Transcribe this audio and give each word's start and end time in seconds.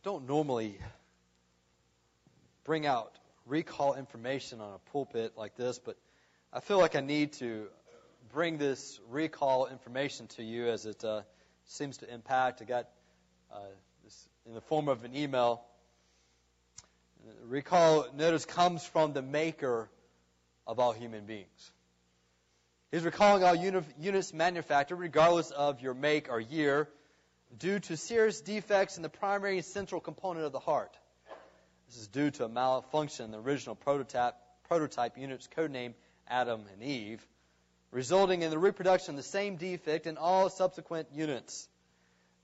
I 0.00 0.08
don't 0.08 0.26
normally 0.26 0.78
bring 2.64 2.86
out 2.86 3.12
recall 3.44 3.96
information 3.96 4.62
on 4.62 4.72
a 4.72 4.78
pulpit 4.92 5.34
like 5.36 5.56
this, 5.56 5.78
but 5.78 5.98
I 6.54 6.60
feel 6.60 6.78
like 6.78 6.96
I 6.96 7.00
need 7.00 7.34
to 7.34 7.66
bring 8.32 8.56
this 8.56 8.98
recall 9.10 9.66
information 9.66 10.26
to 10.28 10.42
you 10.42 10.68
as 10.68 10.86
it 10.86 11.04
uh, 11.04 11.20
seems 11.66 11.98
to 11.98 12.10
impact. 12.10 12.62
I 12.62 12.64
got 12.64 12.88
uh, 13.52 13.58
this 14.02 14.26
in 14.46 14.54
the 14.54 14.62
form 14.62 14.88
of 14.88 15.04
an 15.04 15.14
email. 15.14 15.66
Recall, 17.44 18.06
notice, 18.16 18.46
comes 18.46 18.82
from 18.82 19.12
the 19.12 19.20
maker 19.20 19.90
of 20.66 20.78
all 20.78 20.92
human 20.92 21.26
beings. 21.26 21.72
He's 22.90 23.02
recalling 23.02 23.44
all 23.44 23.54
units 23.54 24.32
manufactured, 24.32 24.96
regardless 24.96 25.50
of 25.50 25.82
your 25.82 25.92
make 25.92 26.30
or 26.30 26.40
year, 26.40 26.88
due 27.58 27.78
to 27.80 27.96
serious 27.96 28.40
defects 28.40 28.96
in 28.96 29.02
the 29.02 29.08
primary 29.08 29.56
and 29.56 29.64
central 29.64 30.00
component 30.00 30.46
of 30.46 30.52
the 30.52 30.60
heart. 30.60 30.96
This 31.88 31.98
is 31.98 32.08
due 32.08 32.30
to 32.30 32.44
a 32.44 32.48
malfunction 32.48 33.24
in 33.26 33.30
the 33.32 33.40
original 33.40 33.74
prototype, 33.74 34.34
prototype 34.68 35.18
unit's 35.18 35.48
codename 35.48 35.94
Adam 36.28 36.62
and 36.72 36.82
Eve, 36.82 37.26
resulting 37.90 38.42
in 38.42 38.50
the 38.50 38.58
reproduction 38.58 39.14
of 39.14 39.16
the 39.16 39.22
same 39.24 39.56
defect 39.56 40.06
in 40.06 40.16
all 40.16 40.48
subsequent 40.48 41.08
units. 41.12 41.68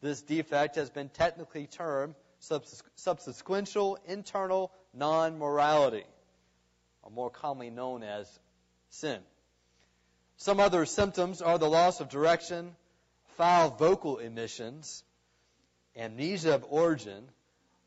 This 0.01 0.21
defect 0.23 0.75
has 0.77 0.91
been 0.91 1.09
technically 1.09 1.67
termed 1.67 2.17
subsequential 2.43 3.97
internal 4.07 4.73
non-morality, 4.93 6.05
or 7.03 7.11
more 7.11 7.31
commonly 7.31 7.71
known 7.71 8.03
as 8.03 8.29
sin. 8.91 9.21
Some 10.37 10.61
other 10.61 10.85
symptoms 10.85 11.41
are 11.41 11.59
the 11.59 11.71
loss 11.71 12.01
of 12.01 12.09
direction, 12.09 12.75
foul 13.37 13.71
vocal 13.71 14.19
emissions, 14.19 15.03
amnesia 15.97 16.55
of 16.55 16.65
origin, 16.69 17.25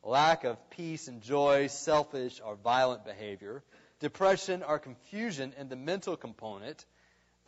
lack 0.04 0.44
of 0.44 0.70
peace 0.72 1.08
and 1.08 1.22
joy, 1.22 1.68
selfish 1.68 2.41
or 2.43 2.55
violent 2.55 3.05
behavior, 3.05 3.63
depression 3.99 4.63
or 4.63 4.79
confusion 4.79 5.54
in 5.57 5.70
the 5.70 5.76
mental 5.76 6.16
component, 6.16 6.85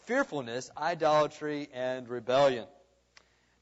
fearfulness, 0.05 0.69
idolatry, 0.77 1.69
and 1.73 2.07
rebellion. 2.07 2.65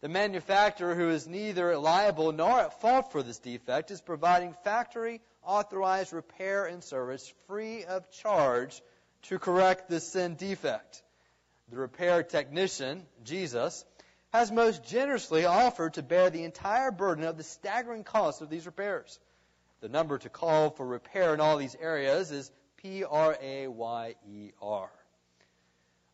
The 0.02 0.10
manufacturer, 0.10 0.96
who 0.96 1.10
is 1.10 1.28
neither 1.28 1.78
liable 1.78 2.32
nor 2.32 2.60
at 2.60 2.82
fault 2.82 3.12
for 3.12 3.22
this 3.22 3.40
defect, 3.40 3.92
is 3.92 4.02
providing 4.02 4.54
factory 4.64 5.22
authorized 5.44 6.14
repair 6.14 6.66
and 6.66 6.84
service 6.84 7.34
free 7.48 7.84
of 7.84 8.10
charge 8.12 8.82
to 9.24 9.40
correct 9.40 9.90
this 9.90 10.08
sin 10.08 10.36
defect 10.36 11.04
the 11.72 11.78
repair 11.78 12.24
technician, 12.24 13.06
Jesus, 13.24 13.86
has 14.32 14.52
most 14.52 14.84
generously 14.84 15.46
offered 15.46 15.96
to 15.96 16.04
bear 16.04 16.30
the 16.30 16.44
entire 16.44 16.92
burden 16.92 17.24
of 17.24 17.38
the 17.38 17.44
staggering 17.44 18.04
cost 18.04 18.42
of 18.42 18.50
these 18.50 18.66
repairs. 18.66 19.20
The 19.82 19.90
number 19.90 20.18
to 20.20 20.30
call 20.30 20.70
for 20.70 20.86
repair 20.86 21.34
in 21.34 21.40
all 21.40 21.58
these 21.58 21.76
areas 21.80 22.32
is 22.32 22.52
P 22.78 23.04
R 23.04 23.38
A 23.42 23.68
Y 23.68 24.16
E 24.30 24.52
R. 24.62 24.90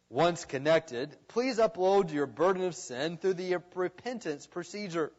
Once 0.10 0.46
connected, 0.46 1.16
please 1.28 1.58
upload 1.58 2.14
your 2.14 2.28
burden 2.28 2.64
of 2.64 2.76
sin 2.76 3.18
through 3.18 3.34
the 3.34 3.58
repentance 3.74 4.46
procedure. 4.46 5.12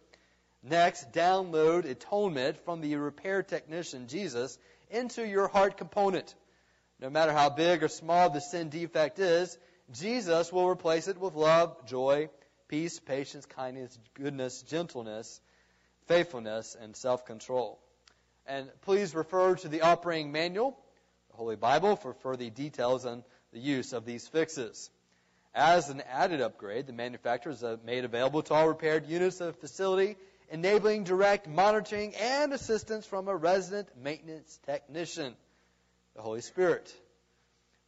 Next, 0.63 1.13
download 1.13 1.85
atonement 1.85 2.65
from 2.65 2.81
the 2.81 2.97
repair 2.97 3.43
technician, 3.43 4.07
Jesus, 4.07 4.59
into 4.91 5.27
your 5.27 5.49
heart 5.49 5.77
component. 5.77 6.35
No 7.01 7.11
matter 7.11 7.33
how 7.33 7.51
big 7.51 7.83
or 7.83 7.89
small 7.89 8.31
the 8.31 8.41
sin 8.41 8.69
defect 8.71 9.19
is, 9.19 9.59
Jesus 9.93 10.53
will 10.53 10.69
replace 10.69 11.09
it 11.09 11.19
with 11.19 11.35
love, 11.35 11.87
joy, 11.87 12.31
peace, 12.69 12.99
patience, 13.01 13.47
kindness, 13.47 13.99
goodness, 14.15 14.63
gentleness, 14.63 15.41
faithfulness, 16.07 16.77
and 16.81 16.97
self 16.97 17.25
control. 17.25 17.79
And 18.47 18.71
please 18.83 19.15
refer 19.15 19.57
to 19.57 19.69
the 19.69 19.83
operating 19.83 20.33
manual, 20.33 20.79
the 21.31 21.37
Holy 21.37 21.57
Bible, 21.57 21.97
for 21.97 22.15
further 22.15 22.49
details 22.51 23.05
on 23.05 23.25
the 23.53 23.59
use 23.59 23.93
of 23.93 24.05
these 24.05 24.27
fixes. 24.29 24.91
As 25.55 25.89
an 25.89 26.03
added 26.13 26.41
upgrade, 26.41 26.87
the 26.87 26.93
manufacturer 26.93 27.53
has 27.53 27.79
made 27.85 28.05
available 28.05 28.43
to 28.43 28.55
all 28.55 28.69
repaired 28.69 29.07
units 29.07 29.41
of 29.41 29.55
the 29.55 29.61
facility, 29.61 30.17
enabling 30.51 31.05
direct 31.05 31.49
monitoring 31.49 32.15
and 32.15 32.53
assistance 32.53 33.07
from 33.07 33.27
a 33.27 33.35
resident 33.35 33.89
maintenance 34.01 34.61
technician, 34.67 35.35
the 36.15 36.23
Holy 36.23 36.43
Spirit. 36.43 36.95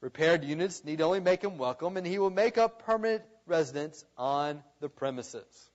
Repaired 0.01 0.45
units 0.45 0.85
need 0.85 1.01
only 1.01 1.21
make 1.21 1.43
him 1.43 1.59
welcome, 1.59 1.97
and 1.97 2.07
he 2.07 2.19
will 2.19 2.31
make 2.31 2.57
up 2.57 2.85
permanent 2.85 3.23
residence 3.49 4.05
on 4.17 4.63
the 4.81 4.89
premises. 4.89 5.71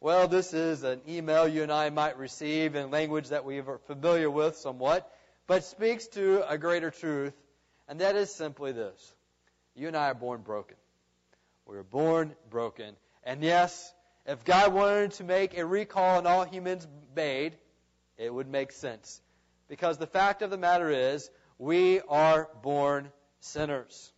Well, 0.00 0.28
this 0.28 0.54
is 0.54 0.82
an 0.82 1.02
email 1.06 1.46
you 1.46 1.62
and 1.62 1.70
I 1.70 1.90
might 1.90 2.18
receive 2.18 2.74
in 2.74 2.90
language 2.90 3.28
that 3.28 3.44
we 3.44 3.58
are 3.58 3.78
familiar 3.86 4.30
with 4.30 4.56
somewhat, 4.56 5.10
but 5.46 5.64
speaks 5.64 6.06
to 6.08 6.42
a 6.48 6.56
greater 6.56 6.90
truth, 6.90 7.34
and 7.86 8.00
that 8.00 8.16
is 8.16 8.34
simply 8.34 8.72
this. 8.72 9.14
You 9.74 9.88
and 9.88 9.96
I 9.96 10.10
are 10.10 10.14
born 10.14 10.40
broken. 10.40 10.76
We 11.66 11.76
are 11.76 11.82
born 11.82 12.34
broken. 12.48 12.96
And 13.24 13.42
yes, 13.42 13.92
if 14.26 14.44
God 14.44 14.72
wanted 14.72 15.12
to 15.12 15.24
make 15.24 15.58
a 15.58 15.66
recall 15.66 16.16
on 16.16 16.26
all 16.26 16.44
humans 16.44 16.86
made, 17.14 17.56
it 18.16 18.32
would 18.32 18.48
make 18.48 18.72
sense. 18.72 19.20
Because 19.68 19.98
the 19.98 20.06
fact 20.06 20.42
of 20.42 20.50
the 20.50 20.56
matter 20.56 20.90
is, 20.90 21.30
we 21.58 22.00
are 22.08 22.48
born 22.62 23.12
sinners. 23.40 24.12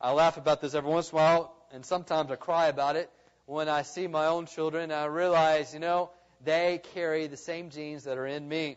I 0.00 0.12
laugh 0.12 0.36
about 0.36 0.60
this 0.60 0.74
every 0.74 0.90
once 0.90 1.10
in 1.10 1.18
a 1.18 1.20
while, 1.20 1.57
and 1.72 1.84
sometimes 1.84 2.30
I 2.30 2.36
cry 2.36 2.66
about 2.66 2.96
it 2.96 3.10
when 3.46 3.68
I 3.68 3.82
see 3.82 4.06
my 4.06 4.26
own 4.26 4.46
children 4.46 4.92
I 4.92 5.06
realize, 5.06 5.72
you 5.72 5.80
know, 5.80 6.10
they 6.44 6.80
carry 6.94 7.26
the 7.26 7.36
same 7.36 7.70
genes 7.70 8.04
that 8.04 8.18
are 8.18 8.26
in 8.26 8.46
me. 8.46 8.76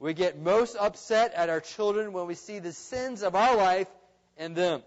We 0.00 0.14
get 0.14 0.38
most 0.38 0.76
upset 0.76 1.34
at 1.34 1.50
our 1.50 1.60
children 1.60 2.12
when 2.12 2.26
we 2.26 2.34
see 2.34 2.58
the 2.58 2.72
sins 2.72 3.22
of 3.22 3.34
our 3.34 3.56
life 3.56 3.88
in 4.36 4.54
them. 4.54 4.82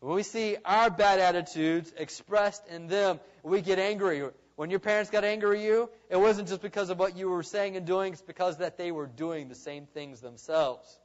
When 0.00 0.16
we 0.16 0.22
see 0.22 0.56
our 0.64 0.90
bad 0.90 1.20
attitudes 1.20 1.92
expressed 1.96 2.66
in 2.68 2.88
them, 2.88 3.20
we 3.42 3.60
get 3.60 3.78
angry. 3.78 4.22
When 4.56 4.70
your 4.70 4.80
parents 4.80 5.10
got 5.10 5.24
angry 5.24 5.60
at 5.60 5.64
you, 5.64 5.90
it 6.10 6.16
wasn't 6.16 6.48
just 6.48 6.62
because 6.62 6.90
of 6.90 6.98
what 6.98 7.16
you 7.16 7.28
were 7.28 7.42
saying 7.42 7.76
and 7.76 7.86
doing, 7.86 8.12
it's 8.12 8.22
because 8.22 8.58
that 8.58 8.76
they 8.76 8.92
were 8.92 9.06
doing 9.06 9.48
the 9.48 9.54
same 9.54 9.86
things 9.86 10.20
themselves. 10.20 10.98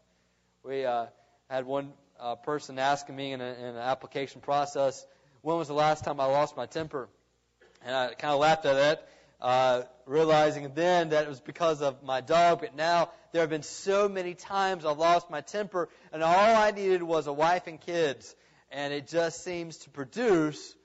We 0.64 0.86
uh, 0.86 1.08
had 1.50 1.66
one 1.66 1.94
uh, 2.20 2.36
person 2.36 2.78
asking 2.78 3.16
me 3.16 3.32
in, 3.32 3.42
a, 3.42 3.54
in, 3.54 3.66
an 3.66 3.78
application 3.78 4.42
process, 4.42 5.06
when 5.42 5.58
was 5.58 5.68
the 5.68 5.74
last 5.74 6.04
time 6.04 6.20
I 6.20 6.26
lost 6.26 6.58
my 6.58 6.66
temper? 6.66 7.10
And 7.86 7.96
I 7.96 8.14
kind 8.14 8.34
of 8.34 8.40
laughed 8.40 8.66
at 8.66 8.76
it, 8.76 9.10
uh, 9.42 9.84
realizing 10.06 10.72
then 10.74 11.10
that 11.10 11.26
it 11.26 11.30
was 11.30 11.40
because 11.40 11.82
of 11.82 12.04
my 12.04 12.22
dog. 12.22 12.60
But 12.62 12.76
now 12.76 13.10
there 13.32 13.42
have 13.42 13.50
been 13.50 13.64
so 13.64 14.10
many 14.10 14.34
times 14.34 14.86
I've 14.86 14.98
lost 14.98 15.30
my 15.30 15.42
temper, 15.42 15.90
and 16.12 16.24
all 16.24 16.56
I 16.56 16.72
needed 16.72 17.04
was 17.04 17.28
a 17.28 17.34
wife 17.34 17.68
and 17.68 17.80
kids. 17.80 18.36
And 18.72 18.94
it 18.94 19.08
just 19.08 19.44
seems 19.44 19.78
to 19.78 19.90
produce 19.90 20.76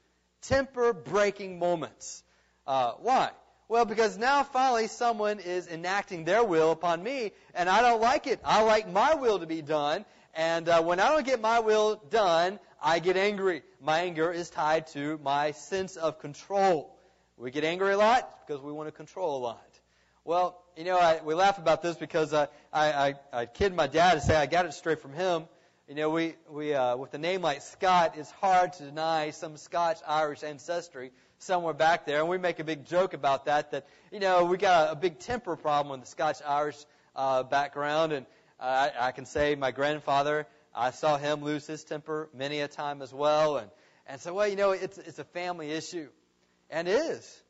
temper 0.42 0.92
breaking 0.92 1.58
moments. 1.58 2.22
Uh, 2.66 2.92
why? 3.00 3.30
Well, 3.68 3.86
because 3.86 4.18
now 4.18 4.42
finally 4.44 4.88
someone 4.88 5.38
is 5.40 5.66
enacting 5.66 6.24
their 6.24 6.44
will 6.44 6.70
upon 6.70 7.02
me, 7.02 7.32
and 7.54 7.68
I 7.68 7.80
don't 7.80 8.00
like 8.00 8.26
it. 8.26 8.40
I 8.44 8.62
like 8.62 8.90
my 8.90 9.14
will 9.14 9.38
to 9.38 9.46
be 9.46 9.62
done, 9.62 10.04
and 10.34 10.68
uh, 10.68 10.82
when 10.82 11.00
I 11.00 11.08
don't 11.10 11.24
get 11.24 11.40
my 11.40 11.60
will 11.60 12.02
done, 12.10 12.58
I 12.82 12.98
get 12.98 13.16
angry. 13.16 13.62
My 13.80 14.00
anger 14.00 14.32
is 14.32 14.50
tied 14.50 14.86
to 14.88 15.18
my 15.22 15.52
sense 15.52 15.96
of 15.96 16.18
control. 16.18 16.96
We 17.36 17.50
get 17.50 17.64
angry 17.64 17.92
a 17.92 17.98
lot 17.98 18.46
because 18.46 18.62
we 18.62 18.72
want 18.72 18.88
to 18.88 18.92
control 18.92 19.38
a 19.38 19.42
lot. 19.42 19.66
Well, 20.24 20.60
you 20.76 20.84
know, 20.84 20.98
I, 20.98 21.20
we 21.24 21.34
laugh 21.34 21.58
about 21.58 21.82
this 21.82 21.96
because 21.96 22.32
uh, 22.32 22.46
I, 22.72 22.92
I, 22.92 23.14
I 23.32 23.46
kid 23.46 23.74
my 23.74 23.86
dad 23.86 24.14
and 24.14 24.22
say 24.22 24.34
I 24.34 24.46
got 24.46 24.66
it 24.66 24.74
straight 24.74 25.00
from 25.00 25.12
him. 25.12 25.44
You 25.88 25.94
know, 25.94 26.10
we, 26.10 26.34
we 26.48 26.72
uh, 26.72 26.96
with 26.96 27.12
a 27.14 27.18
name 27.18 27.42
like 27.42 27.60
Scott, 27.60 28.14
it's 28.16 28.30
hard 28.30 28.72
to 28.74 28.84
deny 28.84 29.30
some 29.30 29.56
Scotch-Irish 29.56 30.42
ancestry 30.42 31.12
somewhere 31.38 31.74
back 31.74 32.06
there. 32.06 32.20
And 32.20 32.28
we 32.28 32.38
make 32.38 32.58
a 32.58 32.64
big 32.64 32.86
joke 32.86 33.12
about 33.12 33.44
that, 33.44 33.72
that, 33.72 33.86
you 34.10 34.18
know, 34.18 34.44
we 34.44 34.56
got 34.56 34.88
a, 34.88 34.92
a 34.92 34.96
big 34.96 35.18
temper 35.18 35.56
problem 35.56 35.90
with 35.90 36.00
the 36.00 36.10
Scotch-Irish 36.10 36.78
uh, 37.14 37.42
background. 37.42 38.12
And 38.12 38.26
I, 38.58 38.90
I 38.98 39.12
can 39.12 39.26
say 39.26 39.54
my 39.54 39.70
grandfather, 39.70 40.46
I 40.74 40.90
saw 40.90 41.16
him 41.16 41.42
lose 41.42 41.66
his 41.66 41.84
temper 41.84 42.28
many 42.34 42.60
a 42.60 42.68
time 42.68 43.02
as 43.02 43.12
well. 43.12 43.58
And, 43.58 43.70
and 44.06 44.20
so, 44.20 44.34
well, 44.34 44.48
you 44.48 44.56
know, 44.56 44.72
it's, 44.72 44.98
it's 44.98 45.18
a 45.18 45.24
family 45.24 45.70
issue. 45.70 46.08
And 46.70 46.88
it 46.88 46.92
is. 46.92 47.42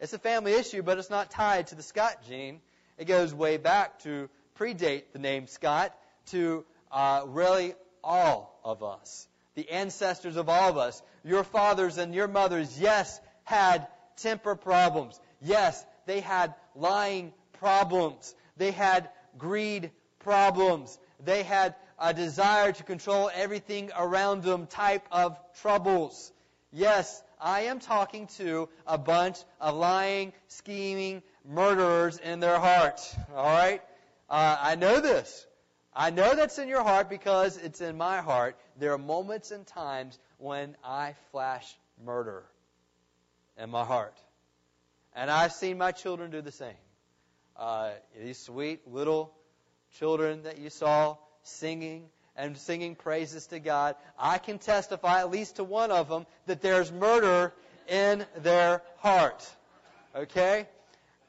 It's 0.00 0.12
a 0.12 0.18
family 0.18 0.54
issue, 0.54 0.82
but 0.82 0.98
it's 0.98 1.10
not 1.10 1.30
tied 1.30 1.68
to 1.68 1.74
the 1.74 1.82
Scott 1.82 2.16
gene. 2.28 2.60
It 2.98 3.04
goes 3.04 3.32
way 3.32 3.56
back 3.56 4.00
to 4.00 4.28
predate 4.58 5.04
the 5.12 5.18
name 5.18 5.46
Scott 5.46 5.96
to 6.26 6.64
uh, 6.90 7.22
really 7.26 7.74
all 8.02 8.58
of 8.64 8.82
us. 8.82 9.28
The 9.54 9.70
ancestors 9.70 10.36
of 10.36 10.48
all 10.48 10.70
of 10.70 10.76
us. 10.76 11.02
Your 11.24 11.44
fathers 11.44 11.98
and 11.98 12.14
your 12.14 12.26
mothers, 12.26 12.80
yes, 12.80 13.20
had 13.44 13.86
temper 14.16 14.56
problems. 14.56 15.20
Yes, 15.40 15.84
they 16.06 16.20
had 16.20 16.54
lying 16.74 17.32
problems. 17.60 18.34
They 18.56 18.70
had 18.70 19.08
greed 19.38 19.90
problems. 20.22 20.98
They 21.24 21.42
had 21.42 21.74
a 21.98 22.12
desire 22.12 22.72
to 22.72 22.82
control 22.82 23.30
everything 23.32 23.90
around 23.96 24.42
them 24.42 24.66
type 24.66 25.06
of 25.12 25.38
troubles. 25.60 26.32
Yes, 26.72 27.22
I 27.40 27.62
am 27.62 27.80
talking 27.80 28.26
to 28.38 28.68
a 28.86 28.98
bunch 28.98 29.38
of 29.60 29.74
lying, 29.74 30.32
scheming, 30.48 31.22
murderers 31.44 32.18
in 32.18 32.40
their 32.40 32.58
heart. 32.58 33.00
All 33.34 33.44
right? 33.44 33.82
Uh, 34.28 34.56
I 34.60 34.74
know 34.76 35.00
this. 35.00 35.46
I 35.94 36.10
know 36.10 36.34
that's 36.34 36.58
in 36.58 36.68
your 36.68 36.82
heart 36.82 37.10
because 37.10 37.58
it's 37.58 37.80
in 37.80 37.96
my 37.96 38.22
heart. 38.22 38.56
There 38.78 38.92
are 38.92 38.98
moments 38.98 39.50
and 39.50 39.66
times 39.66 40.18
when 40.38 40.76
I 40.82 41.14
flash 41.30 41.76
murder 42.02 42.44
in 43.58 43.68
my 43.70 43.84
heart. 43.84 44.16
And 45.14 45.30
I've 45.30 45.52
seen 45.52 45.76
my 45.76 45.92
children 45.92 46.30
do 46.30 46.40
the 46.40 46.52
same. 46.52 46.74
Uh, 47.56 47.90
these 48.18 48.38
sweet 48.38 48.88
little 48.88 49.34
children 49.98 50.42
that 50.44 50.58
you 50.58 50.70
saw 50.70 51.16
singing 51.42 52.04
and 52.36 52.56
singing 52.56 52.94
praises 52.94 53.46
to 53.48 53.58
God, 53.58 53.96
I 54.18 54.38
can 54.38 54.58
testify 54.58 55.20
at 55.20 55.30
least 55.30 55.56
to 55.56 55.64
one 55.64 55.90
of 55.90 56.08
them 56.08 56.26
that 56.46 56.62
there's 56.62 56.90
murder 56.90 57.52
in 57.88 58.24
their 58.38 58.82
heart. 58.98 59.48
Okay? 60.16 60.66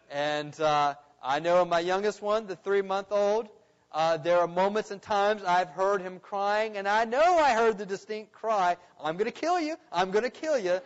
And 0.10 0.58
uh, 0.60 0.96
I 1.22 1.40
know 1.40 1.66
my 1.66 1.80
youngest 1.80 2.22
one, 2.22 2.48
the 2.48 2.56
three 2.56 2.82
month 2.82 3.08
old, 3.12 3.50
uh, 3.92 4.18
there 4.18 4.40
are 4.40 4.48
moments 4.48 4.92
and 4.92 5.02
times 5.02 5.44
I've 5.44 5.70
heard 5.70 6.02
him 6.02 6.20
crying, 6.20 6.78
and 6.78 6.88
I 6.88 7.06
know 7.06 7.38
I 7.38 7.54
heard 7.54 7.78
the 7.78 7.86
distinct 7.86 8.32
cry, 8.32 8.78
I'm 9.02 9.18
going 9.18 9.32
to 9.32 9.40
kill 9.40 9.60
you, 9.60 9.76
I'm 9.92 10.10
going 10.10 10.24
to 10.24 10.32
kill 10.32 10.58
you, 10.58 10.80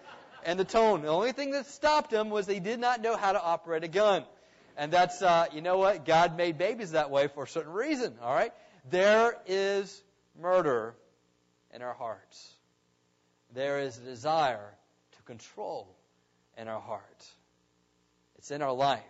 and 0.43 0.59
the 0.59 0.65
tone. 0.65 1.03
The 1.03 1.07
only 1.07 1.31
thing 1.31 1.51
that 1.51 1.67
stopped 1.67 2.11
him 2.11 2.29
was 2.29 2.47
he 2.47 2.59
did 2.59 2.79
not 2.79 3.01
know 3.01 3.15
how 3.15 3.31
to 3.31 3.41
operate 3.41 3.83
a 3.85 3.87
gun. 3.87 4.25
And 4.77 4.93
that's, 4.93 5.23
uh, 5.23 5.47
you 5.51 5.61
know 5.61 5.79
what? 5.79 6.05
God 6.05 6.37
made 6.37 6.59
babies 6.59 6.91
that 6.91 7.09
way 7.09 7.27
for 7.27 7.43
a 7.43 7.47
certain 7.47 7.73
reason, 7.73 8.15
all 8.21 8.33
right? 8.33 8.51
There 8.89 9.35
is 9.47 10.03
murder 10.39 10.93
in 11.73 11.81
our 11.81 11.95
hearts. 11.95 12.53
There 13.53 13.79
is 13.79 13.97
a 13.97 14.01
desire 14.01 14.73
to 15.13 15.21
control 15.23 15.87
in 16.57 16.67
our 16.67 16.79
heart. 16.79 17.25
It's 18.37 18.51
in 18.51 18.61
our 18.61 18.73
life. 18.73 19.01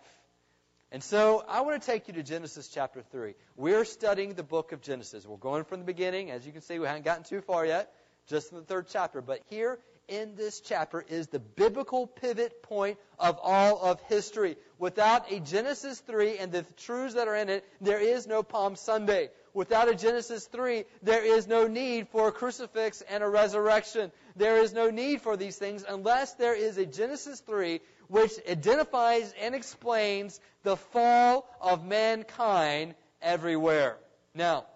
And 0.90 1.04
so 1.04 1.44
I 1.46 1.60
want 1.60 1.82
to 1.82 1.86
take 1.86 2.08
you 2.08 2.14
to 2.14 2.22
Genesis 2.22 2.68
chapter 2.68 3.02
3. 3.02 3.34
We're 3.56 3.84
studying 3.84 4.32
the 4.32 4.42
book 4.42 4.72
of 4.72 4.80
Genesis. 4.80 5.26
We're 5.26 5.36
going 5.36 5.64
from 5.64 5.80
the 5.80 5.84
beginning. 5.84 6.30
As 6.30 6.46
you 6.46 6.52
can 6.52 6.62
see, 6.62 6.78
we 6.78 6.86
haven't 6.86 7.04
gotten 7.04 7.24
too 7.24 7.42
far 7.42 7.66
yet, 7.66 7.92
just 8.26 8.52
in 8.52 8.58
the 8.58 8.64
third 8.64 8.86
chapter. 8.88 9.20
But 9.20 9.42
here 9.50 9.78
in 10.08 10.34
this 10.34 10.60
chapter 10.60 11.04
is 11.06 11.26
the 11.26 11.38
biblical 11.38 12.06
pivot 12.06 12.62
point 12.62 12.98
of 13.18 13.38
all 13.42 13.82
of 13.82 14.00
history. 14.08 14.56
Without 14.78 15.32
a 15.32 15.40
Genesis 15.40 15.98
3 16.00 16.38
and 16.38 16.52
the 16.52 16.62
truths 16.76 17.14
that 17.14 17.26
are 17.26 17.34
in 17.34 17.48
it, 17.48 17.64
there 17.80 17.98
is 17.98 18.28
no 18.28 18.44
Palm 18.44 18.76
Sunday. 18.76 19.30
Without 19.52 19.88
a 19.88 19.94
Genesis 19.94 20.46
3, 20.46 20.84
there 21.02 21.24
is 21.24 21.48
no 21.48 21.66
need 21.66 22.08
for 22.08 22.28
a 22.28 22.32
crucifix 22.32 23.02
and 23.02 23.24
a 23.24 23.28
resurrection. 23.28 24.12
There 24.36 24.58
is 24.58 24.72
no 24.72 24.90
need 24.90 25.20
for 25.20 25.36
these 25.36 25.56
things 25.56 25.84
unless 25.88 26.34
there 26.34 26.54
is 26.54 26.78
a 26.78 26.86
Genesis 26.86 27.40
3 27.40 27.80
which 28.06 28.32
identifies 28.48 29.34
and 29.40 29.54
explains 29.54 30.40
the 30.62 30.76
fall 30.76 31.48
of 31.60 31.84
mankind 31.84 32.94
everywhere. 33.20 33.96
Now, 34.32 34.66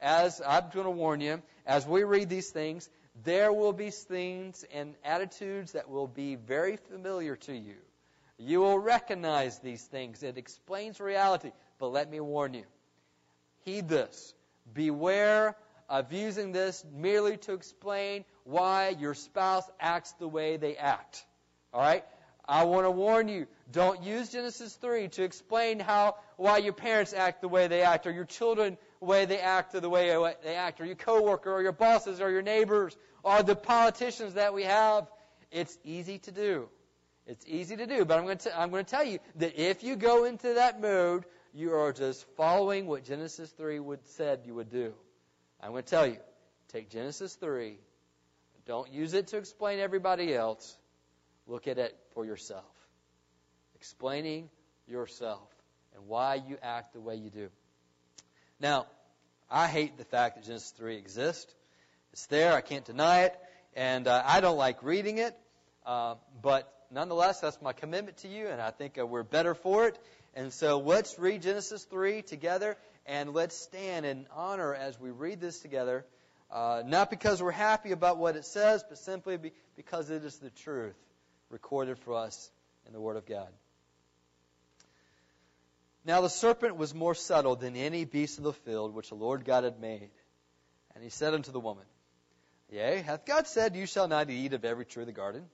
as 0.00 0.42
I'm 0.44 0.70
going 0.74 0.86
to 0.86 0.90
warn 0.90 1.20
you, 1.20 1.40
as 1.64 1.86
we 1.86 2.02
read 2.02 2.28
these 2.28 2.50
things, 2.50 2.90
there 3.22 3.52
will 3.52 3.72
be 3.72 3.90
things 3.90 4.64
and 4.74 4.94
attitudes 5.04 5.72
that 5.72 5.88
will 5.88 6.08
be 6.08 6.34
very 6.34 6.76
familiar 6.76 7.36
to 7.36 7.54
you. 7.54 7.76
You 8.44 8.60
will 8.60 8.78
recognize 8.78 9.60
these 9.60 9.82
things. 9.84 10.22
It 10.22 10.36
explains 10.36 11.00
reality. 11.00 11.52
But 11.78 11.88
let 11.88 12.10
me 12.10 12.18
warn 12.18 12.54
you. 12.54 12.64
Heed 13.64 13.88
this. 13.88 14.34
Beware 14.74 15.56
of 15.88 16.12
using 16.12 16.50
this 16.50 16.84
merely 16.92 17.36
to 17.38 17.52
explain 17.52 18.24
why 18.44 18.96
your 18.98 19.14
spouse 19.14 19.70
acts 19.78 20.12
the 20.18 20.26
way 20.26 20.56
they 20.56 20.76
act. 20.76 21.24
All 21.72 21.80
right? 21.80 22.04
I 22.44 22.64
want 22.64 22.86
to 22.86 22.90
warn 22.90 23.28
you, 23.28 23.46
don't 23.70 24.02
use 24.02 24.30
Genesis 24.30 24.74
3 24.74 25.08
to 25.10 25.22
explain 25.22 25.78
how 25.78 26.16
why 26.36 26.58
your 26.58 26.72
parents 26.72 27.12
act 27.12 27.40
the 27.40 27.48
way 27.48 27.68
they 27.68 27.82
act, 27.82 28.08
or 28.08 28.10
your 28.10 28.24
children 28.24 28.76
the 28.98 29.06
way 29.06 29.24
they 29.24 29.38
act 29.38 29.76
or 29.76 29.80
the 29.80 29.88
way 29.88 30.08
they 30.42 30.56
act, 30.56 30.80
or 30.80 30.84
your 30.84 30.96
coworker, 30.96 31.52
or 31.52 31.62
your 31.62 31.72
bosses, 31.72 32.20
or 32.20 32.30
your 32.30 32.42
neighbors, 32.42 32.96
or 33.22 33.44
the 33.44 33.54
politicians 33.54 34.34
that 34.34 34.52
we 34.52 34.64
have. 34.64 35.06
It's 35.52 35.78
easy 35.84 36.18
to 36.18 36.32
do. 36.32 36.68
It's 37.26 37.44
easy 37.46 37.76
to 37.76 37.86
do, 37.86 38.04
but 38.04 38.18
I'm 38.18 38.24
going 38.24 38.38
to, 38.38 38.58
I'm 38.58 38.70
going 38.70 38.84
to 38.84 38.90
tell 38.90 39.04
you 39.04 39.18
that 39.36 39.60
if 39.60 39.84
you 39.84 39.96
go 39.96 40.24
into 40.24 40.54
that 40.54 40.80
mode, 40.80 41.24
you 41.54 41.72
are 41.74 41.92
just 41.92 42.26
following 42.36 42.86
what 42.86 43.04
Genesis 43.04 43.50
3 43.50 43.78
would 43.78 44.04
said 44.06 44.40
you 44.44 44.54
would 44.54 44.70
do. 44.70 44.92
I'm 45.60 45.70
going 45.70 45.84
to 45.84 45.88
tell 45.88 46.06
you, 46.06 46.16
take 46.68 46.90
Genesis 46.90 47.34
3, 47.34 47.78
don't 48.66 48.92
use 48.92 49.14
it 49.14 49.28
to 49.28 49.36
explain 49.36 49.78
everybody 49.78 50.34
else. 50.34 50.76
Look 51.46 51.68
at 51.68 51.78
it 51.78 51.96
for 52.14 52.24
yourself. 52.24 52.64
Explaining 53.74 54.48
yourself 54.86 55.48
and 55.94 56.06
why 56.06 56.36
you 56.36 56.56
act 56.62 56.92
the 56.92 57.00
way 57.00 57.16
you 57.16 57.30
do. 57.30 57.48
Now, 58.60 58.86
I 59.50 59.66
hate 59.66 59.98
the 59.98 60.04
fact 60.04 60.36
that 60.36 60.44
Genesis 60.44 60.70
3 60.70 60.96
exists. 60.96 61.52
It's 62.12 62.26
there, 62.26 62.52
I 62.52 62.60
can't 62.60 62.84
deny 62.84 63.24
it, 63.24 63.38
and 63.74 64.06
uh, 64.06 64.22
I 64.24 64.40
don't 64.40 64.56
like 64.56 64.82
reading 64.82 65.18
it, 65.18 65.36
uh, 65.84 66.14
but 66.40 66.72
nonetheless, 66.92 67.40
that's 67.40 67.60
my 67.60 67.72
commitment 67.72 68.18
to 68.18 68.28
you, 68.28 68.48
and 68.48 68.60
I 68.60 68.70
think 68.70 68.98
uh, 68.98 69.06
we're 69.06 69.22
better 69.22 69.54
for 69.54 69.88
it. 69.88 69.98
And 70.34 70.52
so 70.52 70.78
let's 70.78 71.18
read 71.18 71.42
Genesis 71.42 71.84
3 71.84 72.22
together, 72.22 72.76
and 73.06 73.32
let's 73.32 73.56
stand 73.56 74.06
in 74.06 74.26
honor 74.34 74.74
as 74.74 74.98
we 75.00 75.10
read 75.10 75.40
this 75.40 75.60
together, 75.60 76.04
uh, 76.50 76.82
not 76.86 77.10
because 77.10 77.42
we're 77.42 77.50
happy 77.50 77.92
about 77.92 78.18
what 78.18 78.36
it 78.36 78.44
says, 78.44 78.84
but 78.88 78.98
simply 78.98 79.36
be, 79.36 79.52
because 79.76 80.10
it 80.10 80.24
is 80.24 80.36
the 80.38 80.50
truth 80.50 80.96
recorded 81.50 81.98
for 81.98 82.14
us 82.14 82.50
in 82.86 82.92
the 82.92 83.00
Word 83.00 83.16
of 83.16 83.26
God. 83.26 83.48
Now 86.04 86.20
the 86.20 86.28
serpent 86.28 86.76
was 86.76 86.94
more 86.94 87.14
subtle 87.14 87.56
than 87.56 87.76
any 87.76 88.04
beast 88.04 88.38
of 88.38 88.44
the 88.44 88.52
field 88.52 88.94
which 88.94 89.10
the 89.10 89.14
Lord 89.14 89.44
God 89.44 89.64
had 89.64 89.80
made. 89.80 90.10
And 90.94 91.04
he 91.04 91.10
said 91.10 91.32
unto 91.32 91.52
the 91.52 91.60
woman, 91.60 91.84
Yea, 92.70 93.02
hath 93.02 93.24
God 93.24 93.46
said, 93.46 93.76
You 93.76 93.86
shall 93.86 94.08
not 94.08 94.30
eat 94.30 94.52
of 94.52 94.64
every 94.64 94.84
tree 94.84 95.02
of 95.02 95.06
the 95.06 95.12
garden? 95.12 95.44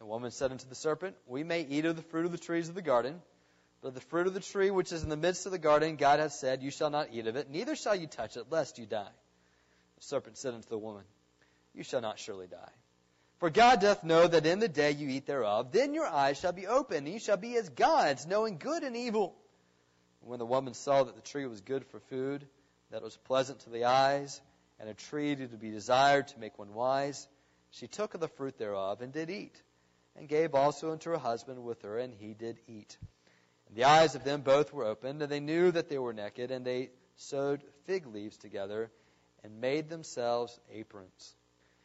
The 0.00 0.06
woman 0.06 0.30
said 0.30 0.50
unto 0.50 0.66
the 0.66 0.74
serpent, 0.74 1.14
We 1.26 1.44
may 1.44 1.60
eat 1.60 1.84
of 1.84 1.94
the 1.94 2.02
fruit 2.02 2.24
of 2.24 2.32
the 2.32 2.38
trees 2.38 2.70
of 2.70 2.74
the 2.74 2.80
garden, 2.80 3.20
but 3.82 3.88
of 3.88 3.94
the 3.94 4.00
fruit 4.00 4.26
of 4.26 4.32
the 4.32 4.40
tree 4.40 4.70
which 4.70 4.92
is 4.92 5.02
in 5.02 5.10
the 5.10 5.16
midst 5.16 5.44
of 5.44 5.52
the 5.52 5.58
garden, 5.58 5.96
God 5.96 6.20
hath 6.20 6.32
said, 6.32 6.62
You 6.62 6.70
shall 6.70 6.88
not 6.88 7.08
eat 7.12 7.26
of 7.26 7.36
it, 7.36 7.50
neither 7.50 7.76
shall 7.76 7.94
you 7.94 8.06
touch 8.06 8.38
it, 8.38 8.46
lest 8.48 8.78
you 8.78 8.86
die. 8.86 9.12
The 9.98 10.02
serpent 10.02 10.38
said 10.38 10.54
unto 10.54 10.70
the 10.70 10.78
woman, 10.78 11.04
You 11.74 11.82
shall 11.82 12.00
not 12.00 12.18
surely 12.18 12.46
die. 12.46 12.72
For 13.40 13.50
God 13.50 13.82
doth 13.82 14.02
know 14.02 14.26
that 14.26 14.46
in 14.46 14.58
the 14.58 14.68
day 14.68 14.92
you 14.92 15.10
eat 15.10 15.26
thereof, 15.26 15.70
then 15.70 15.92
your 15.92 16.06
eyes 16.06 16.40
shall 16.40 16.52
be 16.52 16.66
opened, 16.66 17.06
and 17.06 17.08
ye 17.08 17.18
shall 17.18 17.36
be 17.36 17.58
as 17.58 17.68
gods, 17.68 18.26
knowing 18.26 18.56
good 18.56 18.82
and 18.84 18.96
evil. 18.96 19.36
And 20.22 20.30
When 20.30 20.38
the 20.38 20.46
woman 20.46 20.72
saw 20.72 21.04
that 21.04 21.14
the 21.14 21.20
tree 21.20 21.44
was 21.44 21.60
good 21.60 21.84
for 21.84 22.00
food, 22.00 22.46
that 22.90 23.02
it 23.02 23.04
was 23.04 23.18
pleasant 23.18 23.60
to 23.60 23.70
the 23.70 23.84
eyes, 23.84 24.40
and 24.78 24.88
a 24.88 24.94
tree 24.94 25.36
to 25.36 25.46
be 25.46 25.70
desired 25.70 26.28
to 26.28 26.40
make 26.40 26.58
one 26.58 26.72
wise, 26.72 27.28
she 27.70 27.86
took 27.86 28.14
of 28.14 28.20
the 28.20 28.28
fruit 28.28 28.56
thereof, 28.56 29.02
and 29.02 29.12
did 29.12 29.28
eat, 29.28 29.62
and 30.16 30.28
gave 30.28 30.54
also 30.54 30.92
unto 30.92 31.10
her 31.10 31.18
husband 31.18 31.62
with 31.62 31.82
her, 31.82 31.98
and 31.98 32.14
he 32.14 32.34
did 32.34 32.58
eat. 32.66 32.96
And 33.68 33.76
the 33.76 33.84
eyes 33.84 34.14
of 34.14 34.24
them 34.24 34.42
both 34.42 34.72
were 34.72 34.84
opened, 34.84 35.22
and 35.22 35.30
they 35.30 35.40
knew 35.40 35.70
that 35.70 35.88
they 35.88 35.98
were 35.98 36.12
naked, 36.12 36.50
and 36.50 36.64
they 36.64 36.90
sewed 37.16 37.62
fig 37.86 38.06
leaves 38.06 38.36
together, 38.36 38.90
and 39.42 39.60
made 39.60 39.88
themselves 39.88 40.58
aprons. 40.72 41.34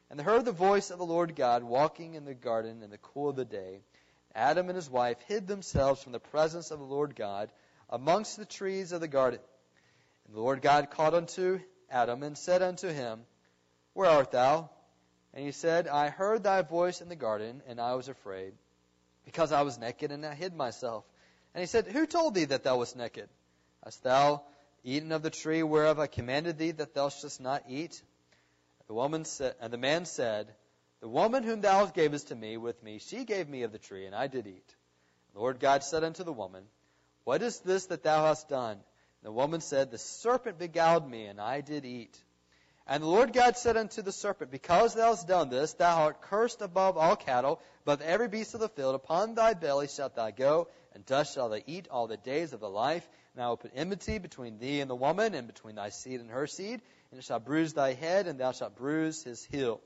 And 0.09 0.19
they 0.19 0.23
heard 0.23 0.45
the 0.45 0.51
voice 0.51 0.91
of 0.91 0.97
the 0.97 1.05
Lord 1.05 1.35
God 1.35 1.63
walking 1.63 2.15
in 2.15 2.25
the 2.25 2.33
garden 2.33 2.83
in 2.83 2.89
the 2.89 2.97
cool 2.97 3.29
of 3.29 3.35
the 3.35 3.45
day. 3.45 3.81
Adam 4.33 4.69
and 4.69 4.75
his 4.75 4.89
wife 4.89 5.17
hid 5.27 5.47
themselves 5.47 6.03
from 6.03 6.11
the 6.11 6.19
presence 6.19 6.71
of 6.71 6.79
the 6.79 6.85
Lord 6.85 7.15
God 7.15 7.49
amongst 7.89 8.37
the 8.37 8.45
trees 8.45 8.91
of 8.91 9.01
the 9.01 9.07
garden. 9.07 9.39
And 10.27 10.35
the 10.35 10.41
Lord 10.41 10.61
God 10.61 10.89
called 10.89 11.13
unto 11.13 11.59
Adam 11.89 12.23
and 12.23 12.37
said 12.37 12.61
unto 12.61 12.87
him, 12.87 13.21
Where 13.93 14.09
art 14.09 14.31
thou? 14.31 14.69
And 15.35 15.45
he 15.45 15.51
said, 15.51 15.89
I 15.89 16.09
heard 16.09 16.43
thy 16.43 16.61
voice 16.61 17.01
in 17.01 17.09
the 17.09 17.15
garden, 17.15 17.61
and 17.67 17.79
I 17.79 17.95
was 17.95 18.07
afraid, 18.07 18.53
because 19.25 19.51
I 19.51 19.63
was 19.63 19.77
naked, 19.77 20.11
and 20.11 20.25
I 20.25 20.33
hid 20.33 20.55
myself. 20.55 21.03
And 21.53 21.61
he 21.61 21.67
said, 21.67 21.87
Who 21.87 22.07
told 22.07 22.33
thee 22.33 22.45
that 22.45 22.63
thou 22.63 22.77
wast 22.77 22.95
naked? 22.95 23.27
Hast 23.83 24.01
thou 24.01 24.43
eaten 24.83 25.11
of 25.11 25.23
the 25.23 25.29
tree 25.29 25.61
whereof 25.61 25.99
I 25.99 26.07
commanded 26.07 26.57
thee 26.57 26.71
that 26.71 26.93
thou 26.93 27.09
shouldst 27.09 27.41
not 27.41 27.63
eat? 27.67 28.01
The 28.87 28.93
woman 28.93 29.25
said, 29.25 29.55
and 29.59 29.73
the 29.73 29.77
man 29.77 30.05
said, 30.05 30.47
The 31.01 31.09
woman 31.09 31.43
whom 31.43 31.59
thou 31.59 31.85
gavest 31.87 32.29
to 32.29 32.35
me 32.35 32.55
with 32.55 32.81
me, 32.81 32.99
she 32.99 33.25
gave 33.25 33.49
me 33.49 33.63
of 33.63 33.73
the 33.73 33.77
tree, 33.77 34.05
and 34.05 34.15
I 34.15 34.27
did 34.27 34.47
eat. 34.47 34.75
The 35.33 35.39
Lord 35.39 35.59
God 35.59 35.83
said 35.83 36.05
unto 36.05 36.23
the 36.23 36.31
woman, 36.31 36.63
What 37.25 37.41
is 37.41 37.59
this 37.59 37.87
that 37.87 38.03
thou 38.03 38.25
hast 38.25 38.47
done? 38.47 38.77
And 38.77 38.83
the 39.23 39.31
woman 39.33 39.59
said, 39.59 39.91
The 39.91 39.97
serpent 39.97 40.59
beguiled 40.59 41.09
me, 41.09 41.25
and 41.25 41.41
I 41.41 41.59
did 41.59 41.83
eat. 41.83 42.17
And 42.87 43.01
the 43.01 43.07
Lord 43.07 43.33
God 43.33 43.57
said 43.57 43.77
unto 43.77 44.01
the 44.01 44.11
serpent, 44.11 44.51
Because 44.51 44.93
thou 44.93 45.09
hast 45.09 45.27
done 45.27 45.49
this, 45.49 45.73
thou 45.73 46.03
art 46.03 46.21
cursed 46.21 46.61
above 46.61 46.97
all 46.97 47.15
cattle, 47.15 47.59
above 47.83 48.01
every 48.01 48.27
beast 48.27 48.53
of 48.53 48.59
the 48.59 48.69
field. 48.69 48.95
Upon 48.95 49.33
thy 49.33 49.55
belly 49.55 49.87
shalt 49.87 50.15
thou 50.15 50.29
go, 50.29 50.67
and 50.93 51.05
dust 51.05 51.33
shalt 51.33 51.51
thou 51.51 51.59
eat 51.65 51.87
all 51.89 52.07
the 52.07 52.17
days 52.17 52.53
of 52.53 52.59
thy 52.59 52.67
life. 52.67 53.07
And 53.33 53.43
I 53.43 53.49
will 53.49 53.57
put 53.57 53.71
enmity 53.75 54.19
between 54.19 54.59
thee 54.59 54.81
and 54.81 54.89
the 54.89 54.95
woman, 54.95 55.33
and 55.33 55.47
between 55.47 55.75
thy 55.75 55.89
seed 55.89 56.19
and 56.19 56.29
her 56.29 56.47
seed 56.47 56.81
and 57.15 57.21
it 57.21 57.25
shall 57.25 57.39
bruise 57.39 57.71
thy 57.71 57.93
head, 57.93 58.27
and 58.27 58.37
thou 58.37 58.51
shalt 58.51 58.75
bruise 58.75 59.23
his 59.23 59.41
heel. 59.45 59.79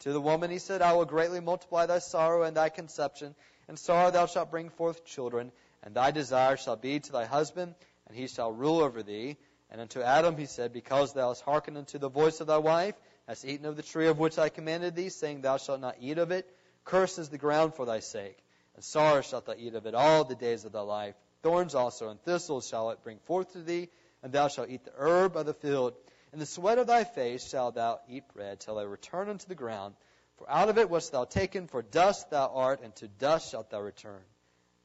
To 0.00 0.12
the 0.12 0.20
woman 0.20 0.50
he 0.50 0.58
said, 0.58 0.82
I 0.82 0.92
will 0.92 1.06
greatly 1.06 1.40
multiply 1.40 1.86
thy 1.86 1.98
sorrow 1.98 2.42
and 2.42 2.54
thy 2.54 2.68
conception, 2.68 3.34
and 3.68 3.78
sorrow 3.78 4.10
thou 4.10 4.26
shalt 4.26 4.50
bring 4.50 4.68
forth 4.68 5.06
children, 5.06 5.50
and 5.82 5.94
thy 5.94 6.10
desire 6.10 6.58
shall 6.58 6.76
be 6.76 7.00
to 7.00 7.12
thy 7.12 7.24
husband, 7.24 7.74
and 8.06 8.14
he 8.14 8.28
shall 8.28 8.52
rule 8.52 8.80
over 8.80 9.02
thee. 9.02 9.38
And 9.70 9.80
unto 9.80 10.00
Adam 10.00 10.36
he 10.36 10.46
said, 10.46 10.72
Because 10.72 11.12
thou 11.12 11.28
hast 11.28 11.42
hearkened 11.42 11.76
unto 11.76 11.98
the 11.98 12.08
voice 12.08 12.40
of 12.40 12.46
thy 12.46 12.58
wife, 12.58 12.94
hast 13.26 13.44
eaten 13.44 13.66
of 13.66 13.76
the 13.76 13.82
tree 13.82 14.08
of 14.08 14.18
which 14.18 14.38
I 14.38 14.48
commanded 14.48 14.94
thee, 14.94 15.10
saying, 15.10 15.42
Thou 15.42 15.58
shalt 15.58 15.80
not 15.80 15.96
eat 16.00 16.18
of 16.18 16.30
it, 16.30 16.48
cursed 16.84 17.18
is 17.18 17.28
the 17.28 17.38
ground 17.38 17.74
for 17.74 17.84
thy 17.84 18.00
sake, 18.00 18.38
and 18.74 18.84
sorrow 18.84 19.20
shalt 19.20 19.46
thou 19.46 19.54
eat 19.58 19.74
of 19.74 19.86
it 19.86 19.94
all 19.94 20.24
the 20.24 20.34
days 20.34 20.64
of 20.64 20.72
thy 20.72 20.80
life. 20.80 21.14
Thorns 21.42 21.74
also 21.74 22.08
and 22.08 22.20
thistles 22.22 22.66
shall 22.66 22.90
it 22.90 23.02
bring 23.02 23.18
forth 23.18 23.52
to 23.52 23.62
thee, 23.62 23.88
and 24.22 24.32
thou 24.32 24.48
shalt 24.48 24.70
eat 24.70 24.84
the 24.84 24.92
herb 24.96 25.36
of 25.36 25.46
the 25.46 25.54
field. 25.54 25.94
In 26.32 26.38
the 26.38 26.46
sweat 26.46 26.78
of 26.78 26.86
thy 26.86 27.04
face 27.04 27.46
shalt 27.46 27.74
thou 27.74 28.00
eat 28.08 28.28
bread, 28.34 28.60
till 28.60 28.78
I 28.78 28.82
return 28.82 29.28
unto 29.28 29.46
the 29.46 29.54
ground. 29.54 29.94
For 30.36 30.50
out 30.50 30.68
of 30.68 30.78
it 30.78 30.88
wast 30.88 31.12
thou 31.12 31.24
taken, 31.24 31.66
for 31.66 31.82
dust 31.82 32.30
thou 32.30 32.50
art, 32.54 32.80
and 32.82 32.94
to 32.96 33.08
dust 33.08 33.50
shalt 33.50 33.70
thou 33.70 33.80
return. 33.80 34.22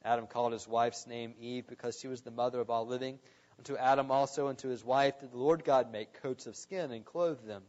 Adam 0.04 0.26
called 0.26 0.52
his 0.52 0.68
wife's 0.68 1.06
name 1.06 1.34
Eve, 1.40 1.66
because 1.66 1.98
she 1.98 2.08
was 2.08 2.22
the 2.22 2.30
mother 2.30 2.60
of 2.60 2.70
all 2.70 2.86
living. 2.86 3.18
Unto 3.58 3.76
Adam 3.76 4.10
also 4.10 4.48
and 4.48 4.58
to 4.58 4.68
his 4.68 4.84
wife 4.84 5.20
did 5.20 5.32
the 5.32 5.38
Lord 5.38 5.64
God 5.64 5.92
make 5.92 6.22
coats 6.22 6.46
of 6.46 6.56
skin 6.56 6.90
and 6.90 7.04
clothe 7.04 7.40
them. 7.46 7.62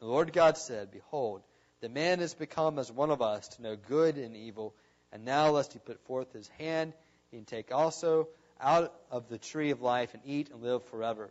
And 0.00 0.08
the 0.08 0.12
Lord 0.12 0.32
God 0.32 0.56
said, 0.56 0.90
Behold, 0.90 1.42
the 1.80 1.88
man 1.88 2.20
is 2.20 2.34
become 2.34 2.78
as 2.78 2.90
one 2.90 3.10
of 3.10 3.22
us 3.22 3.48
to 3.48 3.62
know 3.62 3.76
good 3.76 4.16
and 4.16 4.36
evil. 4.36 4.74
And 5.12 5.24
now, 5.24 5.50
lest 5.50 5.72
he 5.72 5.78
put 5.78 6.00
forth 6.06 6.32
his 6.32 6.48
hand, 6.58 6.92
he 7.30 7.36
can 7.36 7.46
take 7.46 7.72
also 7.72 8.28
out 8.60 8.92
of 9.10 9.28
the 9.28 9.38
tree 9.38 9.70
of 9.70 9.80
life 9.80 10.14
and 10.14 10.22
eat 10.24 10.50
and 10.50 10.62
live 10.62 10.84
forever. 10.84 11.30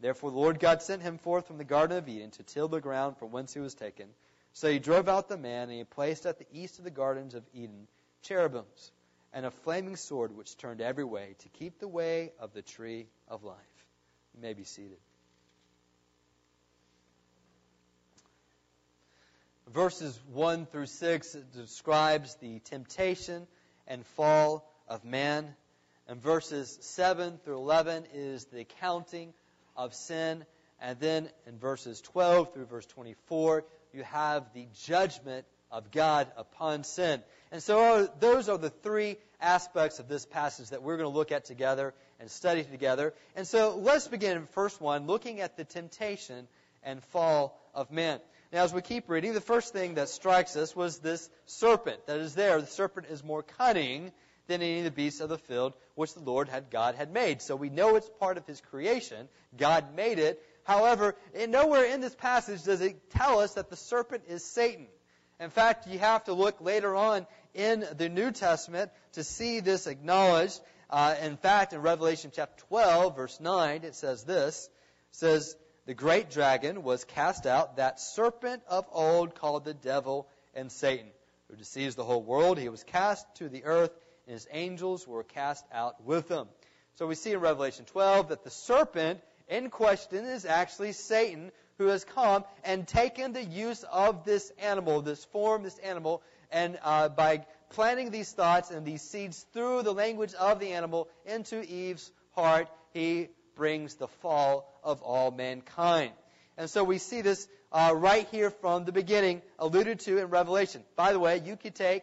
Therefore, 0.00 0.30
the 0.30 0.38
Lord 0.38 0.58
God 0.58 0.82
sent 0.82 1.02
him 1.02 1.18
forth 1.18 1.46
from 1.46 1.58
the 1.58 1.64
Garden 1.64 1.98
of 1.98 2.08
Eden 2.08 2.30
to 2.32 2.42
till 2.42 2.68
the 2.68 2.80
ground 2.80 3.18
from 3.18 3.30
whence 3.30 3.54
he 3.54 3.60
was 3.60 3.74
taken. 3.74 4.08
So 4.52 4.70
he 4.70 4.78
drove 4.78 5.08
out 5.08 5.28
the 5.28 5.38
man, 5.38 5.68
and 5.68 5.78
he 5.78 5.84
placed 5.84 6.26
at 6.26 6.38
the 6.38 6.46
east 6.52 6.78
of 6.78 6.84
the 6.84 6.90
gardens 6.90 7.34
of 7.34 7.44
Eden 7.54 7.86
cherubims 8.22 8.92
and 9.32 9.46
a 9.46 9.50
flaming 9.50 9.96
sword 9.96 10.36
which 10.36 10.56
turned 10.56 10.80
every 10.80 11.04
way 11.04 11.34
to 11.38 11.48
keep 11.48 11.78
the 11.78 11.88
way 11.88 12.32
of 12.38 12.52
the 12.52 12.62
tree 12.62 13.06
of 13.28 13.44
life. 13.44 13.56
You 14.34 14.42
may 14.42 14.52
be 14.52 14.64
seated. 14.64 14.98
Verses 19.72 20.18
1 20.32 20.66
through 20.66 20.86
6 20.86 21.36
describes 21.54 22.34
the 22.36 22.58
temptation 22.60 23.46
and 23.86 24.04
fall 24.04 24.70
of 24.88 25.04
man. 25.04 25.54
And 26.08 26.20
verses 26.20 26.78
7 26.82 27.38
through 27.44 27.56
11 27.56 28.04
is 28.12 28.44
the 28.46 28.64
counting 28.80 29.32
of 29.76 29.94
sin. 29.94 30.44
And 30.80 30.98
then 31.00 31.30
in 31.46 31.58
verses 31.58 32.00
12 32.02 32.52
through 32.52 32.66
verse 32.66 32.86
24, 32.86 33.64
you 33.94 34.02
have 34.02 34.44
the 34.52 34.66
judgment 34.84 35.46
of 35.72 35.90
God 35.90 36.28
upon 36.36 36.84
sin. 36.84 37.22
And 37.50 37.62
so 37.62 38.08
those 38.20 38.48
are 38.48 38.58
the 38.58 38.70
three 38.70 39.16
aspects 39.40 39.98
of 39.98 40.06
this 40.06 40.24
passage 40.24 40.68
that 40.70 40.82
we're 40.82 40.96
going 40.96 41.10
to 41.10 41.16
look 41.16 41.32
at 41.32 41.46
together 41.46 41.94
and 42.20 42.30
study 42.30 42.62
together. 42.62 43.14
And 43.34 43.46
so 43.46 43.76
let's 43.76 44.06
begin, 44.06 44.46
first 44.52 44.80
one, 44.80 45.06
looking 45.06 45.40
at 45.40 45.56
the 45.56 45.64
temptation 45.64 46.46
and 46.84 47.02
fall 47.06 47.58
of 47.74 47.90
man. 47.90 48.20
Now, 48.52 48.64
as 48.64 48.72
we 48.72 48.82
keep 48.82 49.08
reading, 49.08 49.32
the 49.32 49.40
first 49.40 49.72
thing 49.72 49.94
that 49.94 50.10
strikes 50.10 50.56
us 50.56 50.76
was 50.76 50.98
this 50.98 51.28
serpent 51.46 52.06
that 52.06 52.18
is 52.18 52.34
there. 52.34 52.60
The 52.60 52.66
serpent 52.66 53.06
is 53.08 53.24
more 53.24 53.42
cunning 53.42 54.12
than 54.46 54.60
any 54.60 54.78
of 54.78 54.84
the 54.84 54.90
beasts 54.90 55.20
of 55.20 55.30
the 55.30 55.38
field 55.38 55.72
which 55.94 56.12
the 56.12 56.20
Lord 56.20 56.48
had 56.48 56.70
God 56.70 56.94
had 56.94 57.12
made. 57.12 57.40
So 57.40 57.56
we 57.56 57.70
know 57.70 57.96
it's 57.96 58.10
part 58.20 58.36
of 58.36 58.46
his 58.46 58.60
creation. 58.60 59.28
God 59.56 59.96
made 59.96 60.18
it. 60.18 60.42
However, 60.64 61.16
nowhere 61.48 61.84
in 61.84 62.00
this 62.00 62.14
passage 62.14 62.62
does 62.62 62.80
it 62.82 63.10
tell 63.10 63.40
us 63.40 63.54
that 63.54 63.70
the 63.70 63.76
serpent 63.76 64.24
is 64.28 64.44
Satan. 64.44 64.86
In 65.42 65.50
fact, 65.50 65.88
you 65.88 65.98
have 65.98 66.22
to 66.24 66.34
look 66.34 66.60
later 66.60 66.94
on 66.94 67.26
in 67.52 67.84
the 67.96 68.08
New 68.08 68.30
Testament 68.30 68.92
to 69.14 69.24
see 69.24 69.58
this 69.58 69.88
acknowledged. 69.88 70.60
Uh, 70.88 71.16
in 71.20 71.36
fact, 71.36 71.72
in 71.72 71.82
Revelation 71.82 72.30
chapter 72.32 72.64
12, 72.66 73.16
verse 73.16 73.40
9, 73.40 73.82
it 73.82 73.96
says 73.96 74.22
this. 74.22 74.70
It 75.10 75.16
says, 75.16 75.56
The 75.86 75.94
great 75.94 76.30
dragon 76.30 76.84
was 76.84 77.02
cast 77.02 77.44
out, 77.44 77.78
that 77.78 77.98
serpent 77.98 78.62
of 78.68 78.86
old 78.92 79.34
called 79.34 79.64
the 79.64 79.74
devil 79.74 80.28
and 80.54 80.70
Satan, 80.70 81.08
who 81.50 81.56
deceives 81.56 81.96
the 81.96 82.04
whole 82.04 82.22
world. 82.22 82.56
He 82.56 82.68
was 82.68 82.84
cast 82.84 83.26
to 83.36 83.48
the 83.48 83.64
earth, 83.64 83.90
and 84.28 84.34
his 84.34 84.46
angels 84.52 85.08
were 85.08 85.24
cast 85.24 85.64
out 85.72 86.04
with 86.04 86.28
him. 86.28 86.46
So 86.94 87.08
we 87.08 87.16
see 87.16 87.32
in 87.32 87.40
Revelation 87.40 87.84
12 87.86 88.28
that 88.28 88.44
the 88.44 88.50
serpent 88.50 89.20
in 89.48 89.70
question 89.70 90.24
is 90.24 90.44
actually 90.44 90.92
Satan, 90.92 91.50
who 91.82 91.88
has 91.88 92.04
come 92.04 92.44
and 92.64 92.86
taken 92.86 93.32
the 93.32 93.44
use 93.44 93.84
of 93.90 94.24
this 94.24 94.52
animal, 94.60 95.02
this 95.02 95.24
form, 95.26 95.64
this 95.64 95.78
animal, 95.78 96.22
and 96.50 96.78
uh, 96.82 97.08
by 97.08 97.44
planting 97.70 98.10
these 98.10 98.30
thoughts 98.30 98.70
and 98.70 98.86
these 98.86 99.02
seeds 99.02 99.44
through 99.52 99.82
the 99.82 99.92
language 99.92 100.32
of 100.34 100.60
the 100.60 100.72
animal 100.72 101.08
into 101.26 101.62
Eve's 101.62 102.10
heart, 102.36 102.68
he 102.92 103.28
brings 103.56 103.96
the 103.96 104.06
fall 104.06 104.72
of 104.84 105.02
all 105.02 105.30
mankind. 105.30 106.12
And 106.56 106.70
so 106.70 106.84
we 106.84 106.98
see 106.98 107.20
this 107.20 107.48
uh, 107.72 107.92
right 107.96 108.28
here 108.30 108.50
from 108.50 108.84
the 108.84 108.92
beginning, 108.92 109.42
alluded 109.58 110.00
to 110.00 110.18
in 110.18 110.26
Revelation. 110.28 110.82
By 110.94 111.12
the 111.12 111.18
way, 111.18 111.42
you 111.44 111.56
could 111.56 111.74
take 111.74 112.02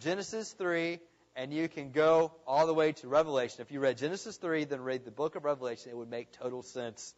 Genesis 0.00 0.50
3 0.52 0.98
and 1.36 1.52
you 1.52 1.68
can 1.68 1.92
go 1.92 2.32
all 2.46 2.66
the 2.66 2.74
way 2.74 2.92
to 2.92 3.08
Revelation. 3.08 3.60
If 3.60 3.70
you 3.70 3.80
read 3.80 3.98
Genesis 3.98 4.36
3, 4.36 4.64
then 4.64 4.80
read 4.80 5.04
the 5.04 5.10
book 5.10 5.36
of 5.36 5.44
Revelation, 5.44 5.90
it 5.90 5.96
would 5.96 6.10
make 6.10 6.32
total 6.32 6.62
sense. 6.62 7.14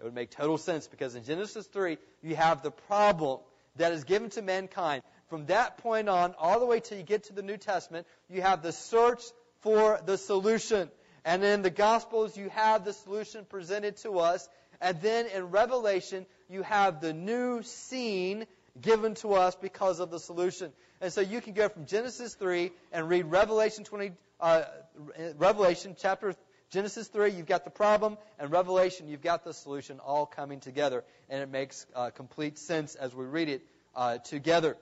It 0.00 0.04
would 0.04 0.14
make 0.14 0.30
total 0.30 0.58
sense 0.58 0.86
because 0.86 1.14
in 1.14 1.24
Genesis 1.24 1.66
3, 1.66 1.98
you 2.22 2.36
have 2.36 2.62
the 2.62 2.70
problem 2.70 3.40
that 3.76 3.92
is 3.92 4.04
given 4.04 4.30
to 4.30 4.42
mankind. 4.42 5.02
From 5.28 5.46
that 5.46 5.78
point 5.78 6.08
on, 6.08 6.34
all 6.38 6.60
the 6.60 6.66
way 6.66 6.80
till 6.80 6.98
you 6.98 7.04
get 7.04 7.24
to 7.24 7.32
the 7.32 7.42
New 7.42 7.56
Testament, 7.56 8.06
you 8.28 8.42
have 8.42 8.62
the 8.62 8.72
search 8.72 9.22
for 9.60 10.00
the 10.04 10.18
solution. 10.18 10.90
And 11.24 11.42
in 11.42 11.62
the 11.62 11.70
Gospels, 11.70 12.36
you 12.36 12.50
have 12.50 12.84
the 12.84 12.92
solution 12.92 13.44
presented 13.44 13.96
to 13.98 14.18
us. 14.18 14.48
And 14.80 15.00
then 15.00 15.26
in 15.26 15.50
Revelation, 15.50 16.26
you 16.50 16.62
have 16.62 17.00
the 17.00 17.12
new 17.12 17.62
scene 17.62 18.46
given 18.80 19.14
to 19.14 19.34
us 19.34 19.54
because 19.54 20.00
of 20.00 20.10
the 20.10 20.18
solution. 20.18 20.72
And 21.00 21.12
so 21.12 21.20
you 21.20 21.40
can 21.40 21.54
go 21.54 21.68
from 21.68 21.86
Genesis 21.86 22.34
3 22.34 22.70
and 22.92 23.08
read 23.08 23.26
Revelation 23.26 23.84
20, 23.84 24.12
uh, 24.40 24.62
Revelation 25.38 25.96
chapter 25.98 26.34
Genesis 26.74 27.06
3, 27.06 27.30
you've 27.30 27.46
got 27.46 27.62
the 27.62 27.70
problem, 27.70 28.18
and 28.36 28.50
Revelation, 28.50 29.06
you've 29.06 29.22
got 29.22 29.44
the 29.44 29.54
solution 29.54 30.00
all 30.00 30.26
coming 30.26 30.58
together. 30.58 31.04
And 31.30 31.40
it 31.40 31.48
makes 31.48 31.86
uh, 31.94 32.10
complete 32.10 32.58
sense 32.58 32.96
as 32.96 33.14
we 33.14 33.26
read 33.26 33.48
it 33.48 33.62
uh, 33.94 34.18
together. 34.18 34.76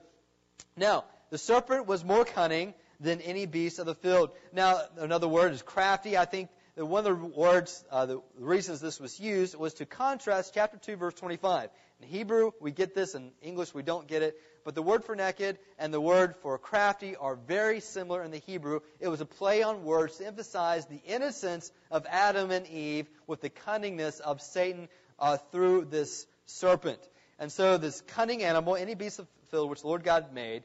Now, 0.75 1.03
the 1.29 1.37
serpent 1.37 1.85
was 1.85 2.03
more 2.03 2.25
cunning 2.25 2.73
than 2.99 3.21
any 3.21 3.45
beast 3.45 3.77
of 3.77 3.85
the 3.85 3.93
field. 3.93 4.31
Now, 4.51 4.81
another 4.97 5.27
word 5.27 5.53
is 5.53 5.61
crafty. 5.61 6.17
I 6.17 6.25
think 6.25 6.49
that 6.75 6.83
one 6.87 7.05
of 7.05 7.19
the 7.19 7.27
words, 7.27 7.85
uh, 7.91 8.07
the 8.07 8.21
reasons 8.39 8.81
this 8.81 8.99
was 8.99 9.19
used 9.19 9.53
was 9.53 9.75
to 9.75 9.85
contrast 9.85 10.55
chapter 10.55 10.77
2, 10.77 10.95
verse 10.95 11.13
25. 11.13 11.69
In 12.03 12.09
Hebrew, 12.09 12.51
we 12.59 12.71
get 12.71 12.93
this. 12.93 13.15
In 13.15 13.31
English, 13.41 13.73
we 13.73 13.81
don't 13.81 14.07
get 14.07 14.23
it. 14.23 14.37
But 14.65 14.75
the 14.75 14.81
word 14.81 15.05
for 15.05 15.15
naked 15.15 15.57
and 15.79 15.93
the 15.93 16.01
word 16.01 16.35
for 16.41 16.57
crafty 16.57 17.15
are 17.15 17.35
very 17.35 17.79
similar 17.79 18.23
in 18.23 18.31
the 18.31 18.39
Hebrew. 18.39 18.81
It 18.99 19.07
was 19.07 19.21
a 19.21 19.25
play 19.25 19.63
on 19.63 19.85
words 19.85 20.17
to 20.17 20.27
emphasize 20.27 20.85
the 20.85 21.01
innocence 21.05 21.71
of 21.89 22.05
Adam 22.09 22.51
and 22.51 22.67
Eve 22.67 23.07
with 23.25 23.39
the 23.39 23.49
cunningness 23.49 24.19
of 24.19 24.41
Satan 24.41 24.89
uh, 25.17 25.37
through 25.51 25.85
this 25.85 26.27
serpent. 26.45 26.99
And 27.39 27.51
so 27.51 27.77
this 27.77 28.01
cunning 28.01 28.43
animal, 28.43 28.75
any 28.75 28.95
beast 28.95 29.19
of 29.19 29.27
field 29.49 29.69
which 29.69 29.81
the 29.81 29.87
Lord 29.87 30.03
God 30.03 30.33
made, 30.33 30.63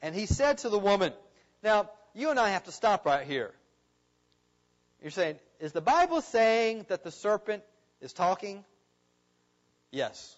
and 0.00 0.16
he 0.16 0.26
said 0.26 0.58
to 0.58 0.68
the 0.68 0.78
woman, 0.78 1.12
now, 1.62 1.90
you 2.12 2.30
and 2.30 2.40
I 2.40 2.50
have 2.50 2.64
to 2.64 2.72
stop 2.72 3.06
right 3.06 3.24
here. 3.24 3.52
You're 5.00 5.12
saying, 5.12 5.36
is 5.60 5.72
the 5.72 5.80
Bible 5.80 6.22
saying 6.22 6.86
that 6.88 7.04
the 7.04 7.12
serpent 7.12 7.62
is 8.00 8.12
talking? 8.12 8.64
Yes. 9.92 10.36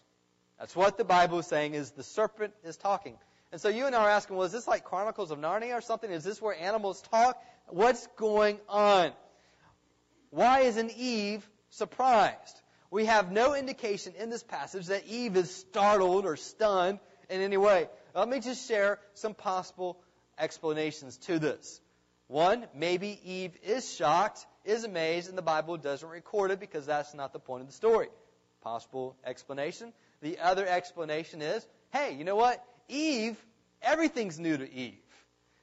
That's 0.58 0.76
what 0.76 0.96
the 0.96 1.04
Bible 1.04 1.38
is 1.38 1.46
saying 1.46 1.74
is 1.74 1.90
the 1.90 2.02
serpent 2.02 2.54
is 2.64 2.76
talking. 2.76 3.16
And 3.52 3.60
so 3.60 3.68
you 3.68 3.86
and 3.86 3.94
I 3.94 4.04
are 4.04 4.10
asking, 4.10 4.36
well, 4.36 4.46
is 4.46 4.52
this 4.52 4.66
like 4.66 4.84
Chronicles 4.84 5.30
of 5.30 5.38
Narnia 5.38 5.78
or 5.78 5.80
something? 5.80 6.10
Is 6.10 6.24
this 6.24 6.42
where 6.42 6.58
animals 6.58 7.02
talk? 7.02 7.40
What's 7.68 8.06
going 8.16 8.58
on? 8.68 9.12
Why 10.30 10.60
isn't 10.60 10.92
Eve 10.96 11.48
surprised? 11.70 12.60
We 12.90 13.06
have 13.06 13.30
no 13.30 13.54
indication 13.54 14.14
in 14.18 14.30
this 14.30 14.42
passage 14.42 14.86
that 14.86 15.06
Eve 15.06 15.36
is 15.36 15.54
startled 15.54 16.26
or 16.26 16.36
stunned 16.36 16.98
in 17.28 17.40
any 17.40 17.56
way. 17.56 17.88
Let 18.14 18.28
me 18.28 18.40
just 18.40 18.68
share 18.68 18.98
some 19.14 19.34
possible 19.34 19.98
explanations 20.38 21.16
to 21.18 21.38
this. 21.38 21.80
One, 22.26 22.66
maybe 22.74 23.18
Eve 23.24 23.56
is 23.62 23.92
shocked, 23.94 24.46
is 24.64 24.84
amazed, 24.84 25.28
and 25.28 25.36
the 25.36 25.42
Bible 25.42 25.76
doesn't 25.76 26.08
record 26.08 26.50
it 26.50 26.60
because 26.60 26.86
that's 26.86 27.14
not 27.14 27.32
the 27.32 27.38
point 27.38 27.62
of 27.62 27.66
the 27.66 27.72
story. 27.72 28.08
Possible 28.62 29.16
explanation. 29.24 29.92
The 30.24 30.38
other 30.38 30.66
explanation 30.66 31.42
is, 31.42 31.66
hey, 31.92 32.14
you 32.14 32.24
know 32.24 32.34
what? 32.34 32.64
Eve, 32.88 33.36
everything's 33.82 34.38
new 34.38 34.56
to 34.56 34.72
Eve. 34.72 34.96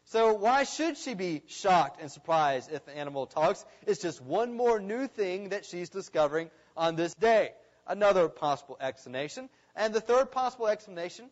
So 0.05 0.33
why 0.33 0.65
should 0.65 0.99
she 0.99 1.15
be 1.15 1.41
shocked 1.47 1.99
and 1.99 2.11
surprised 2.11 2.71
if 2.71 2.85
the 2.85 2.95
animal 2.95 3.25
talks? 3.25 3.65
It's 3.87 3.99
just 3.99 4.21
one 4.21 4.53
more 4.53 4.79
new 4.79 5.07
thing 5.07 5.49
that 5.49 5.65
she's 5.65 5.89
discovering 5.89 6.51
on 6.77 6.95
this 6.95 7.15
day. 7.15 7.53
Another 7.87 8.29
possible 8.29 8.77
explanation. 8.79 9.49
And 9.75 9.95
the 9.95 10.01
third 10.01 10.31
possible 10.31 10.67
explanation, 10.67 11.25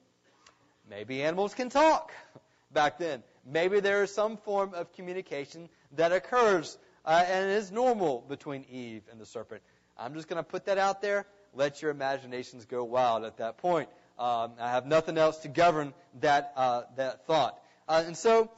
maybe 0.89 1.21
animals 1.21 1.53
can 1.53 1.69
talk 1.69 2.11
back 2.71 2.97
then. 2.97 3.21
Maybe 3.45 3.79
there 3.79 4.01
is 4.01 4.11
some 4.11 4.37
form 4.37 4.73
of 4.73 4.91
communication 4.93 5.69
that 5.97 6.11
occurs 6.11 6.79
uh, 7.05 7.23
and 7.27 7.51
is 7.51 7.71
normal 7.71 8.25
between 8.27 8.65
Eve 8.71 9.03
and 9.11 9.21
the 9.21 9.27
serpent. 9.27 9.61
I'm 9.99 10.15
just 10.15 10.27
going 10.27 10.43
to 10.43 10.49
put 10.49 10.65
that 10.65 10.79
out 10.79 11.03
there. 11.03 11.27
Let 11.53 11.81
your 11.81 11.91
imaginations 11.91 12.65
go 12.65 12.83
wild 12.83 13.23
at 13.23 13.37
that 13.37 13.57
point. 13.57 13.89
Um, 14.17 14.51
I 14.59 14.71
have 14.71 14.85
nothing 14.85 15.17
else 15.17 15.37
to 15.39 15.47
govern 15.47 15.93
that 16.19 16.53
uh, 16.55 16.83
that 16.97 17.25
thought. 17.25 17.59
Uh, 17.87 18.03
and 18.05 18.17
so, 18.17 18.51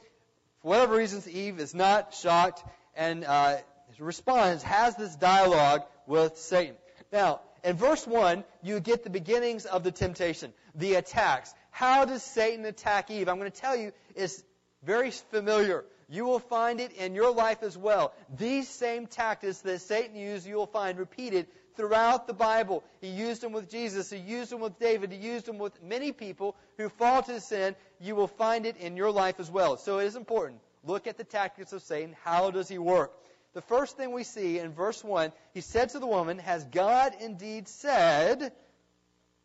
for 0.60 0.68
whatever 0.68 0.96
reasons, 0.96 1.28
Eve 1.28 1.60
is 1.60 1.74
not 1.74 2.14
shocked 2.14 2.64
and 2.94 3.24
uh, 3.24 3.56
responds, 3.98 4.62
has 4.62 4.96
this 4.96 5.14
dialogue 5.16 5.82
with 6.06 6.36
Satan. 6.38 6.76
Now, 7.12 7.40
in 7.64 7.76
verse 7.76 8.06
1, 8.06 8.44
you 8.62 8.80
get 8.80 9.04
the 9.04 9.10
beginnings 9.10 9.64
of 9.66 9.84
the 9.84 9.92
temptation, 9.92 10.52
the 10.74 10.94
attacks. 10.94 11.54
How 11.70 12.04
does 12.04 12.22
Satan 12.22 12.64
attack 12.64 13.10
Eve? 13.10 13.28
I'm 13.28 13.38
going 13.38 13.50
to 13.50 13.60
tell 13.60 13.76
you, 13.76 13.92
it's 14.14 14.42
very 14.82 15.10
familiar. 15.10 15.84
You 16.08 16.24
will 16.24 16.40
find 16.40 16.80
it 16.80 16.92
in 16.92 17.14
your 17.14 17.32
life 17.32 17.62
as 17.62 17.78
well. 17.78 18.12
These 18.36 18.68
same 18.68 19.06
tactics 19.06 19.58
that 19.60 19.80
Satan 19.80 20.16
used, 20.16 20.46
you 20.46 20.56
will 20.56 20.66
find 20.66 20.98
repeated 20.98 21.46
throughout 21.76 22.26
the 22.26 22.34
Bible. 22.34 22.84
He 23.00 23.08
used 23.08 23.40
them 23.40 23.52
with 23.52 23.70
Jesus. 23.70 24.10
He 24.10 24.18
used 24.18 24.50
them 24.50 24.60
with 24.60 24.78
David. 24.78 25.12
He 25.12 25.18
used 25.18 25.46
them 25.46 25.58
with 25.58 25.82
many 25.82 26.12
people 26.12 26.56
who 26.76 26.88
fall 26.88 27.22
to 27.22 27.40
sin. 27.40 27.74
You 28.00 28.14
will 28.14 28.28
find 28.28 28.66
it 28.66 28.76
in 28.76 28.96
your 28.96 29.10
life 29.10 29.40
as 29.40 29.50
well. 29.50 29.76
So 29.76 29.98
it 29.98 30.06
is 30.06 30.16
important. 30.16 30.60
Look 30.84 31.06
at 31.06 31.16
the 31.16 31.24
tactics 31.24 31.72
of 31.72 31.82
Satan. 31.82 32.16
How 32.24 32.50
does 32.50 32.68
he 32.68 32.78
work? 32.78 33.12
The 33.54 33.62
first 33.62 33.96
thing 33.96 34.12
we 34.12 34.24
see 34.24 34.58
in 34.58 34.72
verse 34.72 35.04
1, 35.04 35.32
he 35.52 35.60
said 35.60 35.90
to 35.90 35.98
the 35.98 36.06
woman, 36.06 36.38
Has 36.38 36.64
God 36.64 37.14
indeed 37.20 37.68
said, 37.68 38.52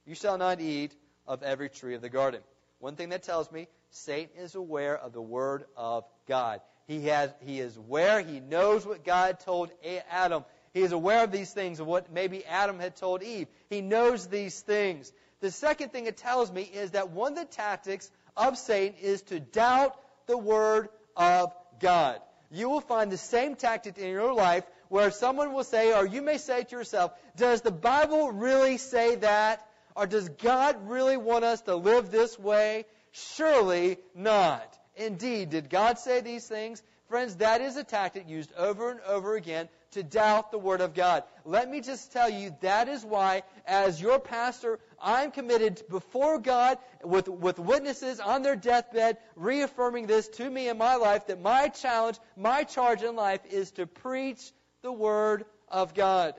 You 0.05 0.15
shall 0.15 0.38
not 0.38 0.62
eat 0.62 0.96
of 1.27 1.43
every 1.43 1.69
tree 1.69 1.93
of 1.96 2.01
the 2.01 2.10
garden? 2.10 2.41
One 2.79 2.96
thing 2.96 3.10
that 3.10 3.24
tells 3.24 3.51
me 3.51 3.67
Satan 3.89 4.38
is 4.41 4.55
aware 4.55 4.98
of 4.98 5.13
the 5.13 5.22
Word 5.22 5.65
of 5.75 6.05
God. 6.27 6.62
He, 6.88 7.07
has, 7.07 7.31
he 7.41 7.60
is 7.60 7.75
aware, 7.75 8.22
he 8.22 8.39
knows 8.39 8.86
what 8.86 9.03
God 9.03 9.41
told 9.41 9.72
Adam. 10.10 10.46
He 10.77 10.84
is 10.84 10.91
aware 10.91 11.24
of 11.24 11.31
these 11.31 11.51
things, 11.51 11.79
of 11.79 11.88
what 11.88 12.13
maybe 12.13 12.46
Adam 12.46 12.79
had 12.79 12.96
told 12.96 13.24
Eve. 13.24 13.48
He 13.67 13.81
knows 13.81 14.27
these 14.27 14.62
things. 14.62 15.12
The 15.39 15.50
second 15.50 15.91
thing 15.91 16.05
it 16.05 16.17
tells 16.17 16.51
me 16.51 16.62
is 16.62 16.91
that 16.91 17.10
one 17.10 17.31
of 17.31 17.39
the 17.39 17.46
tactics 17.46 18.12
of 18.36 18.60
Satan 18.60 18.96
is 19.01 19.24
to 19.24 19.39
doubt 19.39 20.00
the 20.27 20.38
Word 20.38 20.89
of 21.15 21.51
God. 21.79 22.22
You 22.51 22.69
will 22.69 22.81
find 22.81 23.12
the 23.12 23.17
same 23.17 23.55
tactic 23.55 23.98
in 23.98 24.10
your 24.10 24.36
life 24.36 24.65
where 24.89 25.10
someone 25.10 25.51
will 25.51 25.63
say, 25.63 25.96
or 25.96 26.05
you 26.05 26.22
may 26.22 26.38
say 26.38 26.63
to 26.63 26.75
yourself, 26.75 27.12
does 27.36 27.62
the 27.62 27.72
Bible 27.72 28.31
really 28.31 28.77
say 28.77 29.15
that? 29.15 29.67
Or 29.96 30.05
does 30.05 30.29
God 30.29 30.88
really 30.88 31.17
want 31.17 31.43
us 31.43 31.62
to 31.62 31.75
live 31.75 32.12
this 32.12 32.38
way? 32.38 32.86
Surely 33.13 33.98
not. 34.13 34.77
Indeed, 34.96 35.50
did 35.50 35.72
God 35.72 35.98
say 35.98 36.22
these 36.22 36.48
things? 36.48 36.84
Friends, 37.10 37.38
that 37.38 37.62
is 37.62 37.77
a 37.77 37.84
tactic 37.84 38.29
used 38.29 38.53
over 38.53 38.91
and 38.91 39.00
over 39.07 39.36
again 39.36 39.69
to 39.91 40.03
doubt 40.03 40.51
the 40.51 40.58
Word 40.58 40.82
of 40.82 40.94
God. 40.94 41.24
Let 41.46 41.70
me 41.70 41.82
just 41.82 42.12
tell 42.12 42.29
you, 42.29 42.56
that 42.62 42.88
is 42.88 43.06
why, 43.06 43.44
as 43.65 44.01
your 44.01 44.20
pastor, 44.20 44.79
I'm 45.01 45.32
committed 45.32 45.82
before 45.89 46.39
God 46.39 46.77
with, 47.03 47.27
with 47.27 47.60
witnesses 47.60 48.20
on 48.20 48.41
their 48.41 48.56
deathbed, 48.56 49.17
reaffirming 49.36 50.08
this 50.08 50.27
to 50.29 50.50
me 50.50 50.70
in 50.70 50.77
my 50.77 50.96
life, 50.96 51.27
that 51.27 51.41
my 51.41 51.70
challenge, 51.70 52.20
my 52.36 52.63
charge 52.63 53.03
in 53.03 53.15
life 53.15 53.41
is 53.50 53.72
to 53.72 53.88
preach 53.88 54.51
the 54.82 54.91
Word 54.91 55.46
of 55.70 55.94
God. 55.94 56.36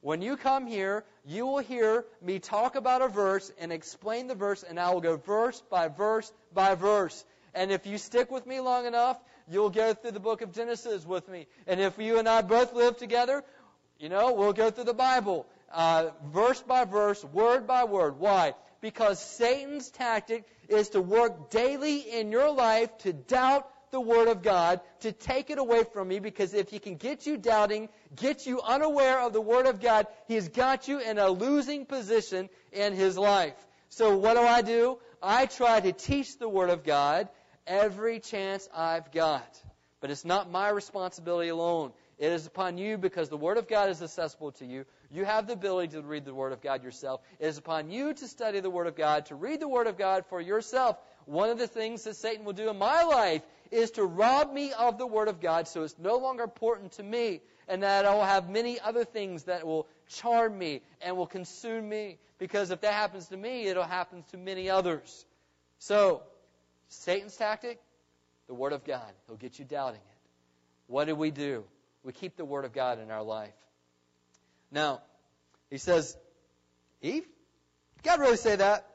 When 0.00 0.20
you 0.20 0.36
come 0.36 0.66
here, 0.66 1.04
you 1.24 1.46
will 1.46 1.60
hear 1.60 2.04
me 2.20 2.38
talk 2.38 2.76
about 2.76 3.00
a 3.00 3.08
verse 3.08 3.50
and 3.58 3.72
explain 3.72 4.26
the 4.26 4.34
verse, 4.34 4.62
and 4.62 4.78
I 4.78 4.92
will 4.92 5.00
go 5.00 5.16
verse 5.16 5.62
by 5.70 5.88
verse 5.88 6.30
by 6.52 6.74
verse. 6.74 7.24
And 7.54 7.70
if 7.70 7.86
you 7.86 7.96
stick 7.96 8.30
with 8.30 8.46
me 8.46 8.60
long 8.60 8.84
enough, 8.84 9.18
you'll 9.50 9.70
go 9.70 9.94
through 9.94 10.12
the 10.12 10.20
book 10.20 10.42
of 10.42 10.52
Genesis 10.52 11.04
with 11.06 11.28
me. 11.28 11.46
And 11.66 11.80
if 11.80 11.98
you 11.98 12.18
and 12.18 12.28
I 12.28 12.42
both 12.42 12.72
live 12.72 12.96
together, 12.96 13.42
you 13.98 14.08
know, 14.08 14.32
we'll 14.32 14.52
go 14.52 14.70
through 14.70 14.84
the 14.84 14.94
Bible, 14.94 15.46
uh, 15.72 16.10
verse 16.32 16.60
by 16.62 16.84
verse, 16.84 17.24
word 17.24 17.66
by 17.66 17.84
word. 17.84 18.18
Why? 18.18 18.54
Because 18.80 19.18
Satan's 19.18 19.90
tactic 19.90 20.44
is 20.68 20.90
to 20.90 21.00
work 21.00 21.50
daily 21.50 22.00
in 22.00 22.30
your 22.30 22.50
life 22.50 22.96
to 22.98 23.12
doubt 23.12 23.68
the 23.90 24.00
Word 24.00 24.26
of 24.26 24.42
God, 24.42 24.80
to 25.00 25.12
take 25.12 25.50
it 25.50 25.58
away 25.58 25.84
from 25.84 26.08
me, 26.08 26.18
because 26.18 26.52
if 26.52 26.68
he 26.68 26.80
can 26.80 26.96
get 26.96 27.26
you 27.26 27.36
doubting, 27.36 27.88
get 28.16 28.44
you 28.44 28.60
unaware 28.60 29.20
of 29.20 29.32
the 29.32 29.40
Word 29.40 29.66
of 29.66 29.80
God, 29.80 30.08
he's 30.26 30.48
got 30.48 30.88
you 30.88 30.98
in 30.98 31.16
a 31.16 31.28
losing 31.28 31.86
position 31.86 32.48
in 32.72 32.92
his 32.92 33.16
life. 33.16 33.54
So 33.90 34.16
what 34.16 34.34
do 34.34 34.40
I 34.40 34.62
do? 34.62 34.98
I 35.22 35.46
try 35.46 35.78
to 35.78 35.92
teach 35.92 36.38
the 36.38 36.48
Word 36.48 36.70
of 36.70 36.82
God 36.82 37.28
every 37.66 38.20
chance 38.20 38.68
I've 38.74 39.10
got. 39.12 39.60
But 40.00 40.10
it's 40.10 40.24
not 40.24 40.50
my 40.50 40.68
responsibility 40.68 41.48
alone. 41.48 41.92
It 42.18 42.30
is 42.30 42.46
upon 42.46 42.78
you 42.78 42.98
because 42.98 43.28
the 43.28 43.36
Word 43.36 43.56
of 43.56 43.68
God 43.68 43.88
is 43.88 44.02
accessible 44.02 44.52
to 44.52 44.66
you. 44.66 44.84
You 45.10 45.24
have 45.24 45.46
the 45.46 45.54
ability 45.54 45.92
to 45.94 46.02
read 46.02 46.24
the 46.24 46.34
Word 46.34 46.52
of 46.52 46.60
God 46.60 46.84
yourself. 46.84 47.20
It 47.40 47.46
is 47.46 47.58
upon 47.58 47.90
you 47.90 48.14
to 48.14 48.28
study 48.28 48.60
the 48.60 48.70
Word 48.70 48.86
of 48.86 48.96
God, 48.96 49.26
to 49.26 49.34
read 49.34 49.60
the 49.60 49.68
Word 49.68 49.86
of 49.86 49.96
God 49.96 50.26
for 50.26 50.40
yourself. 50.40 50.98
One 51.24 51.50
of 51.50 51.58
the 51.58 51.66
things 51.66 52.04
that 52.04 52.16
Satan 52.16 52.44
will 52.44 52.52
do 52.52 52.68
in 52.68 52.78
my 52.78 53.02
life 53.04 53.42
is 53.70 53.92
to 53.92 54.04
rob 54.04 54.52
me 54.52 54.72
of 54.72 54.98
the 54.98 55.06
Word 55.06 55.28
of 55.28 55.40
God 55.40 55.66
so 55.66 55.82
it's 55.82 55.98
no 55.98 56.18
longer 56.18 56.44
important 56.44 56.92
to 56.92 57.02
me 57.02 57.40
and 57.66 57.82
that 57.82 58.04
I 58.04 58.14
will 58.14 58.24
have 58.24 58.48
many 58.48 58.78
other 58.78 59.04
things 59.04 59.44
that 59.44 59.66
will 59.66 59.88
charm 60.08 60.58
me 60.58 60.82
and 61.00 61.16
will 61.16 61.26
consume 61.26 61.88
me. 61.88 62.18
Because 62.38 62.70
if 62.70 62.82
that 62.82 62.92
happens 62.92 63.28
to 63.28 63.36
me, 63.36 63.66
it'll 63.66 63.84
happen 63.84 64.24
to 64.32 64.36
many 64.36 64.68
others. 64.68 65.24
So, 65.78 66.22
Satan's 66.88 67.36
tactic, 67.36 67.80
the 68.46 68.54
Word 68.54 68.72
of 68.72 68.84
God. 68.84 69.12
He'll 69.26 69.36
get 69.36 69.58
you 69.58 69.64
doubting 69.64 70.00
it. 70.00 70.18
What 70.86 71.06
do 71.06 71.14
we 71.14 71.30
do? 71.30 71.64
We 72.02 72.12
keep 72.12 72.36
the 72.36 72.44
Word 72.44 72.64
of 72.64 72.72
God 72.72 73.00
in 73.00 73.10
our 73.10 73.22
life. 73.22 73.54
Now, 74.70 75.00
he 75.70 75.78
says, 75.78 76.16
Eve? 77.00 77.26
God 78.02 78.20
really 78.20 78.36
say 78.36 78.56
that? 78.56 78.86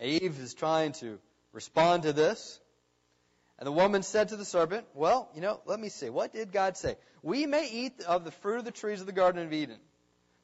Eve 0.00 0.38
is 0.40 0.54
trying 0.54 0.92
to 0.92 1.18
respond 1.52 2.04
to 2.04 2.12
this. 2.12 2.58
And 3.58 3.66
the 3.66 3.72
woman 3.72 4.02
said 4.02 4.30
to 4.30 4.36
the 4.36 4.44
serpent, 4.44 4.86
Well, 4.94 5.28
you 5.34 5.40
know, 5.40 5.60
let 5.66 5.78
me 5.78 5.88
see. 5.88 6.10
What 6.10 6.32
did 6.32 6.52
God 6.52 6.76
say? 6.76 6.96
We 7.22 7.46
may 7.46 7.70
eat 7.70 8.02
of 8.02 8.24
the 8.24 8.32
fruit 8.32 8.58
of 8.58 8.64
the 8.64 8.72
trees 8.72 9.00
of 9.00 9.06
the 9.06 9.12
Garden 9.12 9.46
of 9.46 9.52
Eden. 9.52 9.78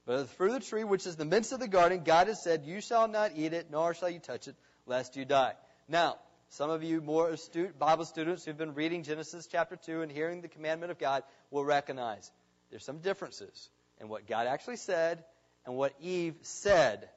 But 0.06 0.14
of 0.14 0.20
the 0.28 0.34
fruit 0.37 0.54
of 0.54 0.61
the 0.61 0.66
tree 0.66 0.84
which 0.84 1.06
is 1.06 1.16
the 1.16 1.24
midst 1.24 1.52
of 1.52 1.61
the 1.61 1.68
garden, 1.68 2.02
God 2.04 2.28
has 2.28 2.42
said, 2.42 2.64
You 2.64 2.80
shall 2.80 3.08
not 3.08 3.32
eat 3.34 3.52
it, 3.52 3.66
nor 3.70 3.92
shall 3.92 4.08
you 4.08 4.20
touch 4.20 4.48
it, 4.48 4.56
lest 4.88 5.16
you 5.16 5.24
die. 5.24 5.55
Now, 5.88 6.16
some 6.51 6.70
of 6.70 6.83
you 6.83 7.01
more 7.01 7.29
astute 7.29 7.79
Bible 7.79 8.05
students 8.05 8.44
who've 8.44 8.57
been 8.57 8.74
reading 8.74 9.03
Genesis 9.03 9.46
chapter 9.46 9.77
2 9.77 10.03
and 10.03 10.11
hearing 10.11 10.40
the 10.40 10.48
commandment 10.48 10.90
of 10.90 10.98
God 10.98 11.22
will 11.51 11.64
recognize 11.64 12.31
there's 12.70 12.85
some 12.85 12.98
differences 12.98 13.68
in 14.01 14.09
what 14.09 14.27
God 14.27 14.46
actually 14.46 14.77
said 14.77 15.24
and 15.66 15.77
what 15.77 15.92
Eve 16.01 16.35
said 16.42 17.09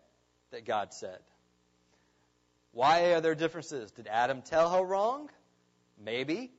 that 0.52 0.66
God 0.66 0.94
said. 0.94 1.20
Why 2.74 3.14
are 3.14 3.22
there 3.22 3.36
differences? 3.36 3.92
Did 3.92 4.08
Adam 4.08 4.42
tell 4.42 4.70
her 4.70 4.84
wrong? 4.84 5.30
Maybe. 5.98 6.52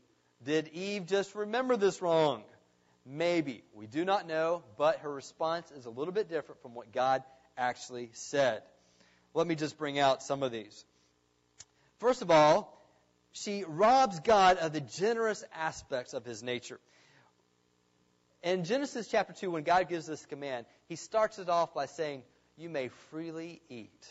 Did 0.44 0.68
Eve 0.68 1.06
just 1.06 1.34
remember 1.34 1.76
this 1.76 2.02
wrong? 2.02 2.42
Maybe. 3.04 3.64
We 3.74 3.86
do 3.86 4.04
not 4.04 4.26
know, 4.26 4.62
but 4.78 5.00
her 5.00 5.12
response 5.12 5.70
is 5.72 5.86
a 5.86 5.90
little 5.90 6.12
bit 6.12 6.28
different 6.28 6.62
from 6.62 6.74
what 6.74 6.92
God 6.92 7.22
actually 7.56 8.10
said. 8.12 8.62
Let 9.34 9.46
me 9.46 9.54
just 9.54 9.78
bring 9.78 9.98
out 9.98 10.22
some 10.22 10.42
of 10.42 10.52
these. 10.52 10.84
First 12.02 12.20
of 12.20 12.32
all, 12.32 12.76
she 13.30 13.62
robs 13.62 14.18
God 14.18 14.56
of 14.56 14.72
the 14.72 14.80
generous 14.80 15.44
aspects 15.54 16.14
of 16.14 16.24
his 16.24 16.42
nature. 16.42 16.80
In 18.42 18.64
Genesis 18.64 19.06
chapter 19.06 19.32
2, 19.32 19.52
when 19.52 19.62
God 19.62 19.88
gives 19.88 20.06
this 20.06 20.26
command, 20.26 20.66
he 20.88 20.96
starts 20.96 21.38
it 21.38 21.48
off 21.48 21.72
by 21.74 21.86
saying, 21.86 22.24
You 22.56 22.70
may 22.70 22.88
freely 22.88 23.62
eat. 23.68 24.04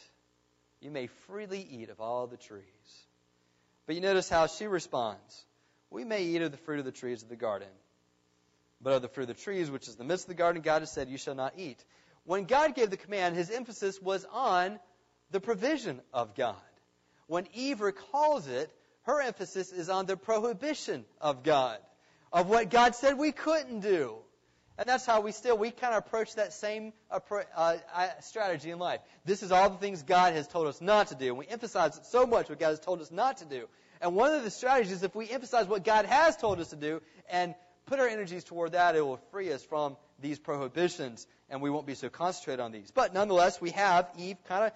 You 0.79 0.89
may 0.89 1.07
freely 1.07 1.67
eat 1.69 1.89
of 1.89 1.99
all 1.99 2.27
the 2.27 2.37
trees. 2.37 2.63
But 3.85 3.95
you 3.95 4.01
notice 4.01 4.29
how 4.29 4.47
she 4.47 4.67
responds. 4.67 5.45
We 5.89 6.05
may 6.05 6.23
eat 6.23 6.41
of 6.43 6.51
the 6.51 6.57
fruit 6.59 6.79
of 6.79 6.85
the 6.85 6.93
trees 6.93 7.23
of 7.23 7.27
the 7.27 7.35
garden. 7.35 7.67
But 8.79 8.93
of 8.93 9.01
the 9.01 9.09
fruit 9.09 9.29
of 9.29 9.35
the 9.35 9.43
trees, 9.43 9.69
which 9.69 9.89
is 9.89 9.97
the 9.97 10.05
midst 10.05 10.23
of 10.23 10.29
the 10.29 10.35
garden, 10.35 10.61
God 10.61 10.81
has 10.81 10.93
said, 10.93 11.09
You 11.09 11.17
shall 11.17 11.35
not 11.35 11.55
eat. 11.57 11.83
When 12.23 12.45
God 12.45 12.73
gave 12.73 12.89
the 12.89 12.95
command, 12.95 13.35
his 13.35 13.51
emphasis 13.51 14.01
was 14.01 14.25
on 14.31 14.79
the 15.31 15.41
provision 15.41 15.99
of 16.13 16.35
God. 16.35 16.55
When 17.31 17.47
Eve 17.53 17.79
recalls 17.79 18.49
it, 18.49 18.69
her 19.03 19.21
emphasis 19.21 19.71
is 19.71 19.87
on 19.87 20.05
the 20.05 20.17
prohibition 20.17 21.05
of 21.21 21.43
God, 21.43 21.77
of 22.33 22.49
what 22.49 22.69
God 22.69 22.93
said 22.93 23.17
we 23.17 23.31
couldn't 23.31 23.79
do. 23.79 24.17
And 24.77 24.85
that's 24.85 25.05
how 25.05 25.21
we 25.21 25.31
still, 25.31 25.57
we 25.57 25.71
kind 25.71 25.93
of 25.93 26.05
approach 26.05 26.35
that 26.35 26.51
same 26.51 26.91
uh, 27.09 28.07
strategy 28.19 28.69
in 28.69 28.79
life. 28.79 28.99
This 29.23 29.43
is 29.43 29.53
all 29.53 29.69
the 29.69 29.77
things 29.77 30.03
God 30.03 30.33
has 30.33 30.45
told 30.45 30.67
us 30.67 30.81
not 30.81 31.07
to 31.07 31.15
do. 31.15 31.29
And 31.29 31.37
we 31.37 31.47
emphasize 31.47 31.97
so 32.03 32.25
much 32.25 32.49
what 32.49 32.59
God 32.59 32.71
has 32.71 32.81
told 32.81 32.99
us 32.99 33.11
not 33.11 33.37
to 33.37 33.45
do. 33.45 33.69
And 34.01 34.13
one 34.13 34.33
of 34.33 34.43
the 34.43 34.51
strategies, 34.51 35.01
if 35.01 35.15
we 35.15 35.29
emphasize 35.29 35.67
what 35.67 35.85
God 35.85 36.03
has 36.07 36.35
told 36.35 36.59
us 36.59 36.71
to 36.71 36.75
do 36.75 37.01
and 37.29 37.55
put 37.85 38.01
our 38.01 38.09
energies 38.09 38.43
toward 38.43 38.73
that, 38.73 38.97
it 38.97 39.05
will 39.05 39.21
free 39.31 39.53
us 39.53 39.63
from 39.63 39.95
these 40.19 40.37
prohibitions 40.37 41.25
and 41.49 41.61
we 41.61 41.69
won't 41.69 41.87
be 41.87 41.95
so 41.95 42.09
concentrated 42.09 42.59
on 42.59 42.73
these. 42.73 42.91
But 42.91 43.13
nonetheless, 43.13 43.61
we 43.61 43.69
have 43.69 44.09
Eve 44.17 44.35
kind 44.49 44.65
of 44.65 44.73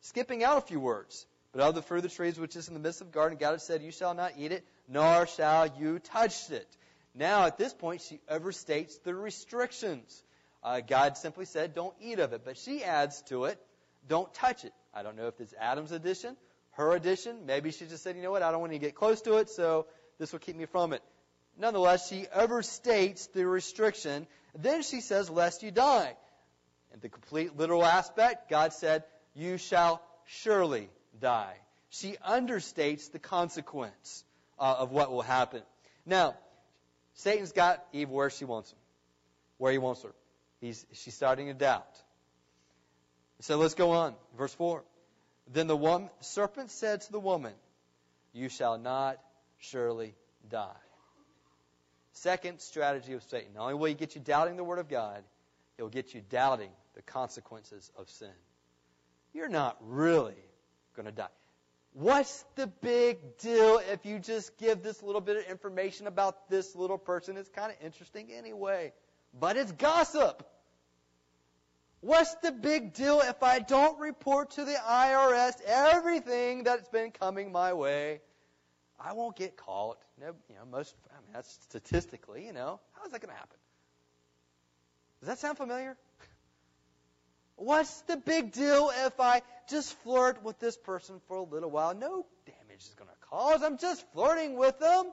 skipping 0.00 0.42
out 0.42 0.58
a 0.58 0.60
few 0.60 0.80
words. 0.80 1.24
But 1.54 1.62
of 1.62 1.74
the 1.76 1.82
fruit 1.82 1.98
of 1.98 2.02
the 2.02 2.08
trees 2.08 2.38
which 2.38 2.56
is 2.56 2.66
in 2.66 2.74
the 2.74 2.80
midst 2.80 3.00
of 3.00 3.06
the 3.06 3.12
garden, 3.12 3.38
God 3.38 3.52
has 3.52 3.62
said, 3.62 3.80
You 3.80 3.92
shall 3.92 4.12
not 4.12 4.32
eat 4.36 4.50
it, 4.50 4.66
nor 4.88 5.26
shall 5.26 5.68
you 5.78 6.00
touch 6.00 6.50
it. 6.50 6.66
Now, 7.14 7.46
at 7.46 7.56
this 7.56 7.72
point, 7.72 8.00
she 8.00 8.20
overstates 8.28 9.00
the 9.04 9.14
restrictions. 9.14 10.24
Uh, 10.64 10.80
God 10.80 11.16
simply 11.16 11.44
said, 11.44 11.74
don't 11.74 11.94
eat 12.00 12.18
of 12.18 12.32
it. 12.32 12.42
But 12.44 12.58
she 12.58 12.82
adds 12.82 13.22
to 13.28 13.44
it, 13.44 13.60
don't 14.08 14.32
touch 14.34 14.64
it. 14.64 14.72
I 14.92 15.02
don't 15.02 15.16
know 15.16 15.28
if 15.28 15.40
it's 15.40 15.54
Adam's 15.60 15.92
addition, 15.92 16.36
her 16.72 16.92
addition. 16.92 17.46
Maybe 17.46 17.70
she 17.70 17.86
just 17.86 18.02
said, 18.02 18.16
you 18.16 18.22
know 18.22 18.32
what, 18.32 18.42
I 18.42 18.50
don't 18.50 18.60
want 18.60 18.72
to 18.72 18.78
get 18.78 18.94
close 18.94 19.20
to 19.22 19.36
it, 19.36 19.48
so 19.48 19.86
this 20.18 20.32
will 20.32 20.40
keep 20.40 20.56
me 20.56 20.66
from 20.66 20.92
it. 20.92 21.02
Nonetheless, 21.56 22.08
she 22.08 22.26
overstates 22.36 23.30
the 23.32 23.46
restriction. 23.46 24.26
Then 24.58 24.82
she 24.82 25.00
says, 25.00 25.30
lest 25.30 25.62
you 25.62 25.70
die. 25.70 26.16
In 26.92 27.00
the 27.00 27.08
complete 27.08 27.56
literal 27.56 27.84
aspect, 27.84 28.50
God 28.50 28.72
said, 28.72 29.04
you 29.34 29.58
shall 29.58 30.02
surely 30.26 30.88
die. 31.20 31.54
She 31.90 32.16
understates 32.26 33.12
the 33.12 33.18
consequence 33.18 34.24
uh, 34.58 34.76
of 34.78 34.90
what 34.90 35.10
will 35.12 35.22
happen. 35.22 35.62
Now, 36.04 36.34
Satan's 37.14 37.52
got 37.52 37.84
Eve 37.92 38.10
where 38.10 38.30
she 38.30 38.44
wants 38.44 38.72
him, 38.72 38.78
where 39.58 39.72
he 39.72 39.78
wants 39.78 40.02
her. 40.02 40.12
He's, 40.60 40.84
she's 40.92 41.14
starting 41.14 41.46
to 41.46 41.54
doubt. 41.54 41.86
So 43.40 43.56
let's 43.56 43.74
go 43.74 43.92
on. 43.92 44.14
Verse 44.36 44.54
4. 44.54 44.82
Then 45.52 45.66
the 45.66 45.76
woman, 45.76 46.10
serpent 46.20 46.70
said 46.70 47.02
to 47.02 47.12
the 47.12 47.20
woman, 47.20 47.52
You 48.32 48.48
shall 48.48 48.78
not 48.78 49.18
surely 49.58 50.14
die. 50.48 50.70
Second 52.12 52.60
strategy 52.60 53.12
of 53.12 53.22
Satan. 53.24 53.52
Not 53.54 53.62
only 53.62 53.74
will 53.74 53.86
he 53.86 53.94
get 53.94 54.14
you 54.14 54.20
doubting 54.20 54.56
the 54.56 54.64
Word 54.64 54.78
of 54.78 54.88
God, 54.88 55.22
he'll 55.76 55.88
get 55.88 56.14
you 56.14 56.22
doubting 56.30 56.70
the 56.94 57.02
consequences 57.02 57.90
of 57.98 58.08
sin. 58.08 58.30
You're 59.32 59.48
not 59.48 59.76
really 59.80 60.36
going 60.94 61.06
to 61.06 61.12
die. 61.12 61.28
What's 61.92 62.44
the 62.56 62.66
big 62.66 63.38
deal 63.38 63.80
if 63.92 64.04
you 64.04 64.18
just 64.18 64.58
give 64.58 64.82
this 64.82 65.02
little 65.02 65.20
bit 65.20 65.36
of 65.36 65.44
information 65.44 66.08
about 66.08 66.48
this 66.48 66.74
little 66.74 66.98
person? 66.98 67.36
It's 67.36 67.48
kind 67.48 67.70
of 67.70 67.76
interesting 67.84 68.32
anyway. 68.32 68.92
But 69.38 69.56
it's 69.56 69.70
gossip. 69.72 70.44
What's 72.00 72.34
the 72.36 72.52
big 72.52 72.94
deal 72.94 73.20
if 73.20 73.42
I 73.42 73.60
don't 73.60 73.98
report 73.98 74.50
to 74.52 74.64
the 74.64 74.74
IRS 74.74 75.52
everything 75.66 76.64
that's 76.64 76.88
been 76.88 77.12
coming 77.12 77.52
my 77.52 77.72
way? 77.72 78.20
I 79.00 79.12
won't 79.12 79.36
get 79.36 79.56
caught. 79.56 79.98
Know, 80.20 80.34
you 80.48 80.56
know 80.56 80.64
most, 80.70 80.94
I 81.10 81.20
mean, 81.22 81.32
that's 81.32 81.50
statistically, 81.50 82.46
you 82.46 82.52
know, 82.52 82.80
how's 82.92 83.10
that 83.10 83.20
going 83.20 83.32
to 83.32 83.38
happen? 83.38 83.56
Does 85.20 85.28
that 85.28 85.38
sound 85.38 85.56
familiar? 85.56 85.96
What's 87.56 88.00
the 88.02 88.16
big 88.16 88.52
deal 88.52 88.90
if 89.06 89.20
I 89.20 89.42
just 89.68 89.96
flirt 90.02 90.42
with 90.42 90.58
this 90.58 90.76
person 90.76 91.20
for 91.28 91.36
a 91.36 91.42
little 91.42 91.70
while? 91.70 91.94
No 91.94 92.26
damage 92.46 92.80
is 92.80 92.94
going 92.96 93.10
to 93.10 93.26
cause. 93.28 93.62
I'm 93.62 93.78
just 93.78 94.04
flirting 94.12 94.56
with 94.56 94.78
them. 94.78 95.12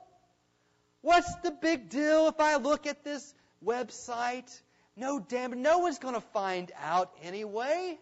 What's 1.01 1.33
the 1.37 1.51
big 1.51 1.89
deal 1.89 2.27
if 2.27 2.39
I 2.39 2.57
look 2.57 2.87
at 2.87 3.03
this 3.03 3.33
website? 3.65 4.49
No 4.95 5.19
damage. 5.19 5.59
No 5.59 5.79
one's 5.79 5.99
going 5.99 6.15
to 6.15 6.21
find 6.21 6.71
out 6.81 7.11
anyway. 7.23 7.97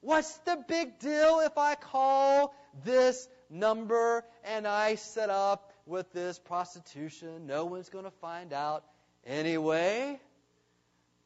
What's 0.00 0.36
the 0.38 0.62
big 0.68 0.98
deal 1.00 1.40
if 1.40 1.58
I 1.58 1.74
call 1.74 2.54
this 2.84 3.28
number 3.50 4.24
and 4.44 4.66
I 4.66 4.94
set 4.94 5.30
up 5.30 5.72
with 5.86 6.12
this 6.12 6.38
prostitution? 6.38 7.46
No 7.46 7.64
one's 7.64 7.88
going 7.88 8.04
to 8.04 8.10
find 8.10 8.52
out 8.52 8.84
anyway. 9.26 10.20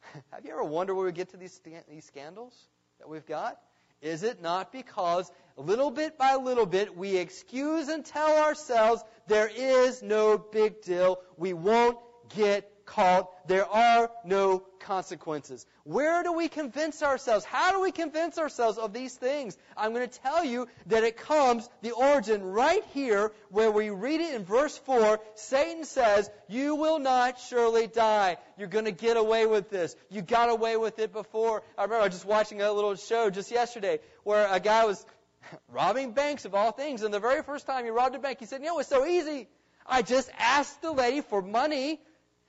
Have 0.31 0.45
you 0.45 0.51
ever 0.51 0.63
wondered 0.63 0.95
where 0.95 1.05
we 1.05 1.11
get 1.11 1.29
to 1.29 1.37
these, 1.37 1.59
these 1.89 2.05
scandals 2.05 2.67
that 2.99 3.09
we've 3.09 3.25
got? 3.25 3.59
Is 4.01 4.23
it 4.23 4.41
not 4.41 4.71
because 4.71 5.31
little 5.55 5.91
bit 5.91 6.17
by 6.17 6.35
little 6.35 6.65
bit 6.65 6.95
we 6.97 7.15
excuse 7.15 7.87
and 7.87 8.03
tell 8.03 8.37
ourselves 8.43 9.03
there 9.27 9.49
is 9.55 10.03
no 10.03 10.37
big 10.37 10.81
deal, 10.81 11.19
we 11.37 11.53
won't 11.53 11.97
get 12.35 12.72
caught, 12.85 13.29
there 13.47 13.65
are 13.65 14.09
no 14.25 14.59
consequences. 14.79 15.65
Where 15.83 16.23
do 16.23 16.33
we 16.33 16.47
convince 16.47 17.01
ourselves? 17.01 17.45
How 17.45 17.71
do 17.71 17.81
we 17.81 17.91
convince 17.91 18.37
ourselves 18.37 18.77
of 18.77 18.93
these 18.93 19.13
things? 19.13 19.57
I'm 19.75 19.93
going 19.93 20.07
to 20.07 20.19
tell 20.19 20.43
you 20.43 20.67
that 20.87 21.03
it 21.03 21.17
comes, 21.17 21.69
the 21.81 21.91
origin 21.91 22.43
right 22.43 22.83
here, 22.93 23.31
where 23.49 23.71
we 23.71 23.89
read 23.89 24.21
it 24.21 24.35
in 24.35 24.43
verse 24.43 24.77
4. 24.79 25.19
Satan 25.35 25.85
says, 25.85 26.29
You 26.47 26.75
will 26.75 26.99
not 26.99 27.39
surely 27.39 27.87
die. 27.87 28.37
You're 28.57 28.67
going 28.67 28.85
to 28.85 28.91
get 28.91 29.17
away 29.17 29.45
with 29.45 29.69
this. 29.69 29.95
You 30.09 30.21
got 30.21 30.49
away 30.49 30.77
with 30.77 30.99
it 30.99 31.11
before. 31.11 31.63
I 31.77 31.83
remember 31.83 32.01
I 32.01 32.05
was 32.07 32.13
just 32.13 32.25
watching 32.25 32.61
a 32.61 32.71
little 32.71 32.95
show 32.95 33.29
just 33.29 33.51
yesterday 33.51 33.99
where 34.23 34.47
a 34.51 34.59
guy 34.59 34.85
was 34.85 35.05
robbing 35.69 36.11
banks 36.11 36.45
of 36.45 36.55
all 36.55 36.71
things, 36.71 37.03
and 37.03 37.13
the 37.13 37.19
very 37.19 37.43
first 37.43 37.65
time 37.65 37.85
he 37.85 37.91
robbed 37.91 38.15
a 38.15 38.19
bank, 38.19 38.39
he 38.39 38.45
said, 38.45 38.61
You 38.61 38.67
know, 38.67 38.79
it's 38.79 38.89
so 38.89 39.05
easy. 39.05 39.47
I 39.85 40.01
just 40.01 40.29
asked 40.37 40.81
the 40.81 40.91
lady 40.91 41.21
for 41.21 41.41
money 41.41 41.99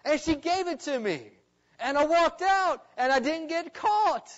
and 0.05 0.21
she 0.21 0.35
gave 0.35 0.69
it 0.69 0.81
to 0.81 0.99
me. 0.99 1.21
And 1.81 1.99
I 1.99 2.05
walked 2.05 2.43
out 2.43 2.83
and 2.97 3.13
I 3.13 3.21
didn't 3.21 3.49
get 3.49 3.75
caught. 3.75 4.31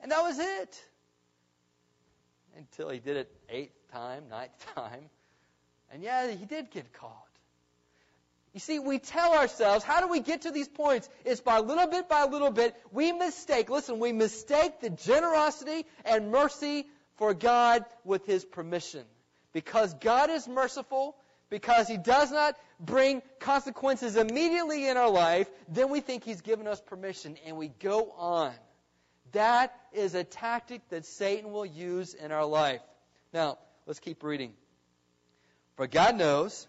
And 0.00 0.10
that 0.10 0.22
was 0.22 0.38
it. 0.38 0.84
Until 2.56 2.88
he 2.88 2.98
did 2.98 3.16
it 3.16 3.32
eighth 3.48 3.92
time, 3.92 4.24
ninth 4.30 4.52
time. 4.74 5.10
And 5.92 6.02
yeah, 6.02 6.30
he 6.30 6.46
did 6.46 6.70
get 6.70 6.92
caught. 6.92 7.26
You 8.52 8.60
see, 8.60 8.78
we 8.78 8.98
tell 8.98 9.32
ourselves, 9.32 9.82
how 9.82 10.00
do 10.00 10.08
we 10.08 10.20
get 10.20 10.42
to 10.42 10.50
these 10.50 10.68
points? 10.68 11.08
It's 11.24 11.40
by 11.40 11.60
little 11.60 11.86
bit 11.86 12.08
by 12.08 12.24
little 12.26 12.50
bit, 12.50 12.74
we 12.90 13.10
mistake, 13.12 13.70
listen, 13.70 13.98
we 13.98 14.12
mistake 14.12 14.80
the 14.80 14.90
generosity 14.90 15.86
and 16.04 16.30
mercy 16.30 16.86
for 17.16 17.32
God 17.32 17.86
with 18.04 18.26
His 18.26 18.44
permission. 18.44 19.04
Because 19.54 19.94
God 19.94 20.28
is 20.28 20.46
merciful, 20.46 21.16
because 21.52 21.86
He 21.86 21.98
does 21.98 22.32
not 22.32 22.56
bring 22.80 23.20
consequences 23.38 24.16
immediately 24.16 24.88
in 24.88 24.96
our 24.96 25.10
life, 25.10 25.50
then 25.68 25.90
we 25.90 26.00
think 26.00 26.24
He's 26.24 26.40
given 26.40 26.66
us 26.66 26.80
permission 26.80 27.36
and 27.46 27.58
we 27.58 27.68
go 27.68 28.10
on. 28.16 28.54
That 29.32 29.78
is 29.92 30.14
a 30.14 30.24
tactic 30.24 30.80
that 30.88 31.04
Satan 31.04 31.52
will 31.52 31.66
use 31.66 32.14
in 32.14 32.32
our 32.32 32.46
life. 32.46 32.80
Now, 33.34 33.58
let's 33.84 34.00
keep 34.00 34.22
reading. 34.22 34.54
For 35.76 35.86
God 35.86 36.16
knows 36.16 36.66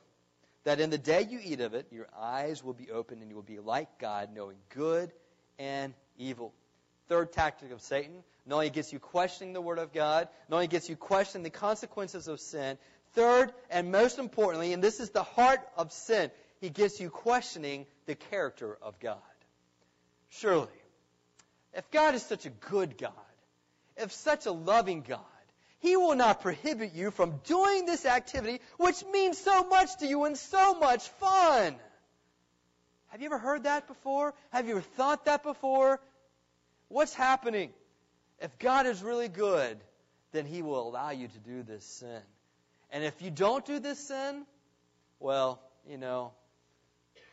that 0.66 0.82
in 0.82 0.90
the 0.90 0.98
day 0.98 1.26
you 1.30 1.40
eat 1.42 1.62
of 1.62 1.74
it, 1.76 1.88
your 1.90 2.08
eyes 2.20 2.62
will 2.62 2.74
be 2.74 2.92
opened 2.92 3.22
and 3.22 3.30
you 3.30 3.38
will 3.38 3.42
be 3.42 3.60
like 3.60 3.88
God, 4.00 4.32
knowing 4.36 4.58
good 4.68 5.14
and 5.58 5.94
evil. 6.18 6.54
Third 7.08 7.32
tactic 7.32 7.72
of 7.72 7.82
Satan 7.82 8.22
not 8.46 8.56
only 8.56 8.70
gets 8.70 8.92
you 8.92 9.00
questioning 9.00 9.54
the 9.54 9.62
Word 9.62 9.80
of 9.80 9.94
God, 9.94 10.28
not 10.50 10.58
only 10.58 10.68
gets 10.68 10.90
you 10.90 10.98
questioning 10.98 11.44
the 11.44 11.50
consequences 11.50 12.28
of 12.28 12.42
sin, 12.42 12.78
Third, 13.14 13.54
and 13.70 13.92
most 13.92 14.20
importantly, 14.20 14.74
and 14.74 14.84
this 14.84 15.00
is 15.00 15.12
the 15.12 15.24
heart 15.24 15.60
of 15.78 15.92
sin, 15.92 16.32
he 16.60 16.70
gets 16.70 17.00
you 17.00 17.10
questioning 17.10 17.86
the 18.06 18.16
character 18.16 18.78
of 18.82 19.00
God. 19.00 19.18
Surely, 20.30 20.68
if 21.74 21.90
God 21.92 22.16
is 22.16 22.24
such 22.24 22.46
a 22.46 22.50
good 22.50 22.98
God, 22.98 23.12
if 23.98 24.12
such 24.12 24.46
a 24.46 24.52
loving 24.52 25.02
God, 25.02 25.20
he 25.80 25.96
will 25.96 26.16
not 26.16 26.42
prohibit 26.42 26.94
you 26.94 27.12
from 27.12 27.42
doing 27.44 27.86
this 27.86 28.06
activity, 28.06 28.62
which 28.78 29.04
means 29.12 29.38
so 29.38 29.66
much 29.66 29.98
to 29.98 30.08
you 30.08 30.24
and 30.24 30.38
so 30.38 30.76
much 30.80 31.08
fun. 31.10 31.76
Have 33.10 33.22
you 33.22 33.28
ever 33.28 33.38
heard 33.38 33.64
that 33.64 33.88
before? 33.88 34.34
Have 34.50 34.66
you 34.66 34.72
ever 34.72 34.82
thought 34.82 35.26
that 35.26 35.44
before? 35.44 36.00
What's 36.88 37.14
happening? 37.14 37.72
If 38.40 38.58
God 38.58 38.88
is 38.88 39.04
really 39.04 39.28
good, 39.28 39.78
then 40.32 40.46
He 40.46 40.64
will 40.64 40.88
allow 40.88 41.12
you 41.12 41.28
to 41.28 41.40
do 41.40 41.62
this 41.62 41.86
sin. 41.86 42.22
And 42.94 43.04
if 43.04 43.22
you 43.24 43.32
don't 43.32 43.66
do 43.66 43.80
this 43.80 44.00
sin, 44.08 44.46
well, 45.20 45.60
you 45.90 45.98
know, 45.98 46.32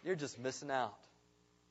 you're 0.02 0.16
just 0.16 0.38
missing 0.38 0.70
out. 0.70 0.96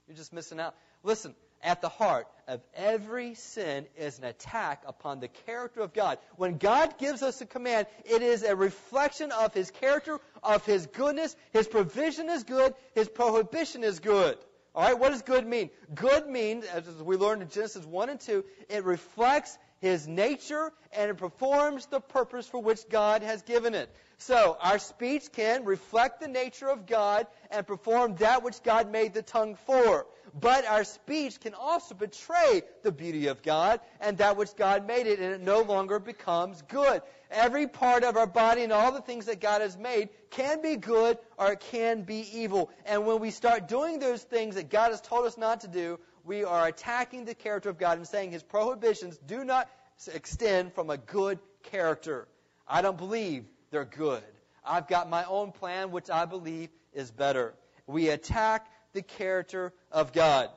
You're 0.07 0.15
just 0.15 0.31
missing 0.31 0.59
out. 0.59 0.75
Listen, 1.03 1.33
at 1.63 1.81
the 1.81 1.89
heart 1.89 2.27
of 2.47 2.61
every 2.75 3.33
sin 3.33 3.87
is 3.97 4.19
an 4.19 4.25
attack 4.25 4.83
upon 4.85 5.19
the 5.19 5.27
character 5.27 5.81
of 5.81 5.93
God. 5.93 6.19
When 6.35 6.57
God 6.57 6.99
gives 6.99 7.23
us 7.23 7.41
a 7.41 7.47
command, 7.47 7.87
it 8.05 8.21
is 8.21 8.43
a 8.43 8.55
reflection 8.55 9.31
of 9.31 9.55
His 9.55 9.71
character, 9.71 10.19
of 10.43 10.65
His 10.65 10.85
goodness. 10.85 11.35
His 11.51 11.67
provision 11.67 12.29
is 12.29 12.43
good. 12.43 12.75
His 12.93 13.09
prohibition 13.09 13.83
is 13.83 13.99
good. 13.99 14.37
All 14.75 14.83
right, 14.83 14.97
what 14.97 15.09
does 15.09 15.23
good 15.23 15.47
mean? 15.47 15.71
Good 15.95 16.27
means, 16.27 16.63
as 16.65 16.85
we 17.01 17.17
learned 17.17 17.41
in 17.41 17.49
Genesis 17.49 17.85
1 17.85 18.09
and 18.09 18.19
2, 18.19 18.45
it 18.69 18.83
reflects 18.85 19.57
his 19.79 20.07
nature 20.07 20.71
and 20.91 21.11
it 21.11 21.17
performs 21.17 21.85
the 21.87 21.99
purpose 21.99 22.47
for 22.47 22.61
which 22.61 22.87
God 22.89 23.23
has 23.23 23.41
given 23.41 23.73
it. 23.73 23.89
So, 24.17 24.57
our 24.59 24.79
speech 24.79 25.31
can 25.31 25.63
reflect 25.63 26.19
the 26.19 26.27
nature 26.27 26.67
of 26.67 26.85
God 26.85 27.27
and 27.51 27.65
perform 27.65 28.15
that 28.15 28.43
which 28.43 28.61
God 28.63 28.91
made 28.91 29.13
the 29.13 29.21
tongue 29.21 29.55
for. 29.65 30.07
But 30.37 30.65
our 30.65 30.83
speech 30.83 31.39
can 31.39 31.53
also 31.53 31.95
betray 31.95 32.63
the 32.83 32.91
beauty 32.91 33.27
of 33.27 33.41
God 33.41 33.79
and 34.01 34.17
that 34.17 34.35
which 34.35 34.55
God 34.57 34.85
made 34.85 35.07
it, 35.07 35.19
and 35.19 35.33
it 35.33 35.41
no 35.41 35.61
longer 35.61 35.99
becomes 35.99 36.61
good. 36.63 37.01
Every 37.31 37.67
part 37.67 38.03
of 38.03 38.17
our 38.17 38.27
body 38.27 38.63
and 38.63 38.73
all 38.73 38.91
the 38.91 39.01
things 39.01 39.27
that 39.27 39.39
God 39.39 39.61
has 39.61 39.77
made 39.77 40.09
can 40.31 40.61
be 40.61 40.75
good 40.75 41.17
or 41.37 41.53
it 41.53 41.59
can 41.59 42.01
be 42.01 42.27
evil. 42.33 42.71
And 42.85 43.05
when 43.05 43.19
we 43.19 43.31
start 43.31 43.67
doing 43.67 43.99
those 43.99 44.23
things 44.23 44.55
that 44.55 44.69
God 44.69 44.91
has 44.91 45.01
told 45.01 45.25
us 45.25 45.37
not 45.37 45.61
to 45.61 45.67
do, 45.67 45.99
we 46.29 46.43
are 46.43 46.67
attacking 46.67 47.25
the 47.25 47.33
character 47.33 47.69
of 47.69 47.79
God 47.79 47.97
and 47.97 48.07
saying 48.07 48.31
his 48.31 48.43
prohibitions 48.43 49.17
do 49.25 49.43
not 49.43 49.67
extend 50.13 50.71
from 50.75 50.91
a 50.91 50.97
good 50.97 51.39
character. 51.63 52.27
I 52.67 52.83
don't 52.83 52.97
believe 52.97 53.45
they're 53.71 53.83
good. 53.83 54.21
I've 54.63 54.87
got 54.87 55.09
my 55.09 55.23
own 55.23 55.51
plan, 55.51 55.89
which 55.89 56.11
I 56.11 56.25
believe 56.25 56.69
is 56.93 57.09
better. 57.09 57.55
we 57.87 58.09
attack 58.09 58.67
the 58.93 59.01
character 59.01 59.73
of 59.91 60.13
God. 60.13 60.51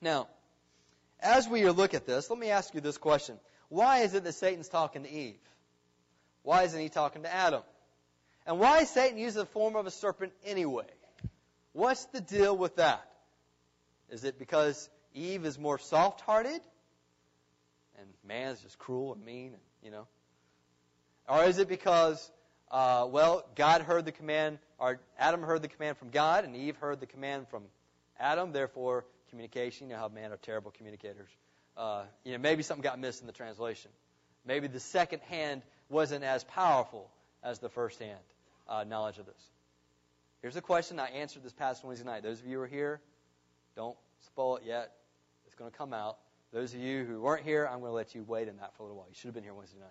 Now, 0.00 0.26
as 1.20 1.48
we 1.48 1.70
look 1.70 1.94
at 1.94 2.04
this, 2.04 2.28
let 2.28 2.38
me 2.40 2.50
ask 2.50 2.74
you 2.74 2.80
this 2.80 2.98
question. 2.98 3.38
Why 3.68 4.00
is 4.00 4.14
it 4.14 4.24
that 4.24 4.32
Satan's 4.32 4.68
talking 4.68 5.04
to 5.04 5.08
Eve? 5.10 5.38
Why 6.42 6.64
isn't 6.64 6.80
he 6.80 6.88
talking 6.88 7.22
to 7.22 7.32
Adam? 7.32 7.62
And 8.44 8.58
why 8.58 8.80
is 8.80 8.90
Satan 8.90 9.18
use 9.18 9.34
the 9.34 9.46
form 9.46 9.76
of 9.76 9.86
a 9.86 9.92
serpent 9.92 10.32
anyway? 10.44 10.90
What's 11.74 12.06
the 12.06 12.20
deal 12.20 12.56
with 12.56 12.74
that? 12.74 13.08
Is 14.10 14.24
it 14.24 14.38
because 14.38 14.88
Eve 15.14 15.44
is 15.44 15.58
more 15.58 15.78
soft 15.78 16.20
hearted? 16.20 16.60
And 17.98 18.08
man 18.26 18.52
is 18.52 18.60
just 18.60 18.78
cruel 18.78 19.12
and 19.12 19.24
mean, 19.24 19.52
and, 19.52 19.62
you 19.82 19.90
know? 19.90 20.06
Or 21.28 21.44
is 21.44 21.58
it 21.58 21.68
because, 21.68 22.30
uh, 22.70 23.06
well, 23.10 23.44
God 23.54 23.82
heard 23.82 24.04
the 24.04 24.12
command, 24.12 24.58
or 24.78 25.00
Adam 25.18 25.42
heard 25.42 25.62
the 25.62 25.68
command 25.68 25.96
from 25.96 26.10
God, 26.10 26.44
and 26.44 26.54
Eve 26.54 26.76
heard 26.76 27.00
the 27.00 27.06
command 27.06 27.48
from 27.48 27.64
Adam, 28.18 28.52
therefore, 28.52 29.04
communication, 29.30 29.88
you 29.88 29.94
know 29.94 30.00
how 30.00 30.08
men 30.08 30.32
are 30.32 30.36
terrible 30.36 30.70
communicators. 30.70 31.28
Uh, 31.76 32.04
you 32.24 32.32
know, 32.32 32.38
maybe 32.38 32.62
something 32.62 32.82
got 32.82 32.98
missed 32.98 33.20
in 33.20 33.26
the 33.26 33.32
translation. 33.32 33.90
Maybe 34.46 34.68
the 34.68 34.80
second 34.80 35.22
hand 35.22 35.62
wasn't 35.88 36.24
as 36.24 36.44
powerful 36.44 37.10
as 37.42 37.58
the 37.58 37.68
first 37.68 37.98
hand 37.98 38.18
uh, 38.68 38.84
knowledge 38.84 39.18
of 39.18 39.26
this. 39.26 39.50
Here's 40.42 40.56
a 40.56 40.60
question 40.60 41.00
I 41.00 41.08
answered 41.08 41.42
this 41.42 41.52
past 41.52 41.84
Wednesday 41.84 42.04
night. 42.04 42.22
Those 42.22 42.40
of 42.40 42.46
you 42.46 42.58
who 42.58 42.62
are 42.62 42.66
here, 42.66 43.00
don't 43.76 43.96
spoil 44.26 44.56
it 44.56 44.62
yet. 44.66 44.92
It's 45.46 45.54
going 45.54 45.70
to 45.70 45.76
come 45.76 45.92
out. 45.92 46.18
Those 46.52 46.74
of 46.74 46.80
you 46.80 47.04
who 47.04 47.20
weren't 47.20 47.44
here, 47.44 47.66
I'm 47.66 47.80
going 47.80 47.90
to 47.90 47.96
let 47.96 48.14
you 48.14 48.22
wait 48.22 48.48
in 48.48 48.56
that 48.58 48.76
for 48.76 48.84
a 48.84 48.86
little 48.86 48.98
while. 48.98 49.06
You 49.08 49.14
should 49.14 49.28
have 49.28 49.34
been 49.34 49.42
here 49.42 49.54
Wednesday 49.54 49.78
night. 49.80 49.88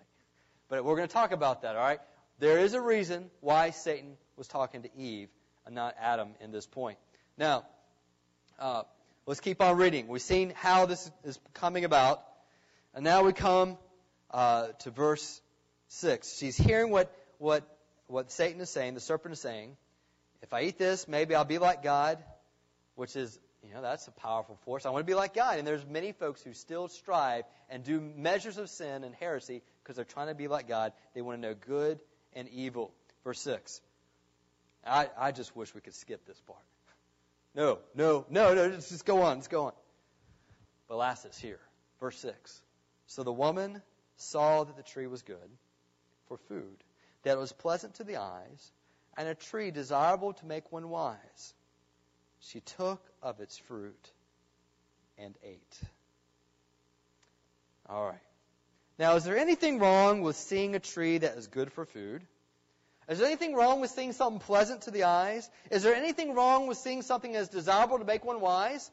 But 0.68 0.84
we're 0.84 0.96
going 0.96 1.08
to 1.08 1.12
talk 1.12 1.32
about 1.32 1.62
that, 1.62 1.76
all 1.76 1.82
right? 1.82 2.00
There 2.38 2.58
is 2.58 2.74
a 2.74 2.80
reason 2.80 3.30
why 3.40 3.70
Satan 3.70 4.16
was 4.36 4.48
talking 4.48 4.82
to 4.82 4.96
Eve 4.96 5.28
and 5.66 5.74
not 5.74 5.94
Adam 6.00 6.30
in 6.40 6.52
this 6.52 6.66
point. 6.66 6.98
Now, 7.36 7.64
uh, 8.58 8.82
let's 9.26 9.40
keep 9.40 9.60
on 9.60 9.76
reading. 9.76 10.08
We've 10.08 10.22
seen 10.22 10.52
how 10.56 10.86
this 10.86 11.10
is 11.24 11.38
coming 11.52 11.84
about. 11.84 12.22
And 12.94 13.04
now 13.04 13.24
we 13.24 13.32
come 13.32 13.76
uh, 14.30 14.68
to 14.80 14.90
verse 14.90 15.40
6. 15.88 16.38
She's 16.38 16.56
hearing 16.56 16.90
what, 16.90 17.14
what, 17.38 17.64
what 18.06 18.32
Satan 18.32 18.60
is 18.60 18.70
saying, 18.70 18.94
the 18.94 19.00
serpent 19.00 19.34
is 19.34 19.40
saying. 19.40 19.76
If 20.42 20.52
I 20.52 20.62
eat 20.62 20.78
this, 20.78 21.08
maybe 21.08 21.34
I'll 21.34 21.44
be 21.44 21.58
like 21.58 21.82
God, 21.82 22.22
which 22.96 23.16
is, 23.16 23.38
you 23.66 23.74
know, 23.74 23.82
that's 23.82 24.06
a 24.08 24.10
powerful 24.10 24.58
force. 24.64 24.86
I 24.86 24.90
want 24.90 25.06
to 25.06 25.10
be 25.10 25.14
like 25.14 25.34
God. 25.34 25.58
And 25.58 25.66
there's 25.66 25.86
many 25.86 26.12
folks 26.12 26.42
who 26.42 26.52
still 26.52 26.88
strive 26.88 27.44
and 27.70 27.82
do 27.82 28.00
measures 28.00 28.58
of 28.58 28.68
sin 28.68 29.04
and 29.04 29.14
heresy 29.14 29.62
because 29.82 29.96
they're 29.96 30.04
trying 30.04 30.28
to 30.28 30.34
be 30.34 30.48
like 30.48 30.68
God. 30.68 30.92
They 31.14 31.22
want 31.22 31.40
to 31.40 31.48
know 31.48 31.54
good 31.54 32.00
and 32.34 32.48
evil. 32.48 32.92
Verse 33.24 33.40
6. 33.40 33.80
I, 34.86 35.08
I 35.18 35.32
just 35.32 35.56
wish 35.56 35.74
we 35.74 35.80
could 35.80 35.94
skip 35.94 36.26
this 36.26 36.40
part. 36.40 36.60
No, 37.54 37.78
no, 37.94 38.26
no, 38.28 38.54
no, 38.54 38.70
just, 38.70 38.90
just 38.90 39.06
go 39.06 39.22
on, 39.22 39.36
let's 39.36 39.48
go 39.48 39.66
on. 39.66 39.72
But 40.88 40.96
last 40.96 41.24
is 41.24 41.38
here. 41.38 41.60
Verse 42.00 42.18
6. 42.18 42.62
So 43.06 43.22
the 43.22 43.32
woman 43.32 43.80
saw 44.16 44.64
that 44.64 44.76
the 44.76 44.82
tree 44.82 45.06
was 45.06 45.22
good 45.22 45.36
for 46.26 46.36
food, 46.48 46.82
that 47.22 47.32
it 47.32 47.38
was 47.38 47.52
pleasant 47.52 47.94
to 47.94 48.04
the 48.04 48.16
eyes, 48.16 48.72
and 49.16 49.28
a 49.28 49.34
tree 49.34 49.70
desirable 49.70 50.32
to 50.34 50.46
make 50.46 50.70
one 50.72 50.88
wise. 50.88 51.54
She 52.48 52.60
took 52.60 53.00
of 53.22 53.40
its 53.40 53.56
fruit 53.56 54.12
and 55.18 55.34
ate. 55.42 55.80
All 57.88 58.06
right. 58.06 58.18
Now, 58.98 59.16
is 59.16 59.24
there 59.24 59.36
anything 59.36 59.78
wrong 59.78 60.22
with 60.22 60.36
seeing 60.36 60.74
a 60.74 60.78
tree 60.78 61.18
that 61.18 61.36
is 61.36 61.46
good 61.46 61.72
for 61.72 61.84
food? 61.84 62.22
Is 63.08 63.18
there 63.18 63.26
anything 63.26 63.54
wrong 63.54 63.80
with 63.80 63.90
seeing 63.90 64.12
something 64.12 64.40
pleasant 64.40 64.82
to 64.82 64.90
the 64.90 65.04
eyes? 65.04 65.48
Is 65.70 65.82
there 65.82 65.94
anything 65.94 66.34
wrong 66.34 66.66
with 66.66 66.78
seeing 66.78 67.02
something 67.02 67.34
as 67.34 67.48
desirable 67.48 67.98
to 67.98 68.04
make 68.04 68.24
one 68.24 68.40
wise? 68.40 68.90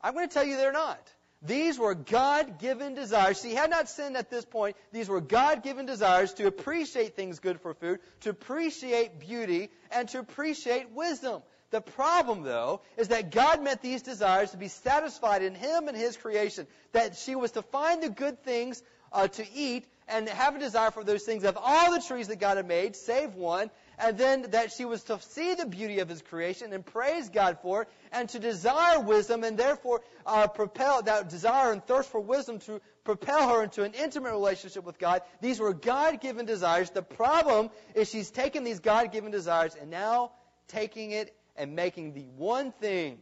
I'm 0.00 0.14
going 0.14 0.28
to 0.28 0.32
tell 0.32 0.44
you 0.44 0.56
they're 0.56 0.72
not. 0.72 1.00
These 1.42 1.78
were 1.78 1.94
God 1.94 2.60
given 2.60 2.94
desires. 2.94 3.42
She 3.42 3.54
had 3.54 3.68
not 3.68 3.88
sinned 3.88 4.16
at 4.16 4.30
this 4.30 4.44
point. 4.44 4.76
These 4.92 5.08
were 5.08 5.20
God 5.20 5.64
given 5.64 5.86
desires 5.86 6.32
to 6.34 6.46
appreciate 6.46 7.16
things 7.16 7.40
good 7.40 7.60
for 7.60 7.74
food, 7.74 7.98
to 8.20 8.30
appreciate 8.30 9.18
beauty, 9.18 9.70
and 9.90 10.08
to 10.10 10.20
appreciate 10.20 10.90
wisdom. 10.92 11.42
The 11.72 11.80
problem, 11.80 12.42
though, 12.42 12.82
is 12.98 13.08
that 13.08 13.30
God 13.30 13.62
meant 13.62 13.80
these 13.80 14.02
desires 14.02 14.50
to 14.50 14.58
be 14.58 14.68
satisfied 14.68 15.42
in 15.42 15.54
Him 15.54 15.88
and 15.88 15.96
His 15.96 16.18
creation. 16.18 16.66
That 16.92 17.16
she 17.16 17.34
was 17.34 17.52
to 17.52 17.62
find 17.62 18.02
the 18.02 18.10
good 18.10 18.44
things 18.44 18.82
uh, 19.10 19.28
to 19.28 19.44
eat 19.54 19.86
and 20.06 20.28
have 20.28 20.54
a 20.54 20.58
desire 20.58 20.90
for 20.90 21.02
those 21.02 21.22
things 21.22 21.44
of 21.44 21.56
all 21.58 21.92
the 21.92 22.02
trees 22.06 22.28
that 22.28 22.38
God 22.38 22.58
had 22.58 22.68
made, 22.68 22.94
save 22.94 23.34
one, 23.34 23.70
and 23.98 24.18
then 24.18 24.50
that 24.50 24.72
she 24.72 24.84
was 24.84 25.02
to 25.04 25.18
see 25.20 25.54
the 25.54 25.64
beauty 25.64 26.00
of 26.00 26.10
His 26.10 26.20
creation 26.20 26.74
and 26.74 26.84
praise 26.84 27.30
God 27.30 27.56
for 27.62 27.82
it, 27.82 27.88
and 28.12 28.28
to 28.28 28.38
desire 28.38 29.00
wisdom, 29.00 29.42
and 29.42 29.56
therefore 29.56 30.02
uh, 30.26 30.48
propel 30.48 31.00
that 31.02 31.30
desire 31.30 31.72
and 31.72 31.82
thirst 31.86 32.10
for 32.10 32.20
wisdom 32.20 32.58
to 32.60 32.82
propel 33.04 33.48
her 33.48 33.62
into 33.62 33.82
an 33.82 33.94
intimate 33.94 34.32
relationship 34.32 34.84
with 34.84 34.98
God. 34.98 35.22
These 35.40 35.58
were 35.58 35.72
God-given 35.72 36.44
desires. 36.44 36.90
The 36.90 37.02
problem 37.02 37.70
is 37.94 38.10
she's 38.10 38.30
taken 38.30 38.62
these 38.62 38.80
God-given 38.80 39.30
desires 39.30 39.74
and 39.80 39.90
now 39.90 40.32
taking 40.68 41.12
it 41.12 41.34
and 41.56 41.74
making 41.74 42.14
the 42.14 42.26
one 42.36 42.72
thing 42.72 43.18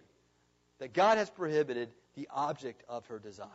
that 0.78 0.92
God 0.92 1.18
has 1.18 1.28
prohibited 1.30 1.90
the 2.14 2.28
object 2.30 2.82
of 2.88 3.06
her 3.06 3.18
desires. 3.18 3.50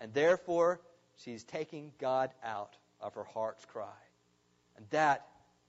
And 0.00 0.12
therefore, 0.12 0.80
she's 1.18 1.44
taking 1.44 1.92
God 1.98 2.30
out 2.42 2.76
of 3.00 3.14
her 3.14 3.24
heart's 3.24 3.64
cry. 3.66 3.86
And 4.76 4.86
that 4.90 5.26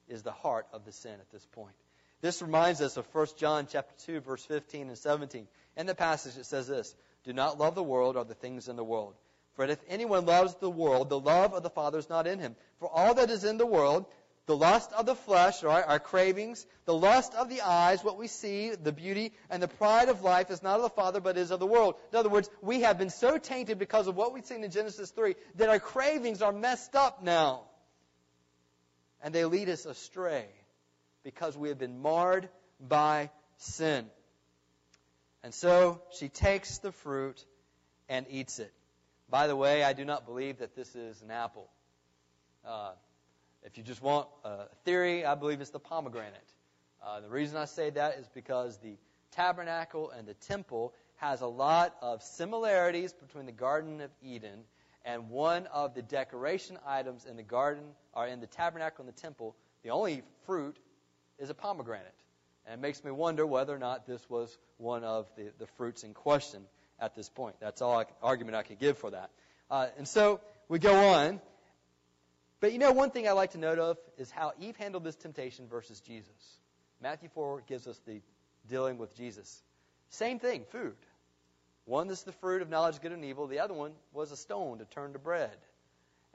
is 0.08 0.24
the 0.24 0.32
heart 0.32 0.68
of 0.74 0.86
the 0.86 0.92
sin 0.92 1.14
at 1.14 1.32
this 1.32 1.46
point. 1.52 1.76
This 2.22 2.42
reminds 2.42 2.82
us 2.82 2.98
of 2.98 3.06
1 3.14 3.28
John 3.38 3.68
chapter 3.70 3.94
2 4.06 4.22
verse 4.22 4.44
15 4.46 4.88
and 4.88 4.98
17. 4.98 5.48
In 5.78 5.86
the 5.86 5.96
passage 5.96 6.38
it 6.38 6.46
says 6.46 6.68
this, 6.68 6.96
"Do 7.24 7.34
not 7.34 7.58
love 7.58 7.76
the 7.76 7.84
world 7.84 8.16
or 8.16 8.24
the 8.24 8.34
things 8.34 8.68
in 8.68 8.76
the 8.76 8.84
world. 8.84 9.16
For 9.56 9.66
if 9.66 9.80
anyone 9.88 10.26
loves 10.26 10.56
the 10.56 10.70
world, 10.70 11.10
the 11.10 11.20
love 11.20 11.54
of 11.54 11.64
the 11.64 11.70
Father 11.70 11.98
is 11.98 12.10
not 12.10 12.28
in 12.28 12.40
him. 12.40 12.56
For 12.80 12.90
all 12.90 13.14
that 13.14 13.30
is 13.30 13.44
in 13.44 13.58
the 13.58 13.66
world, 13.66 14.06
the 14.46 14.56
lust 14.56 14.92
of 14.94 15.06
the 15.06 15.16
flesh, 15.16 15.64
right, 15.64 15.84
our 15.86 16.00
cravings, 16.00 16.66
the 16.86 16.94
lust 16.94 17.34
of 17.34 17.50
the 17.50 17.62
eyes, 17.62 18.04
what 18.04 18.18
we 18.18 18.28
see, 18.28 18.72
the 18.76 18.92
beauty, 18.92 19.34
and 19.50 19.62
the 19.62 19.68
pride 19.68 20.10
of 20.10 20.22
life 20.22 20.52
is 20.52 20.62
not 20.62 20.76
of 20.76 20.84
the 20.84 20.90
Father, 20.90 21.20
but 21.20 21.38
is 21.38 21.50
of 21.50 21.60
the 21.60 21.66
world. 21.66 21.96
In 22.12 22.20
other 22.20 22.30
words, 22.30 22.50
we 22.62 22.82
have 22.82 23.00
been 23.00 23.10
so 23.10 23.38
tainted 23.40 23.80
because 23.80 24.08
of 24.08 24.16
what 24.16 24.34
we've 24.34 24.46
seen 24.46 24.64
in 24.64 24.70
Genesis 24.70 25.10
3 25.12 25.36
that 25.56 25.70
our 25.70 25.80
cravings 25.80 26.44
are 26.44 26.52
messed 26.52 26.96
up 26.96 27.24
now. 27.24 27.64
And 29.24 29.34
they 29.34 29.46
lead 29.46 29.70
us 29.70 29.86
astray 29.86 30.46
because 31.24 31.58
we 31.58 31.70
have 31.70 31.80
been 31.80 32.00
marred 32.00 32.48
by 32.80 33.32
sin. 33.58 34.06
And 35.44 35.54
so 35.54 36.02
she 36.20 36.30
takes 36.30 36.78
the 36.80 36.92
fruit 36.92 37.44
and 38.08 38.28
eats 38.30 38.60
it. 38.60 38.72
By 39.28 39.48
the 39.48 39.56
way, 39.56 39.84
I 39.84 39.94
do 39.94 40.06
not 40.06 40.28
believe 40.28 40.60
that 40.60 40.76
this 40.76 40.96
is 40.96 41.20
an 41.24 41.32
apple. 41.32 41.68
Uh, 42.64 42.92
if 43.66 43.78
you 43.78 43.84
just 43.84 44.02
want 44.02 44.28
a 44.44 44.66
theory, 44.84 45.26
I 45.26 45.36
believe 45.36 45.60
it's 45.60 45.72
the 45.72 45.80
pomegranate. 45.80 46.54
Uh, 47.04 47.20
the 47.20 47.30
reason 47.30 47.58
I 47.58 47.66
say 47.66 47.90
that 47.90 48.18
is 48.20 48.28
because 48.34 48.78
the 48.78 48.96
tabernacle 49.32 50.12
and 50.12 50.28
the 50.28 50.36
temple 50.36 50.94
has 51.18 51.42
a 51.42 51.48
lot 51.48 51.96
of 52.02 52.22
similarities 52.22 53.12
between 53.14 53.46
the 53.46 53.52
Garden 53.52 54.02
of 54.02 54.12
Eden 54.22 54.62
and 55.04 55.30
one 55.30 55.68
of 55.68 55.94
the 55.96 56.02
decoration 56.02 56.78
items 56.86 57.26
in 57.26 57.38
the 57.38 57.44
garden 57.44 57.84
or 58.14 58.28
in 58.28 58.40
the 58.40 58.48
tabernacle 58.48 59.06
and 59.06 59.14
the 59.14 59.22
temple. 59.22 59.56
The 59.84 59.90
only 59.90 60.24
fruit 60.46 60.78
is 61.40 61.50
a 61.50 61.54
pomegranate. 61.54 62.14
And 62.66 62.80
it 62.80 62.82
makes 62.82 63.04
me 63.04 63.12
wonder 63.12 63.46
whether 63.46 63.74
or 63.74 63.80
not 63.80 64.08
this 64.08 64.28
was 64.30 64.58
one 64.78 65.04
of 65.04 65.28
the, 65.38 65.52
the 65.60 65.68
fruits 65.78 66.04
in 66.04 66.14
question 66.14 66.64
at 67.00 67.16
this 67.16 67.30
point. 67.30 67.56
That's 67.60 67.82
all 67.82 68.00
I, 68.00 68.06
argument 68.22 68.56
I 68.56 68.64
can 68.64 68.78
give 68.78 68.98
for 68.98 69.12
that. 69.12 69.30
Uh, 69.70 69.88
and 69.98 70.08
so 70.08 70.40
we 70.68 70.80
go 70.80 71.14
on, 71.14 71.40
but 72.60 72.72
you 72.72 72.80
know, 72.80 72.92
one 72.92 73.12
thing 73.12 73.28
I 73.28 73.32
like 73.32 73.52
to 73.52 73.58
note 73.58 73.80
of 73.80 73.98
is 74.18 74.32
how 74.32 74.54
Eve 74.60 74.76
handled 74.78 75.04
this 75.04 75.16
temptation 75.16 75.68
versus 75.68 76.00
Jesus. 76.00 76.60
Matthew 77.02 77.30
4 77.30 77.64
gives 77.68 77.88
us 77.88 78.00
the 78.06 78.22
dealing 78.68 78.98
with 78.98 79.16
Jesus. 79.16 79.62
Same 80.10 80.40
thing, 80.40 80.64
food. 80.72 80.96
One 81.86 82.10
is 82.10 82.24
the 82.24 82.32
fruit 82.32 82.62
of 82.62 82.70
knowledge 82.70 83.02
good 83.02 83.12
and 83.12 83.24
evil. 83.24 83.48
The 83.48 83.60
other 83.60 83.74
one 83.74 83.92
was 84.12 84.32
a 84.32 84.38
stone 84.38 84.80
to 84.80 84.86
turn 84.86 85.14
to 85.14 85.20
bread. 85.20 85.58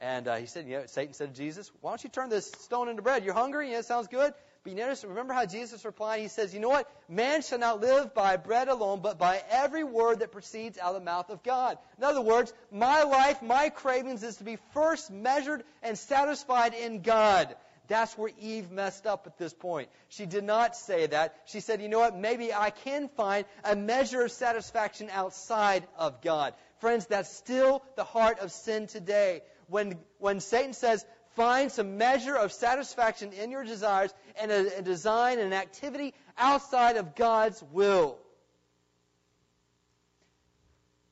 And 0.00 0.28
uh, 0.28 0.36
he 0.36 0.46
said, 0.46 0.66
you 0.66 0.78
know, 0.78 0.86
Satan 0.86 1.12
said 1.12 1.34
to 1.34 1.40
Jesus, 1.40 1.70
why 1.80 1.90
don't 1.90 2.02
you 2.02 2.10
turn 2.10 2.30
this 2.30 2.50
stone 2.50 2.88
into 2.88 3.02
bread? 3.02 3.24
You're 3.24 3.34
hungry? 3.34 3.70
Yeah, 3.70 3.80
it 3.80 3.84
sounds 3.84 4.08
good. 4.08 4.32
But 4.62 4.72
you 4.72 4.78
notice, 4.78 5.04
remember 5.04 5.32
how 5.32 5.46
Jesus 5.46 5.84
replied? 5.86 6.20
He 6.20 6.28
says, 6.28 6.52
You 6.52 6.60
know 6.60 6.68
what? 6.68 6.90
Man 7.08 7.40
shall 7.40 7.58
not 7.58 7.80
live 7.80 8.12
by 8.12 8.36
bread 8.36 8.68
alone, 8.68 9.00
but 9.02 9.18
by 9.18 9.42
every 9.50 9.84
word 9.84 10.18
that 10.18 10.32
proceeds 10.32 10.76
out 10.76 10.94
of 10.94 11.00
the 11.00 11.04
mouth 11.04 11.30
of 11.30 11.42
God. 11.42 11.78
In 11.96 12.04
other 12.04 12.20
words, 12.20 12.52
my 12.70 13.02
life, 13.04 13.40
my 13.40 13.70
cravings 13.70 14.22
is 14.22 14.36
to 14.36 14.44
be 14.44 14.58
first 14.74 15.10
measured 15.10 15.64
and 15.82 15.96
satisfied 15.96 16.74
in 16.74 17.00
God. 17.00 17.54
That's 17.88 18.16
where 18.18 18.30
Eve 18.38 18.70
messed 18.70 19.06
up 19.06 19.26
at 19.26 19.38
this 19.38 19.52
point. 19.52 19.88
She 20.10 20.26
did 20.26 20.44
not 20.44 20.76
say 20.76 21.06
that. 21.06 21.34
She 21.46 21.58
said, 21.58 21.82
you 21.82 21.88
know 21.88 21.98
what? 21.98 22.16
Maybe 22.16 22.54
I 22.54 22.70
can 22.70 23.08
find 23.08 23.46
a 23.64 23.74
measure 23.74 24.22
of 24.22 24.30
satisfaction 24.30 25.08
outside 25.10 25.84
of 25.98 26.20
God. 26.20 26.54
Friends, 26.78 27.06
that's 27.06 27.34
still 27.34 27.82
the 27.96 28.04
heart 28.04 28.38
of 28.38 28.52
sin 28.52 28.86
today. 28.86 29.42
When, 29.70 29.96
when 30.18 30.40
Satan 30.40 30.74
says, 30.74 31.04
Find 31.36 31.70
some 31.70 31.96
measure 31.96 32.34
of 32.34 32.52
satisfaction 32.52 33.32
in 33.32 33.50
your 33.50 33.64
desires 33.64 34.12
and 34.40 34.50
a, 34.50 34.78
a 34.78 34.82
design 34.82 35.38
and 35.38 35.46
an 35.46 35.52
activity 35.52 36.12
outside 36.36 36.96
of 36.96 37.14
God's 37.14 37.62
will. 37.72 38.18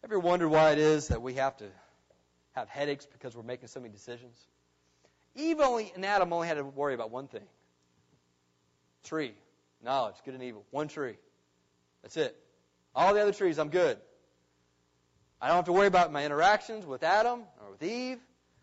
Ever 0.03 0.19
wondered 0.19 0.49
why 0.49 0.73
it 0.73 0.79
is 0.79 1.09
that 1.09 1.23
we 1.23 1.35
have 1.35 1.57
to 1.59 1.67
have 2.53 2.69
headaches 2.69 3.07
because 3.07 3.37
we're 3.37 3.45
making 3.45 3.69
so 3.69 3.79
many 3.79 3.93
decisions? 3.93 4.37
Eve 5.37 5.61
only 5.61 5.93
and 5.95 6.05
Adam 6.05 6.33
only 6.33 6.49
had 6.49 6.55
to 6.55 6.65
worry 6.65 6.95
about 6.95 7.11
one 7.11 7.29
thing. 7.29 7.47
Tree. 9.05 9.35
Knowledge, 9.85 10.17
good 10.25 10.35
and 10.35 10.43
evil. 10.43 10.65
One 10.73 10.89
tree. 10.89 11.17
That's 12.03 12.17
it. 12.17 12.37
All 12.95 13.15
the 13.15 13.23
other 13.23 13.33
trees, 13.33 13.59
I'm 13.61 13.69
good. 13.69 13.99
I 15.41 15.47
don't 15.47 15.57
have 15.57 15.67
to 15.67 15.73
worry 15.73 15.87
about 15.87 16.13
my 16.13 16.25
interactions 16.25 16.85
with 16.85 17.05
Adam 17.05 17.45
or 17.63 17.71
with 17.71 17.83
Eve. 17.85 18.19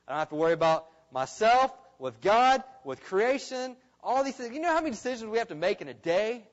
I 0.08 0.12
don't 0.12 0.20
have 0.20 0.30
to 0.30 0.36
worry 0.36 0.54
about 0.54 0.86
myself, 1.12 1.72
with 1.98 2.22
God, 2.22 2.63
with 2.84 3.02
creation, 3.04 3.76
all 4.04 4.24
these 4.24 4.36
things. 4.36 4.54
You 4.54 4.62
know 4.62 4.70
how 4.70 4.82
many 4.82 4.91
decisions 4.91 5.30
we 5.30 5.38
have 5.39 5.48
to 5.48 5.56
make 5.56 5.82
in 5.82 5.88
a 5.88 5.94
day? 5.94 6.48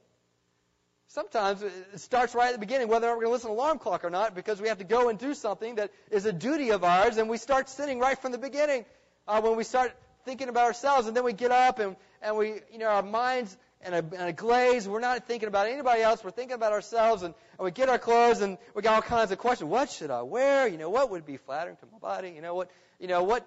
Sometimes 1.09 1.63
it 1.63 2.01
starts 2.01 2.35
right 2.35 2.47
at 2.47 2.55
the 2.55 2.59
beginning, 2.59 2.89
whether 2.89 3.09
we're 3.09 3.17
going 3.17 3.27
to 3.27 3.33
listen 3.33 3.51
to 3.51 3.55
alarm 3.55 3.79
clock 3.79 4.05
or 4.05 4.11
not, 4.11 4.35
because 4.35 4.63
we 4.63 4.69
have 4.69 4.79
to 4.79 4.85
go 4.85 5.11
and 5.11 5.19
do 5.19 5.35
something 5.35 5.75
that 5.75 5.91
is 6.11 6.25
a 6.25 6.33
duty 6.33 6.71
of 6.71 6.85
ours, 6.85 7.19
and 7.19 7.29
we 7.29 7.37
start 7.37 7.69
sinning 7.69 7.99
right 7.99 8.19
from 8.19 8.33
the 8.33 8.39
beginning 8.39 8.87
uh, 9.29 9.41
when 9.43 9.57
we 9.57 9.65
start 9.65 9.93
thinking 10.25 10.49
about 10.49 10.65
ourselves, 10.65 11.07
and 11.07 11.15
then 11.15 11.25
we 11.25 11.35
get 11.35 11.51
up 11.51 11.79
and, 11.81 11.97
and 12.23 12.37
we, 12.37 12.55
you 12.71 12.79
know, 12.79 12.87
our 12.87 13.03
minds 13.03 13.55
in 13.85 13.95
a, 13.95 13.99
in 13.99 14.21
a 14.21 14.33
glaze. 14.33 14.89
We're 14.89 15.01
not 15.01 15.27
thinking 15.27 15.49
about 15.49 15.67
anybody 15.67 16.03
else. 16.03 16.23
We're 16.23 16.31
thinking 16.31 16.55
about 16.55 16.73
ourselves, 16.73 17.23
and, 17.23 17.35
and 17.59 17.65
we 17.65 17.71
get 17.71 17.89
our 17.89 17.99
clothes, 17.99 18.41
and 18.41 18.59
we 18.75 18.83
got 18.83 18.95
all 18.95 19.03
kinds 19.03 19.33
of 19.33 19.39
questions. 19.39 19.69
What 19.69 19.91
should 19.91 20.11
I 20.11 20.23
wear? 20.23 20.69
You 20.69 20.79
know, 20.79 20.91
what 20.91 21.11
would 21.11 21.27
be 21.27 21.37
flattering 21.37 21.77
to 21.77 21.87
my 21.93 21.99
body? 21.99 22.33
You 22.35 22.43
know, 22.43 22.55
what, 22.55 22.71
you 22.99 23.09
know, 23.09 23.23
what, 23.23 23.47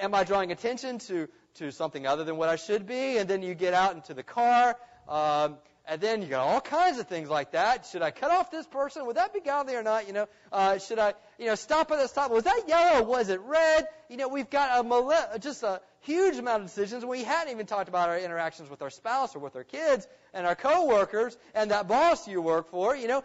am 0.00 0.14
I 0.14 0.24
drawing 0.24 0.52
attention 0.52 0.98
to, 1.00 1.28
to 1.56 1.72
something 1.72 2.06
other 2.06 2.24
than 2.24 2.36
what 2.36 2.48
I 2.48 2.56
should 2.56 2.86
be? 2.86 3.18
And 3.18 3.28
then 3.28 3.42
you 3.42 3.54
get 3.54 3.74
out 3.74 3.94
into 3.94 4.14
the 4.14 4.22
car, 4.22 4.76
um, 5.08 5.56
and 5.88 6.00
then 6.00 6.20
you 6.20 6.28
got 6.28 6.46
all 6.46 6.60
kinds 6.60 6.98
of 6.98 7.06
things 7.06 7.28
like 7.28 7.52
that. 7.52 7.86
Should 7.86 8.02
I 8.02 8.10
cut 8.10 8.32
off 8.32 8.50
this 8.50 8.66
person? 8.66 9.06
Would 9.06 9.16
that 9.16 9.32
be 9.32 9.40
godly 9.40 9.76
or 9.76 9.84
not? 9.84 10.08
You 10.08 10.14
know, 10.14 10.26
uh, 10.50 10.78
should 10.78 10.98
I, 10.98 11.14
you 11.38 11.46
know, 11.46 11.54
stop 11.54 11.92
at 11.92 11.98
the 11.98 12.08
stop? 12.08 12.32
Was 12.32 12.42
that 12.44 12.62
yellow? 12.66 13.04
Was 13.04 13.28
it 13.28 13.40
red? 13.40 13.86
You 14.08 14.16
know, 14.16 14.28
we've 14.28 14.50
got 14.50 14.84
a 14.84 15.38
just 15.38 15.62
a 15.62 15.80
huge 16.06 16.36
amount 16.36 16.62
of 16.62 16.68
decisions. 16.68 17.04
We 17.04 17.24
hadn't 17.24 17.52
even 17.52 17.66
talked 17.66 17.88
about 17.88 18.08
our 18.08 18.18
interactions 18.18 18.70
with 18.70 18.82
our 18.82 18.90
spouse 18.90 19.36
or 19.36 19.40
with 19.40 19.56
our 19.56 19.64
kids 19.64 20.06
and 20.32 20.46
our 20.46 20.54
coworkers 20.54 21.36
and 21.54 21.70
that 21.70 21.88
boss 21.88 22.26
you 22.26 22.40
work 22.40 22.70
for. 22.70 22.96
You 22.96 23.08
know, 23.08 23.24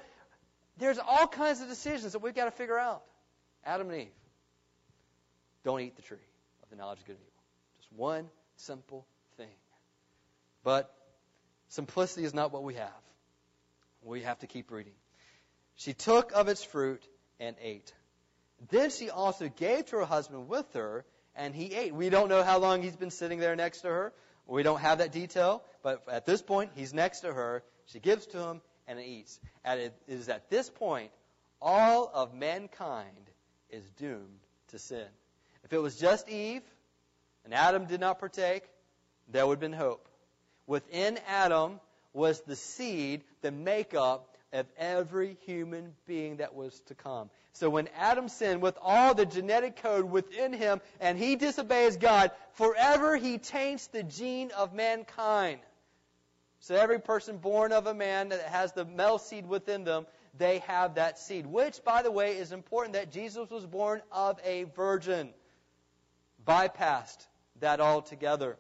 there's 0.78 1.00
all 1.00 1.28
kinds 1.28 1.62
of 1.62 1.68
decisions 1.68 2.14
that 2.14 2.20
we've 2.20 2.36
got 2.36 2.46
to 2.46 2.52
figure 2.52 2.78
out. 2.78 3.04
Adam 3.66 3.90
and 3.90 4.02
Eve, 4.02 4.08
don't 5.64 5.80
eat 5.82 5.96
the 5.96 6.02
tree 6.02 6.18
of 6.64 6.70
the 6.70 6.76
knowledge 6.76 7.00
of 7.00 7.06
good 7.06 7.16
and 7.16 7.22
evil. 7.22 7.44
Just 7.80 7.94
one 7.94 8.30
simple 8.58 9.06
thing. 9.38 9.48
But 10.64 10.92
Simplicity 11.72 12.26
is 12.26 12.34
not 12.34 12.52
what 12.52 12.64
we 12.64 12.74
have. 12.74 13.02
We 14.04 14.24
have 14.24 14.40
to 14.40 14.48
keep 14.48 14.72
reading. 14.72 14.92
She 15.76 15.94
took 15.94 16.34
of 16.34 16.50
its 16.50 16.62
fruit 16.62 17.02
and 17.40 17.56
ate. 17.62 17.94
Then 18.70 18.90
she 18.90 19.10
also 19.10 19.48
gave 19.48 19.86
to 19.86 19.96
her 19.96 20.06
husband 20.06 20.50
with 20.50 20.66
her, 20.74 21.06
and 21.36 21.56
he 21.56 21.74
ate. 21.74 21.94
We 21.94 22.10
don't 22.10 22.30
know 22.30 22.44
how 22.44 22.60
long 22.60 22.82
he's 22.82 22.96
been 22.96 23.12
sitting 23.12 23.40
there 23.40 23.56
next 23.56 23.82
to 23.82 23.88
her. 23.88 24.14
We 24.48 24.64
don't 24.64 24.82
have 24.82 24.98
that 24.98 25.12
detail, 25.12 25.64
but 25.84 26.04
at 26.10 26.26
this 26.26 26.42
point, 26.42 26.72
he's 26.76 26.94
next 26.94 27.22
to 27.22 27.34
her. 27.34 27.64
She 27.86 28.00
gives 28.00 28.26
to 28.28 28.40
him, 28.40 28.62
and 28.88 29.00
he 29.00 29.20
eats. 29.20 29.40
And 29.64 29.80
it 29.80 29.94
is 30.08 30.30
at 30.30 30.50
this 30.50 30.70
point, 30.70 31.12
all 31.62 32.12
of 32.14 32.34
mankind 32.34 33.30
is 33.70 33.84
doomed 33.92 34.40
to 34.70 34.80
sin. 34.80 35.08
If 35.64 35.74
it 35.74 35.78
was 35.78 35.98
just 35.98 36.28
Eve, 36.28 36.64
and 37.46 37.54
Adam 37.54 37.86
did 37.86 38.00
not 38.00 38.20
partake, 38.20 38.64
there 39.30 39.48
would 39.48 39.56
have 39.56 39.60
been 39.62 39.74
hope 39.74 40.08
within 40.72 41.20
Adam 41.28 41.80
was 42.14 42.40
the 42.42 42.56
seed, 42.56 43.24
the 43.42 43.52
makeup 43.52 44.31
of 44.54 44.66
every 44.78 45.38
human 45.46 45.94
being 46.06 46.38
that 46.38 46.54
was 46.54 46.80
to 46.88 46.96
come. 46.96 47.30
So 47.54 47.70
when 47.70 47.90
Adam 47.98 48.30
sinned 48.30 48.62
with 48.62 48.78
all 48.82 49.14
the 49.14 49.26
genetic 49.26 49.82
code 49.82 50.06
within 50.06 50.54
him 50.54 50.82
and 51.00 51.18
he 51.18 51.36
disobeys 51.36 51.98
God, 51.98 52.32
forever 52.54 53.16
he 53.16 53.38
taints 53.38 53.88
the 53.88 54.04
gene 54.04 54.52
of 54.52 54.74
mankind. 54.74 55.60
So 56.60 56.76
every 56.76 57.00
person 57.00 57.38
born 57.38 57.72
of 57.72 57.88
a 57.88 57.94
man 57.94 58.30
that 58.30 58.42
has 58.44 58.72
the 58.74 58.86
male 58.86 59.18
seed 59.18 59.48
within 59.48 59.84
them, 59.84 60.06
they 60.38 60.60
have 60.60 60.96
that 60.96 61.18
seed. 61.18 61.46
Which, 61.46 61.84
by 61.84 62.04
the 62.04 62.12
way, 62.12 62.38
is 62.38 62.52
important 62.52 62.94
that 62.94 63.12
Jesus 63.12 63.50
was 63.50 63.66
born 63.66 64.02
of 64.12 64.40
a 64.46 64.66
virgin. 64.76 65.30
Bypassed 66.48 67.28
that 67.60 67.82
altogether. 67.82 68.58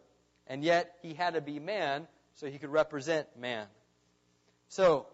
And 0.47 0.63
yet, 0.63 0.95
he 1.01 1.13
had 1.13 1.35
to 1.35 1.41
be 1.41 1.59
man 1.59 2.07
so 2.33 2.47
he 2.47 2.57
could 2.57 2.71
represent 2.71 3.27
man. 3.37 3.67
So, 4.67 5.05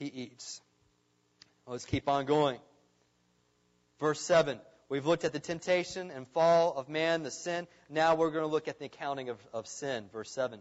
he 0.00 0.06
eats. 0.06 0.60
Let's 1.66 1.84
keep 1.84 2.08
on 2.08 2.24
going. 2.24 2.58
Verse 4.00 4.20
7. 4.20 4.58
We've 4.88 5.06
looked 5.06 5.24
at 5.24 5.32
the 5.32 5.38
temptation 5.38 6.10
and 6.10 6.26
fall 6.28 6.72
of 6.76 6.88
man, 6.88 7.22
the 7.22 7.30
sin. 7.30 7.68
Now 7.88 8.16
we're 8.16 8.30
going 8.30 8.42
to 8.42 8.50
look 8.50 8.66
at 8.66 8.80
the 8.80 8.86
accounting 8.86 9.28
of, 9.28 9.38
of 9.52 9.68
sin. 9.68 10.06
Verse 10.12 10.32
7. 10.32 10.60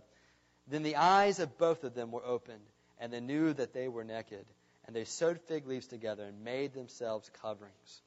Then 0.67 0.84
the 0.84 0.97
eyes 0.97 1.39
of 1.39 1.58
both 1.58 1.84
of 1.84 1.95
them 1.95 2.12
were 2.12 2.23
opened, 2.23 2.62
and 2.99 3.12
they 3.12 3.21
knew 3.21 3.54
that 3.54 3.73
they 3.73 3.88
were 3.88 4.04
naked. 4.04 4.45
And 4.86 4.95
they 4.95 5.06
sewed 5.06 5.39
fig 5.47 5.65
leaves 5.65 5.88
together 5.88 6.25
and 6.25 6.43
made 6.43 6.73
themselves 6.73 7.32
coverings. 7.41 8.02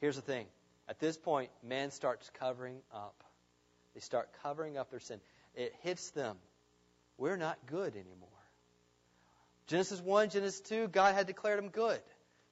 Here's 0.00 0.16
the 0.16 0.22
thing. 0.22 0.46
At 0.88 1.00
this 1.00 1.16
point, 1.16 1.50
man 1.66 1.90
starts 1.90 2.30
covering 2.38 2.76
up. 2.92 3.24
They 3.94 4.00
start 4.00 4.28
covering 4.42 4.76
up 4.76 4.90
their 4.90 5.00
sin. 5.00 5.18
It 5.54 5.72
hits 5.80 6.10
them. 6.10 6.36
We're 7.16 7.36
not 7.36 7.58
good 7.66 7.94
anymore. 7.94 8.28
Genesis 9.66 10.00
1, 10.00 10.30
Genesis 10.30 10.60
2, 10.60 10.88
God 10.88 11.14
had 11.14 11.26
declared 11.26 11.58
them 11.58 11.68
good. 11.68 12.00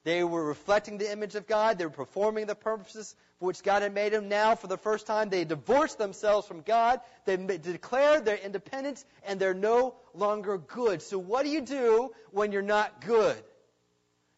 They 0.03 0.23
were 0.23 0.43
reflecting 0.43 0.97
the 0.97 1.11
image 1.11 1.35
of 1.35 1.45
God. 1.45 1.77
They 1.77 1.85
were 1.85 1.91
performing 1.91 2.47
the 2.47 2.55
purposes 2.55 3.15
for 3.39 3.45
which 3.45 3.61
God 3.61 3.83
had 3.83 3.93
made 3.93 4.13
them. 4.13 4.29
Now, 4.29 4.55
for 4.55 4.67
the 4.67 4.77
first 4.77 5.05
time, 5.05 5.29
they 5.29 5.45
divorced 5.45 5.99
themselves 5.99 6.47
from 6.47 6.61
God. 6.61 7.01
They 7.25 7.37
declared 7.37 8.25
their 8.25 8.37
independence, 8.37 9.05
and 9.23 9.39
they're 9.39 9.53
no 9.53 9.95
longer 10.15 10.57
good. 10.57 11.03
So, 11.03 11.19
what 11.19 11.43
do 11.43 11.49
you 11.49 11.61
do 11.61 12.11
when 12.31 12.51
you're 12.51 12.63
not 12.63 13.05
good? 13.05 13.41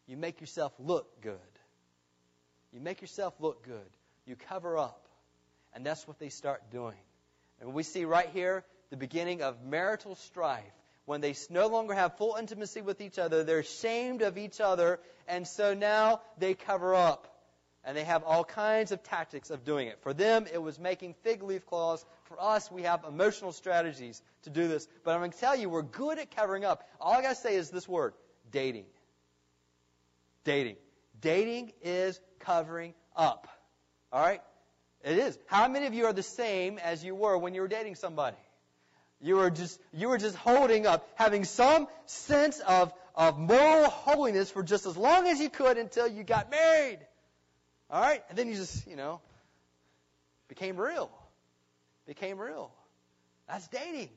You 0.05 0.17
make 0.17 0.41
yourself 0.41 0.73
look 0.79 1.21
good. 1.21 1.39
You 2.73 2.81
make 2.81 2.99
yourself 2.99 3.33
look 3.39 3.63
good. 3.63 3.89
You 4.25 4.36
cover 4.36 4.77
up. 4.77 5.07
And 5.73 5.86
that's 5.86 6.07
what 6.07 6.19
they 6.19 6.29
start 6.29 6.69
doing. 6.71 6.97
And 7.62 7.73
we 7.73 7.83
see 7.83 8.03
right 8.03 8.29
here 8.33 8.65
the 8.89 8.97
beginning 8.97 9.41
of 9.41 9.63
marital 9.63 10.15
strife. 10.15 10.63
When 11.05 11.21
they 11.21 11.35
no 11.49 11.67
longer 11.67 11.93
have 11.93 12.17
full 12.17 12.35
intimacy 12.39 12.81
with 12.81 13.01
each 13.01 13.19
other, 13.19 13.43
they're 13.43 13.59
ashamed 13.59 14.21
of 14.21 14.37
each 14.37 14.61
other, 14.61 14.99
and 15.27 15.47
so 15.47 15.73
now 15.73 16.21
they 16.37 16.53
cover 16.53 16.95
up. 16.95 17.27
And 17.85 17.97
they 17.97 18.05
have 18.05 18.23
all 18.23 18.45
kinds 18.45 18.93
of 18.93 19.03
tactics 19.03 19.49
of 19.49 19.65
doing 19.65 19.89
it. 19.89 19.99
For 20.03 20.13
them, 20.13 20.45
it 20.51 20.61
was 20.61 20.79
making 20.79 21.15
fig 21.23 21.43
leaf 21.43 21.65
claws. 21.65 22.05
For 22.23 22.41
us, 22.41 22.71
we 22.71 22.83
have 22.83 23.03
emotional 23.03 23.51
strategies 23.51 24.21
to 24.43 24.49
do 24.49 24.69
this. 24.69 24.87
But 25.03 25.11
I'm 25.11 25.19
going 25.19 25.31
to 25.31 25.37
tell 25.37 25.57
you, 25.57 25.67
we're 25.67 25.81
good 25.81 26.17
at 26.17 26.33
covering 26.33 26.63
up. 26.63 26.87
All 27.01 27.11
I 27.11 27.21
got 27.21 27.29
to 27.29 27.35
say 27.35 27.55
is 27.55 27.69
this 27.69 27.85
word 27.85 28.13
dating. 28.51 28.85
Dating. 30.45 30.77
Dating 31.19 31.73
is 31.81 32.21
covering 32.39 32.93
up. 33.17 33.49
All 34.13 34.23
right? 34.23 34.41
It 35.03 35.17
is. 35.17 35.37
How 35.47 35.67
many 35.67 35.85
of 35.85 35.93
you 35.93 36.05
are 36.05 36.13
the 36.13 36.23
same 36.23 36.77
as 36.77 37.03
you 37.03 37.15
were 37.15 37.37
when 37.37 37.53
you 37.53 37.59
were 37.59 37.67
dating 37.67 37.95
somebody? 37.95 38.37
You 39.23 39.38
were 39.38 39.49
just 39.49 39.79
you 39.93 40.09
were 40.09 40.17
just 40.17 40.36
holding 40.36 40.86
up, 40.86 41.09
having 41.15 41.45
some 41.45 41.88
sense 42.05 42.59
of 42.59 42.93
of 43.15 43.39
moral 43.39 43.89
holiness 43.89 44.51
for 44.51 44.63
just 44.63 44.86
as 44.86 44.97
long 44.97 45.27
as 45.27 45.39
you 45.39 45.49
could 45.49 45.77
until 45.77 46.07
you 46.07 46.23
got 46.23 46.51
married. 46.51 46.99
All 47.89 48.01
right? 48.01 48.21
And 48.29 48.38
then 48.38 48.49
you 48.49 48.55
just, 48.55 48.86
you 48.86 48.95
know, 48.95 49.21
became 50.49 50.77
real. 50.77 51.10
Became 52.06 52.37
real. 52.37 52.71
That's 53.48 53.67
dating. 53.69 54.10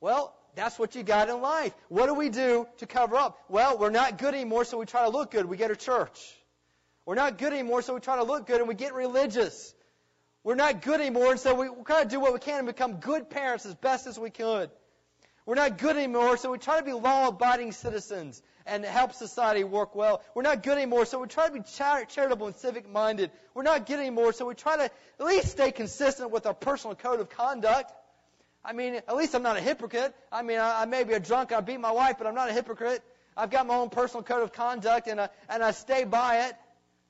Well, 0.00 0.34
that's 0.56 0.78
what 0.78 0.96
you 0.96 1.04
got 1.04 1.28
in 1.28 1.40
life. 1.40 1.72
What 1.88 2.06
do 2.06 2.14
we 2.14 2.28
do 2.28 2.66
to 2.78 2.86
cover 2.86 3.16
up? 3.16 3.38
Well, 3.48 3.78
we're 3.78 3.90
not 3.90 4.18
good 4.18 4.34
anymore, 4.34 4.64
so 4.64 4.78
we 4.78 4.86
try 4.86 5.04
to 5.04 5.10
look 5.10 5.30
good. 5.30 5.46
We 5.46 5.58
go 5.58 5.68
to 5.68 5.76
church. 5.76 6.18
We're 7.06 7.14
not 7.14 7.38
good 7.38 7.52
anymore, 7.52 7.82
so 7.82 7.94
we 7.94 8.00
try 8.00 8.16
to 8.16 8.24
look 8.24 8.46
good 8.46 8.58
and 8.58 8.68
we 8.68 8.74
get 8.74 8.94
religious. 8.94 9.74
We're 10.42 10.54
not 10.54 10.82
good 10.82 11.00
anymore, 11.00 11.32
and 11.32 11.40
so 11.40 11.54
we, 11.54 11.68
kind 11.84 12.04
of 12.04 12.10
do 12.10 12.18
what 12.18 12.32
we 12.32 12.38
can 12.38 12.58
and 12.58 12.66
become 12.66 12.94
good 12.94 13.28
parents 13.28 13.66
as 13.66 13.74
best 13.74 14.06
as 14.06 14.18
we 14.18 14.30
could. 14.30 14.70
We're 15.44 15.54
not 15.54 15.78
good 15.78 15.96
anymore, 15.96 16.36
so 16.36 16.50
we 16.50 16.58
try 16.58 16.78
to 16.78 16.84
be 16.84 16.92
law-abiding 16.92 17.72
citizens 17.72 18.42
and 18.66 18.84
help 18.84 19.14
society 19.14 19.64
work 19.64 19.94
well. 19.94 20.22
We're 20.34 20.42
not 20.42 20.62
good 20.62 20.78
anymore, 20.78 21.04
so 21.04 21.18
we 21.18 21.26
try 21.26 21.48
to 21.48 21.52
be 21.52 21.62
char- 21.76 22.04
charitable 22.04 22.46
and 22.46 22.56
civic-minded. 22.56 23.30
We're 23.52 23.64
not 23.64 23.86
good 23.86 23.98
anymore, 23.98 24.32
so 24.32 24.46
we 24.46 24.54
try 24.54 24.76
to 24.76 24.84
at 24.84 25.26
least 25.26 25.48
stay 25.48 25.72
consistent 25.72 26.30
with 26.30 26.46
our 26.46 26.54
personal 26.54 26.94
code 26.94 27.20
of 27.20 27.28
conduct. 27.30 27.92
I 28.64 28.72
mean, 28.72 28.94
at 28.94 29.16
least 29.16 29.34
I'm 29.34 29.42
not 29.42 29.56
a 29.56 29.60
hypocrite. 29.60 30.14
I 30.30 30.42
mean, 30.42 30.58
I, 30.58 30.82
I 30.82 30.84
may 30.84 31.04
be 31.04 31.14
a 31.14 31.20
drunk, 31.20 31.52
I 31.52 31.60
beat 31.60 31.80
my 31.80 31.92
wife, 31.92 32.16
but 32.18 32.26
I'm 32.26 32.34
not 32.34 32.48
a 32.48 32.52
hypocrite. 32.52 33.02
I've 33.36 33.50
got 33.50 33.66
my 33.66 33.74
own 33.74 33.90
personal 33.90 34.22
code 34.22 34.42
of 34.42 34.52
conduct, 34.52 35.08
and 35.08 35.20
I, 35.20 35.28
and 35.48 35.62
I 35.62 35.70
stay 35.72 36.04
by 36.04 36.46
it. 36.46 36.54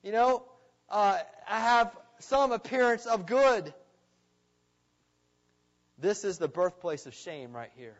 You 0.03 0.13
know, 0.13 0.43
uh, 0.89 1.19
I 1.47 1.59
have 1.59 1.95
some 2.21 2.51
appearance 2.51 3.05
of 3.05 3.25
good. 3.25 3.73
This 5.97 6.23
is 6.23 6.37
the 6.37 6.47
birthplace 6.47 7.05
of 7.05 7.13
shame 7.13 7.53
right 7.53 7.71
here. 7.75 7.97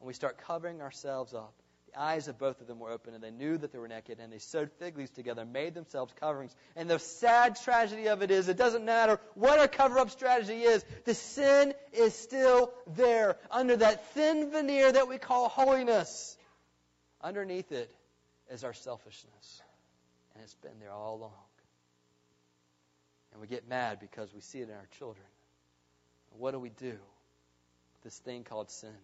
and 0.00 0.06
we 0.06 0.12
start 0.14 0.38
covering 0.38 0.82
ourselves 0.82 1.32
up. 1.32 1.54
The 1.92 2.00
eyes 2.00 2.26
of 2.26 2.38
both 2.38 2.60
of 2.60 2.66
them 2.66 2.78
were 2.78 2.90
open, 2.90 3.14
and 3.14 3.22
they 3.22 3.30
knew 3.30 3.56
that 3.56 3.70
they 3.72 3.78
were 3.78 3.86
naked, 3.86 4.18
and 4.18 4.32
they 4.32 4.38
sewed 4.38 4.72
fig 4.78 4.96
leaves 4.96 5.10
together, 5.10 5.44
made 5.44 5.74
themselves 5.74 6.12
coverings. 6.18 6.54
And 6.74 6.90
the 6.90 6.98
sad 6.98 7.56
tragedy 7.62 8.08
of 8.08 8.22
it 8.22 8.30
is, 8.30 8.48
it 8.48 8.56
doesn't 8.56 8.84
matter 8.84 9.20
what 9.34 9.58
our 9.58 9.68
cover 9.68 9.98
up 9.98 10.10
strategy 10.10 10.62
is, 10.62 10.84
the 11.04 11.14
sin 11.14 11.74
is 11.92 12.14
still 12.14 12.72
there 12.96 13.36
under 13.50 13.76
that 13.76 14.12
thin 14.14 14.50
veneer 14.50 14.90
that 14.90 15.06
we 15.06 15.18
call 15.18 15.48
holiness. 15.48 16.36
Underneath 17.20 17.70
it 17.70 17.94
is 18.50 18.64
our 18.64 18.74
selfishness, 18.74 19.62
and 20.34 20.42
it's 20.42 20.54
been 20.54 20.80
there 20.80 20.90
all 20.90 21.16
along. 21.16 21.51
And 23.32 23.40
we 23.40 23.46
get 23.46 23.68
mad 23.68 23.98
because 24.00 24.32
we 24.34 24.40
see 24.40 24.60
it 24.60 24.68
in 24.68 24.74
our 24.74 24.88
children. 24.98 25.24
What 26.38 26.52
do 26.52 26.58
we 26.58 26.70
do? 26.70 26.90
With 26.90 28.02
this 28.04 28.18
thing 28.18 28.44
called 28.44 28.70
sin. 28.70 28.94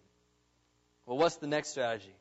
Well, 1.05 1.17
what's 1.17 1.37
the 1.37 1.47
next 1.47 1.69
strategy? 1.69 2.13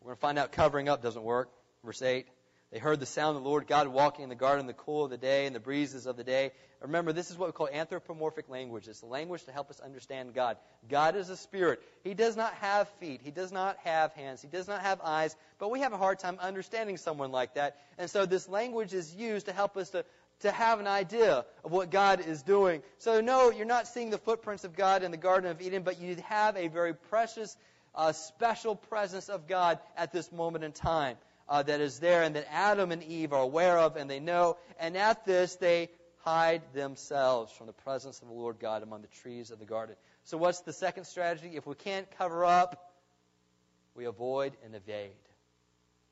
We're 0.00 0.08
going 0.08 0.16
to 0.16 0.20
find 0.20 0.38
out 0.38 0.52
covering 0.52 0.88
up 0.88 1.02
doesn't 1.02 1.22
work. 1.22 1.50
Verse 1.84 2.02
8. 2.02 2.26
They 2.72 2.78
heard 2.78 3.00
the 3.00 3.06
sound 3.06 3.36
of 3.36 3.42
the 3.42 3.48
Lord 3.48 3.66
God 3.66 3.88
walking 3.88 4.22
in 4.22 4.28
the 4.28 4.36
garden 4.36 4.60
in 4.60 4.66
the 4.68 4.72
cool 4.72 5.04
of 5.04 5.10
the 5.10 5.18
day 5.18 5.46
and 5.46 5.56
the 5.56 5.60
breezes 5.60 6.06
of 6.06 6.16
the 6.16 6.22
day. 6.22 6.52
Remember, 6.80 7.12
this 7.12 7.28
is 7.30 7.36
what 7.36 7.48
we 7.48 7.52
call 7.52 7.68
anthropomorphic 7.68 8.48
language. 8.48 8.86
It's 8.86 9.02
a 9.02 9.06
language 9.06 9.44
to 9.44 9.52
help 9.52 9.70
us 9.70 9.80
understand 9.80 10.34
God. 10.34 10.56
God 10.88 11.16
is 11.16 11.28
a 11.30 11.36
spirit. 11.36 11.82
He 12.04 12.14
does 12.14 12.36
not 12.36 12.54
have 12.54 12.88
feet. 13.00 13.22
He 13.24 13.32
does 13.32 13.50
not 13.50 13.76
have 13.82 14.12
hands. 14.12 14.40
He 14.40 14.46
does 14.46 14.68
not 14.68 14.82
have 14.82 15.00
eyes. 15.02 15.34
But 15.58 15.72
we 15.72 15.80
have 15.80 15.92
a 15.92 15.98
hard 15.98 16.20
time 16.20 16.38
understanding 16.40 16.96
someone 16.96 17.32
like 17.32 17.54
that. 17.54 17.76
And 17.98 18.08
so 18.08 18.24
this 18.24 18.48
language 18.48 18.94
is 18.94 19.12
used 19.14 19.46
to 19.46 19.52
help 19.52 19.76
us 19.76 19.90
to, 19.90 20.04
to 20.40 20.50
have 20.50 20.80
an 20.80 20.86
idea 20.86 21.44
of 21.64 21.70
what 21.70 21.90
God 21.90 22.26
is 22.26 22.42
doing. 22.42 22.82
So 22.98 23.20
no, 23.20 23.50
you're 23.50 23.66
not 23.66 23.86
seeing 23.86 24.10
the 24.10 24.18
footprints 24.18 24.64
of 24.64 24.76
God 24.76 25.02
in 25.02 25.10
the 25.10 25.16
Garden 25.16 25.50
of 25.50 25.60
Eden, 25.60 25.82
but 25.82 26.00
you 26.00 26.16
have 26.26 26.56
a 26.56 26.68
very 26.68 26.94
precious 26.94 27.56
a 27.94 28.14
special 28.14 28.76
presence 28.76 29.28
of 29.28 29.48
God 29.48 29.78
at 29.96 30.12
this 30.12 30.30
moment 30.30 30.64
in 30.64 30.72
time 30.72 31.16
uh, 31.48 31.62
that 31.62 31.80
is 31.80 31.98
there 31.98 32.22
and 32.22 32.36
that 32.36 32.46
Adam 32.50 32.92
and 32.92 33.02
Eve 33.02 33.32
are 33.32 33.42
aware 33.42 33.78
of 33.78 33.96
and 33.96 34.08
they 34.08 34.20
know. 34.20 34.56
And 34.78 34.96
at 34.96 35.24
this, 35.24 35.56
they 35.56 35.88
hide 36.18 36.62
themselves 36.72 37.52
from 37.52 37.66
the 37.66 37.72
presence 37.72 38.20
of 38.22 38.28
the 38.28 38.34
Lord 38.34 38.58
God 38.60 38.82
among 38.82 39.02
the 39.02 39.08
trees 39.08 39.50
of 39.50 39.58
the 39.58 39.64
garden. 39.64 39.96
So, 40.24 40.36
what's 40.36 40.60
the 40.60 40.72
second 40.72 41.04
strategy? 41.04 41.52
If 41.54 41.66
we 41.66 41.74
can't 41.74 42.06
cover 42.18 42.44
up, 42.44 42.92
we 43.94 44.04
avoid 44.04 44.52
and 44.64 44.74
evade. 44.74 45.10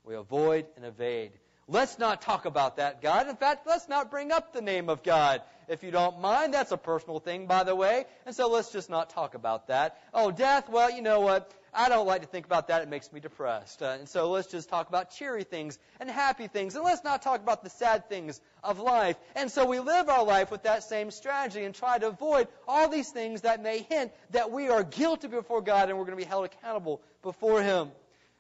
We 0.05 0.15
avoid 0.15 0.67
and 0.77 0.85
evade. 0.85 1.33
Let's 1.71 1.99
not 1.99 2.23
talk 2.23 2.47
about 2.47 2.79
that, 2.79 3.03
God. 3.03 3.29
In 3.29 3.37
fact, 3.37 3.67
let's 3.67 3.91
not 3.91 4.11
bring 4.11 4.33
up 4.33 4.55
the 4.55 4.63
name 4.63 4.89
of 4.89 5.03
God. 5.03 5.43
If 5.69 5.83
you 5.83 5.91
don't 5.91 6.19
mind, 6.19 6.55
that's 6.55 6.73
a 6.73 6.79
personal 6.79 7.21
thing, 7.21 7.47
by 7.47 7.63
the 7.63 7.77
way. 7.77 8.07
And 8.25 8.35
so 8.35 8.49
let's 8.49 8.73
just 8.73 8.89
not 8.89 9.11
talk 9.11 9.35
about 9.35 9.67
that. 9.69 10.01
Oh, 10.15 10.31
death, 10.31 10.71
well, 10.71 10.91
you 10.91 11.03
know 11.03 11.21
what? 11.21 11.53
I 11.75 11.91
don't 11.91 12.07
like 12.07 12.23
to 12.23 12.27
think 12.27 12.47
about 12.47 12.69
that. 12.69 12.81
It 12.81 12.89
makes 12.89 13.13
me 13.13 13.21
depressed. 13.21 13.83
Uh, 13.83 13.97
and 13.99 14.09
so 14.09 14.31
let's 14.31 14.49
just 14.49 14.71
talk 14.71 14.89
about 14.89 15.11
cheery 15.11 15.45
things 15.45 15.79
and 16.01 16.11
happy 16.11 16.47
things. 16.47 16.75
And 16.75 16.85
let's 16.85 17.05
not 17.05 17.21
talk 17.21 17.43
about 17.43 17.63
the 17.63 17.69
sad 17.69 18.09
things 18.09 18.41
of 18.65 18.81
life. 18.81 19.17
And 19.37 19.51
so 19.51 19.67
we 19.67 19.79
live 19.79 20.09
our 20.09 20.25
life 20.25 20.51
with 20.51 20.63
that 20.63 20.85
same 20.85 21.11
strategy 21.11 21.65
and 21.65 21.75
try 21.75 21.99
to 21.99 22.09
avoid 22.09 22.49
all 22.67 22.89
these 22.89 23.11
things 23.11 23.43
that 23.43 23.63
may 23.63 23.81
hint 23.81 24.11
that 24.31 24.51
we 24.51 24.71
are 24.71 24.83
guilty 24.83 25.29
before 25.29 25.61
God 25.61 25.91
and 25.91 25.99
we're 25.99 26.07
going 26.07 26.19
to 26.19 26.25
be 26.25 26.29
held 26.29 26.47
accountable 26.47 27.03
before 27.23 27.63
Him. 27.63 27.91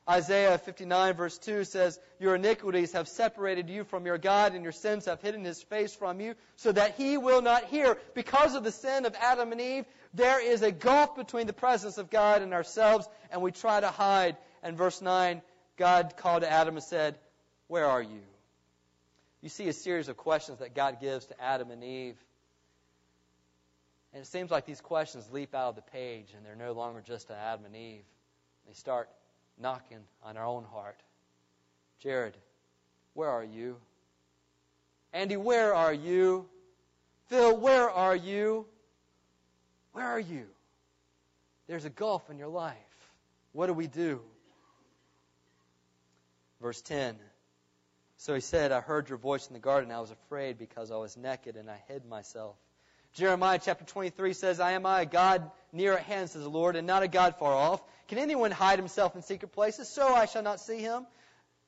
Isaiah 0.08 0.56
59 0.56 1.14
verse 1.14 1.36
2 1.38 1.64
says, 1.64 2.00
Your 2.18 2.36
iniquities 2.36 2.92
have 2.92 3.08
separated 3.08 3.68
you 3.68 3.84
from 3.84 4.06
your 4.06 4.16
God, 4.16 4.54
and 4.54 4.62
your 4.62 4.72
sins 4.72 5.04
have 5.04 5.20
hidden 5.20 5.44
his 5.44 5.62
face 5.62 5.94
from 5.94 6.20
you, 6.20 6.34
so 6.56 6.72
that 6.72 6.94
he 6.94 7.18
will 7.18 7.42
not 7.42 7.64
hear. 7.64 7.98
Because 8.14 8.54
of 8.54 8.64
the 8.64 8.72
sin 8.72 9.04
of 9.04 9.14
Adam 9.20 9.52
and 9.52 9.60
Eve, 9.60 9.84
there 10.14 10.42
is 10.42 10.62
a 10.62 10.72
gulf 10.72 11.14
between 11.14 11.46
the 11.46 11.52
presence 11.52 11.98
of 11.98 12.08
God 12.08 12.40
and 12.40 12.54
ourselves, 12.54 13.06
and 13.30 13.42
we 13.42 13.52
try 13.52 13.80
to 13.80 13.88
hide. 13.88 14.36
And 14.62 14.78
verse 14.78 15.02
9, 15.02 15.42
God 15.76 16.14
called 16.16 16.42
to 16.42 16.50
Adam 16.50 16.76
and 16.76 16.84
said, 16.84 17.16
Where 17.66 17.84
are 17.84 18.02
you? 18.02 18.22
You 19.42 19.50
see 19.50 19.68
a 19.68 19.74
series 19.74 20.08
of 20.08 20.16
questions 20.16 20.60
that 20.60 20.74
God 20.74 21.00
gives 21.00 21.26
to 21.26 21.40
Adam 21.40 21.70
and 21.70 21.84
Eve. 21.84 22.16
And 24.14 24.22
it 24.22 24.26
seems 24.26 24.50
like 24.50 24.64
these 24.64 24.80
questions 24.80 25.28
leap 25.30 25.54
out 25.54 25.68
of 25.68 25.76
the 25.76 25.82
page, 25.82 26.28
and 26.34 26.46
they're 26.46 26.56
no 26.56 26.72
longer 26.72 27.02
just 27.02 27.28
to 27.28 27.36
Adam 27.36 27.66
and 27.66 27.76
Eve. 27.76 28.04
They 28.66 28.72
start 28.72 29.08
knocking 29.60 30.00
on 30.22 30.36
our 30.36 30.46
own 30.46 30.64
heart. 30.64 31.00
Jared, 32.00 32.36
where 33.14 33.28
are 33.28 33.44
you? 33.44 33.76
Andy, 35.12 35.36
where 35.36 35.74
are 35.74 35.92
you? 35.92 36.46
Phil, 37.28 37.56
where 37.56 37.90
are 37.90 38.16
you? 38.16 38.66
Where 39.92 40.06
are 40.06 40.20
you? 40.20 40.46
There's 41.66 41.84
a 41.84 41.90
gulf 41.90 42.30
in 42.30 42.38
your 42.38 42.48
life. 42.48 42.76
What 43.52 43.66
do 43.66 43.74
we 43.74 43.86
do? 43.86 44.20
Verse 46.60 46.80
10. 46.82 47.16
So 48.16 48.34
he 48.34 48.40
said, 48.40 48.72
I 48.72 48.80
heard 48.80 49.08
your 49.08 49.18
voice 49.18 49.46
in 49.46 49.54
the 49.54 49.60
garden. 49.60 49.92
I 49.92 50.00
was 50.00 50.10
afraid 50.10 50.58
because 50.58 50.90
I 50.90 50.96
was 50.96 51.16
naked 51.16 51.56
and 51.56 51.70
I 51.70 51.80
hid 51.88 52.04
myself. 52.04 52.56
Jeremiah 53.14 53.58
chapter 53.62 53.84
23 53.84 54.32
says, 54.32 54.60
I 54.60 54.72
am 54.72 54.86
I, 54.86 55.02
a 55.02 55.06
God 55.06 55.50
near 55.72 55.94
at 55.94 56.04
hand, 56.04 56.30
says 56.30 56.42
the 56.42 56.48
Lord, 56.48 56.76
and 56.76 56.86
not 56.86 57.02
a 57.02 57.08
God 57.08 57.36
far 57.36 57.52
off. 57.52 57.82
Can 58.08 58.18
anyone 58.18 58.50
hide 58.50 58.78
himself 58.78 59.16
in 59.16 59.22
secret 59.22 59.52
places? 59.52 59.88
So 59.88 60.14
I 60.14 60.26
shall 60.26 60.42
not 60.42 60.60
see 60.60 60.78
him. 60.78 61.06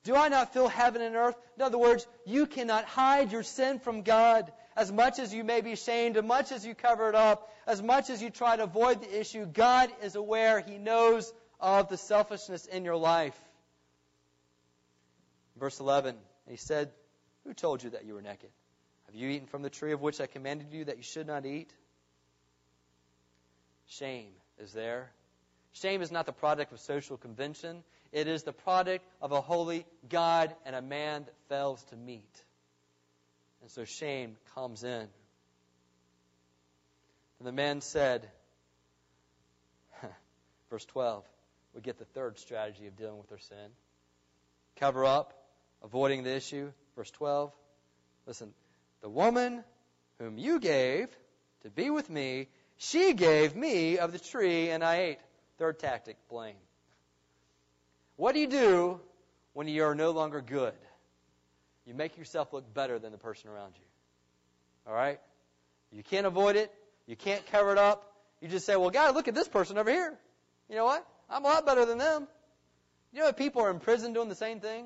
Do 0.03 0.15
I 0.15 0.29
not 0.29 0.53
fill 0.53 0.67
heaven 0.67 1.01
and 1.01 1.15
earth? 1.15 1.35
In 1.57 1.61
other 1.61 1.77
words, 1.77 2.07
you 2.25 2.47
cannot 2.47 2.85
hide 2.85 3.31
your 3.31 3.43
sin 3.43 3.79
from 3.79 4.01
God. 4.01 4.51
As 4.75 4.91
much 4.91 5.19
as 5.19 5.33
you 5.33 5.43
may 5.43 5.61
be 5.61 5.73
ashamed, 5.73 6.17
as 6.17 6.23
much 6.23 6.51
as 6.51 6.65
you 6.65 6.73
cover 6.73 7.09
it 7.09 7.15
up, 7.15 7.53
as 7.67 7.81
much 7.81 8.09
as 8.09 8.21
you 8.21 8.29
try 8.29 8.55
to 8.55 8.63
avoid 8.63 9.01
the 9.01 9.19
issue, 9.19 9.45
God 9.45 9.91
is 10.01 10.15
aware. 10.15 10.59
He 10.61 10.77
knows 10.77 11.31
of 11.59 11.89
the 11.89 11.97
selfishness 11.97 12.65
in 12.65 12.83
your 12.85 12.95
life. 12.95 13.37
Verse 15.59 15.79
11, 15.79 16.15
he 16.49 16.57
said, 16.57 16.89
Who 17.43 17.53
told 17.53 17.83
you 17.83 17.91
that 17.91 18.05
you 18.05 18.15
were 18.15 18.21
naked? 18.21 18.49
Have 19.11 19.19
you 19.19 19.29
eaten 19.29 19.47
from 19.47 19.61
the 19.61 19.69
tree 19.69 19.91
of 19.91 19.99
which 19.99 20.21
I 20.21 20.25
commanded 20.25 20.71
you 20.71 20.85
that 20.85 20.95
you 20.95 21.03
should 21.03 21.27
not 21.27 21.45
eat? 21.45 21.73
Shame 23.87 24.29
is 24.57 24.71
there. 24.71 25.11
Shame 25.73 26.01
is 26.01 26.11
not 26.11 26.25
the 26.25 26.31
product 26.31 26.71
of 26.71 26.79
social 26.79 27.17
convention. 27.17 27.83
It 28.13 28.27
is 28.27 28.43
the 28.43 28.53
product 28.53 29.05
of 29.21 29.33
a 29.33 29.41
holy 29.41 29.85
God 30.07 30.55
and 30.65 30.77
a 30.77 30.81
man 30.81 31.25
that 31.25 31.35
fails 31.49 31.83
to 31.89 31.97
meet. 31.97 32.43
And 33.61 33.69
so 33.69 33.83
shame 33.83 34.37
comes 34.55 34.85
in. 34.85 35.07
And 37.39 37.47
the 37.47 37.51
man 37.51 37.81
said, 37.81 38.29
verse 40.69 40.85
12, 40.85 41.25
we 41.75 41.81
get 41.81 41.99
the 41.99 42.05
third 42.05 42.39
strategy 42.39 42.87
of 42.87 42.95
dealing 42.95 43.17
with 43.17 43.31
our 43.31 43.39
sin. 43.39 43.71
Cover 44.77 45.03
up, 45.03 45.33
avoiding 45.83 46.23
the 46.23 46.33
issue. 46.33 46.71
Verse 46.95 47.11
12, 47.11 47.51
listen, 48.25 48.53
the 49.01 49.09
woman 49.09 49.63
whom 50.19 50.37
you 50.37 50.59
gave 50.59 51.09
to 51.63 51.69
be 51.69 51.89
with 51.89 52.09
me, 52.09 52.47
she 52.77 53.13
gave 53.13 53.55
me 53.55 53.97
of 53.97 54.11
the 54.11 54.19
tree 54.19 54.69
and 54.69 54.83
I 54.83 54.95
ate. 54.97 55.19
Third 55.57 55.79
tactic, 55.79 56.17
blame. 56.29 56.55
What 58.15 58.33
do 58.33 58.39
you 58.39 58.47
do 58.47 58.99
when 59.53 59.67
you 59.67 59.83
are 59.83 59.95
no 59.95 60.11
longer 60.11 60.41
good? 60.41 60.73
You 61.85 61.93
make 61.93 62.17
yourself 62.17 62.53
look 62.53 62.71
better 62.73 62.99
than 62.99 63.11
the 63.11 63.17
person 63.17 63.49
around 63.49 63.73
you. 63.75 63.85
All 64.87 64.93
right? 64.93 65.19
You 65.91 66.03
can't 66.03 66.25
avoid 66.25 66.55
it. 66.55 66.71
You 67.05 67.15
can't 67.15 67.45
cover 67.47 67.71
it 67.71 67.77
up. 67.77 68.13
You 68.41 68.47
just 68.47 68.65
say, 68.65 68.75
well, 68.75 68.89
God, 68.89 69.13
look 69.15 69.27
at 69.27 69.35
this 69.35 69.47
person 69.47 69.77
over 69.77 69.91
here. 69.91 70.17
You 70.69 70.75
know 70.75 70.85
what? 70.85 71.05
I'm 71.29 71.43
a 71.43 71.47
lot 71.47 71.65
better 71.65 71.85
than 71.85 71.97
them. 71.97 72.27
You 73.13 73.19
know 73.19 73.25
what? 73.25 73.37
People 73.37 73.61
are 73.63 73.71
in 73.71 73.79
prison 73.79 74.13
doing 74.13 74.29
the 74.29 74.35
same 74.35 74.59
thing. 74.59 74.85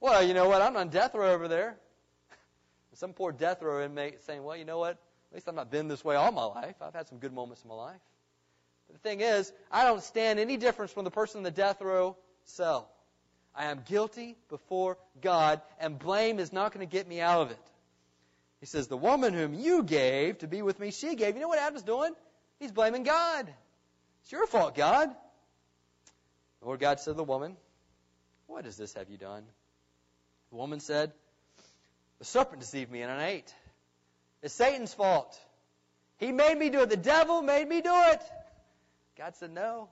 Well, 0.00 0.22
you 0.22 0.34
know 0.34 0.48
what? 0.48 0.62
I'm 0.62 0.76
on 0.76 0.88
death 0.88 1.14
row 1.14 1.32
over 1.32 1.48
there. 1.48 1.76
Some 2.96 3.12
poor 3.12 3.30
death 3.30 3.62
row 3.62 3.84
inmate 3.84 4.22
saying, 4.24 4.42
well, 4.42 4.56
you 4.56 4.64
know 4.64 4.78
what? 4.78 4.92
At 4.92 5.34
least 5.34 5.48
I've 5.48 5.54
not 5.54 5.70
been 5.70 5.86
this 5.86 6.04
way 6.04 6.16
all 6.16 6.32
my 6.32 6.44
life. 6.44 6.76
I've 6.80 6.94
had 6.94 7.08
some 7.08 7.18
good 7.18 7.32
moments 7.32 7.62
in 7.62 7.68
my 7.68 7.74
life. 7.74 8.00
But 8.86 9.02
the 9.02 9.08
thing 9.08 9.20
is, 9.20 9.52
I 9.70 9.84
don't 9.84 10.02
stand 10.02 10.38
any 10.38 10.56
difference 10.56 10.92
from 10.92 11.04
the 11.04 11.10
person 11.10 11.38
in 11.38 11.44
the 11.44 11.50
death 11.50 11.82
row 11.82 12.16
cell. 12.44 12.88
I 13.54 13.66
am 13.66 13.82
guilty 13.86 14.36
before 14.48 14.96
God, 15.20 15.60
and 15.78 15.98
blame 15.98 16.38
is 16.38 16.52
not 16.52 16.72
going 16.72 16.86
to 16.86 16.90
get 16.90 17.06
me 17.06 17.20
out 17.20 17.40
of 17.42 17.50
it. 17.50 17.58
He 18.60 18.66
says, 18.66 18.88
The 18.88 18.96
woman 18.96 19.34
whom 19.34 19.54
you 19.54 19.82
gave 19.82 20.38
to 20.38 20.46
be 20.46 20.62
with 20.62 20.78
me, 20.78 20.90
she 20.90 21.16
gave. 21.16 21.34
You 21.34 21.40
know 21.40 21.48
what 21.48 21.58
Adam's 21.58 21.82
doing? 21.82 22.12
He's 22.58 22.72
blaming 22.72 23.02
God. 23.02 23.52
It's 24.22 24.32
your 24.32 24.46
fault, 24.46 24.74
God. 24.74 25.10
The 26.60 26.66
Lord 26.66 26.80
God 26.80 27.00
said 27.00 27.12
to 27.12 27.16
the 27.16 27.24
woman, 27.24 27.56
What 28.46 28.64
does 28.64 28.76
this 28.76 28.94
have 28.94 29.10
you 29.10 29.18
done? 29.18 29.44
The 30.50 30.56
woman 30.56 30.80
said, 30.80 31.12
The 32.18 32.24
serpent 32.24 32.60
deceived 32.60 32.90
me 32.90 33.02
and 33.02 33.12
I 33.12 33.26
ate. 33.26 33.54
It's 34.42 34.54
Satan's 34.54 34.94
fault. 34.94 35.38
He 36.18 36.32
made 36.32 36.56
me 36.56 36.70
do 36.70 36.80
it. 36.80 36.90
The 36.90 36.96
devil 36.96 37.42
made 37.42 37.68
me 37.68 37.80
do 37.82 37.92
it. 37.92 38.22
God 39.18 39.34
said, 39.36 39.52
No. 39.52 39.88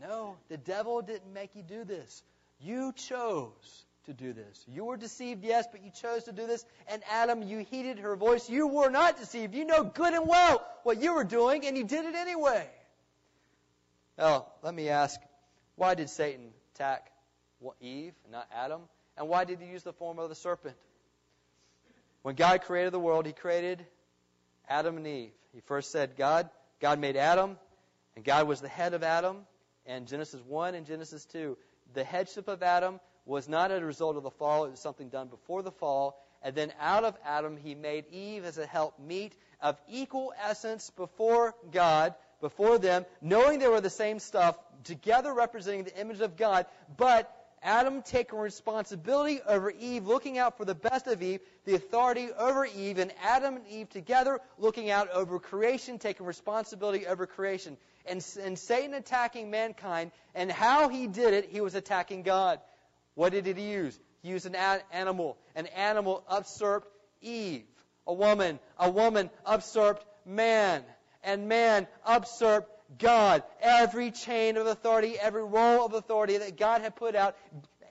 No, 0.00 0.36
the 0.48 0.56
devil 0.56 1.02
didn't 1.02 1.32
make 1.32 1.54
you 1.54 1.62
do 1.62 1.84
this. 1.84 2.22
You 2.60 2.92
chose 2.96 3.84
to 4.06 4.12
do 4.12 4.32
this. 4.32 4.64
You 4.68 4.84
were 4.84 4.96
deceived, 4.96 5.44
yes, 5.44 5.66
but 5.70 5.84
you 5.84 5.90
chose 5.90 6.24
to 6.24 6.32
do 6.32 6.46
this. 6.46 6.64
And 6.88 7.02
Adam, 7.10 7.42
you 7.42 7.58
heeded 7.58 8.00
her 8.00 8.16
voice. 8.16 8.50
You 8.50 8.66
were 8.66 8.90
not 8.90 9.18
deceived. 9.18 9.54
You 9.54 9.64
know 9.64 9.84
good 9.84 10.12
and 10.12 10.28
well 10.28 10.64
what 10.82 11.00
you 11.00 11.14
were 11.14 11.24
doing, 11.24 11.64
and 11.66 11.76
you 11.76 11.84
did 11.84 12.04
it 12.04 12.14
anyway. 12.14 12.68
Now, 14.18 14.46
let 14.62 14.74
me 14.74 14.88
ask, 14.88 15.20
why 15.76 15.94
did 15.94 16.10
Satan 16.10 16.50
attack 16.74 17.10
Eve, 17.80 18.14
not 18.30 18.48
Adam? 18.54 18.82
And 19.16 19.28
why 19.28 19.44
did 19.44 19.60
he 19.60 19.68
use 19.68 19.82
the 19.82 19.92
form 19.92 20.18
of 20.18 20.28
the 20.28 20.34
serpent? 20.34 20.76
When 22.24 22.36
God 22.36 22.62
created 22.62 22.94
the 22.94 22.98
world, 22.98 23.26
he 23.26 23.34
created 23.34 23.84
Adam 24.66 24.96
and 24.96 25.06
Eve. 25.06 25.32
He 25.52 25.60
first 25.60 25.92
said, 25.92 26.16
God, 26.16 26.48
God 26.80 26.98
made 26.98 27.18
Adam, 27.18 27.58
and 28.16 28.24
God 28.24 28.48
was 28.48 28.62
the 28.62 28.68
head 28.68 28.94
of 28.94 29.02
Adam. 29.02 29.40
And 29.84 30.08
Genesis 30.08 30.40
1 30.40 30.74
and 30.74 30.86
Genesis 30.86 31.26
2, 31.26 31.54
the 31.92 32.02
headship 32.02 32.48
of 32.48 32.62
Adam 32.62 32.98
was 33.26 33.46
not 33.46 33.70
a 33.70 33.84
result 33.84 34.16
of 34.16 34.22
the 34.22 34.30
fall, 34.30 34.64
it 34.64 34.70
was 34.70 34.80
something 34.80 35.10
done 35.10 35.28
before 35.28 35.62
the 35.62 35.70
fall. 35.70 36.18
And 36.40 36.54
then 36.54 36.72
out 36.80 37.04
of 37.04 37.14
Adam, 37.26 37.58
he 37.58 37.74
made 37.74 38.06
Eve 38.10 38.46
as 38.46 38.56
a 38.56 38.64
help 38.64 38.98
meet 38.98 39.34
of 39.60 39.76
equal 39.86 40.32
essence 40.42 40.88
before 40.96 41.54
God, 41.72 42.14
before 42.40 42.78
them, 42.78 43.04
knowing 43.20 43.58
they 43.58 43.68
were 43.68 43.82
the 43.82 43.90
same 43.90 44.18
stuff, 44.18 44.58
together 44.84 45.34
representing 45.34 45.84
the 45.84 46.00
image 46.00 46.22
of 46.22 46.38
God, 46.38 46.64
but 46.96 47.30
Adam 47.64 48.02
taking 48.02 48.38
responsibility 48.38 49.40
over 49.46 49.70
Eve, 49.70 50.06
looking 50.06 50.36
out 50.36 50.58
for 50.58 50.66
the 50.66 50.74
best 50.74 51.06
of 51.06 51.22
Eve, 51.22 51.40
the 51.64 51.74
authority 51.74 52.28
over 52.38 52.66
Eve, 52.66 52.98
and 52.98 53.10
Adam 53.22 53.56
and 53.56 53.66
Eve 53.66 53.88
together 53.88 54.38
looking 54.58 54.90
out 54.90 55.10
over 55.10 55.40
creation, 55.40 55.98
taking 55.98 56.26
responsibility 56.26 57.06
over 57.06 57.26
creation. 57.26 57.78
And, 58.04 58.24
and 58.42 58.58
Satan 58.58 58.92
attacking 58.92 59.50
mankind, 59.50 60.12
and 60.34 60.52
how 60.52 60.90
he 60.90 61.06
did 61.06 61.32
it, 61.32 61.48
he 61.50 61.62
was 61.62 61.74
attacking 61.74 62.22
God. 62.22 62.60
What 63.14 63.32
did 63.32 63.46
he 63.46 63.70
use? 63.70 63.98
He 64.22 64.28
used 64.28 64.44
an 64.44 64.56
animal. 64.92 65.38
An 65.56 65.66
animal 65.68 66.22
usurped 66.30 66.88
Eve. 67.22 67.64
A 68.06 68.12
woman. 68.12 68.58
A 68.78 68.90
woman 68.90 69.30
usurped 69.50 70.04
man. 70.26 70.82
And 71.22 71.48
man 71.48 71.86
usurped 72.06 72.70
God. 72.98 73.42
Every 73.60 74.10
chain 74.10 74.56
of 74.56 74.66
authority, 74.66 75.18
every 75.18 75.44
role 75.44 75.84
of 75.84 75.94
authority 75.94 76.38
that 76.38 76.56
God 76.56 76.82
had 76.82 76.96
put 76.96 77.14
out, 77.14 77.36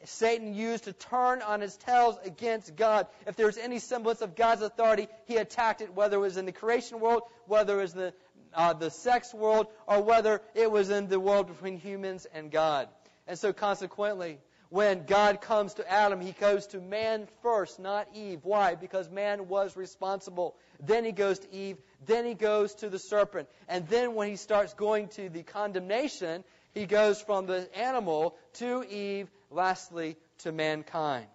Satan 0.06 0.54
used 0.54 0.86
to 0.86 0.94
turn 0.94 1.42
on 1.42 1.62
his 1.62 1.76
tails 1.78 2.18
against 2.26 2.76
God. 2.76 3.08
If 3.26 3.36
there 3.36 3.46
was 3.46 3.58
any 3.58 3.80
semblance 3.80 4.22
of 4.22 4.36
God's 4.36 4.62
authority, 4.62 5.08
he 5.26 5.38
attacked 5.38 5.82
it, 5.82 5.94
whether 5.94 6.18
it 6.18 6.22
was 6.22 6.38
in 6.38 6.46
the 6.46 6.52
creation 6.52 7.00
world, 7.00 7.24
whether 7.48 7.80
it 7.80 7.82
was 7.82 7.94
the, 7.94 8.14
uh, 8.54 8.74
the 8.74 8.90
sex 8.90 9.34
world, 9.34 9.68
or 9.88 10.02
whether 10.02 10.42
it 10.56 10.70
was 10.70 10.90
in 10.90 11.08
the 11.08 11.20
world 11.20 11.48
between 11.48 11.78
humans 11.78 12.28
and 12.34 12.52
God. 12.52 12.90
And 13.28 13.40
so 13.40 13.54
consequently, 13.54 14.40
when 14.74 15.06
God 15.06 15.40
comes 15.40 15.76
to 15.76 15.88
Adam, 15.88 16.20
he 16.20 16.32
goes 16.32 16.66
to 16.68 16.82
man 16.82 17.28
first, 17.44 17.80
not 17.80 18.08
Eve. 18.16 18.40
Why? 18.42 18.74
Because 18.74 19.08
man 19.08 19.48
was 19.48 19.78
responsible. 19.78 20.56
Then 20.84 21.06
he 21.06 21.12
goes 21.12 21.38
to 21.38 21.54
Eve. 21.54 21.78
Then 22.08 22.26
he 22.26 22.34
goes 22.34 22.74
to 22.78 22.90
the 22.90 22.98
serpent. 22.98 23.48
And 23.70 23.88
then 23.88 24.16
when 24.16 24.30
he 24.30 24.36
starts 24.36 24.74
going 24.74 25.10
to 25.10 25.30
the 25.30 25.44
condemnation, 25.44 26.44
he 26.74 26.88
goes 26.88 27.22
from 27.22 27.46
the 27.46 27.70
animal 27.78 28.36
to 28.54 28.84
Eve, 28.90 29.30
lastly 29.52 30.18
to 30.40 30.52
mankind. 30.52 31.28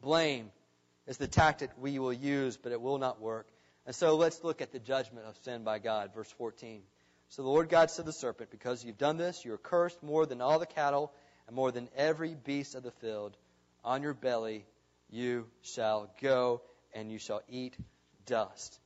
Blame 0.00 0.52
is 1.08 1.16
the 1.16 1.26
tactic 1.26 1.70
we 1.80 1.98
will 1.98 2.12
use, 2.12 2.56
but 2.56 2.70
it 2.70 2.80
will 2.80 2.98
not 2.98 3.20
work. 3.20 3.48
And 3.86 3.96
so 3.96 4.14
let's 4.14 4.44
look 4.44 4.62
at 4.62 4.70
the 4.70 4.78
judgment 4.78 5.26
of 5.26 5.36
sin 5.42 5.64
by 5.64 5.80
God. 5.80 6.14
Verse 6.14 6.32
14. 6.38 6.82
So 7.30 7.42
the 7.42 7.48
Lord 7.48 7.68
God 7.68 7.90
said 7.90 8.02
to 8.04 8.06
the 8.06 8.12
serpent, 8.12 8.52
Because 8.52 8.84
you've 8.84 8.98
done 8.98 9.16
this, 9.16 9.44
you 9.44 9.52
are 9.52 9.58
cursed 9.58 10.00
more 10.00 10.26
than 10.26 10.40
all 10.40 10.60
the 10.60 10.66
cattle 10.66 11.12
and 11.50 11.56
more 11.56 11.72
than 11.72 11.88
every 11.96 12.36
beast 12.44 12.76
of 12.76 12.84
the 12.84 12.92
field. 12.92 13.36
On 13.84 14.02
your 14.02 14.14
belly 14.14 14.64
you 15.10 15.46
shall 15.62 16.08
go, 16.22 16.62
and 16.94 17.10
you 17.10 17.18
shall 17.18 17.42
eat 17.48 17.76
dust. 18.24 18.78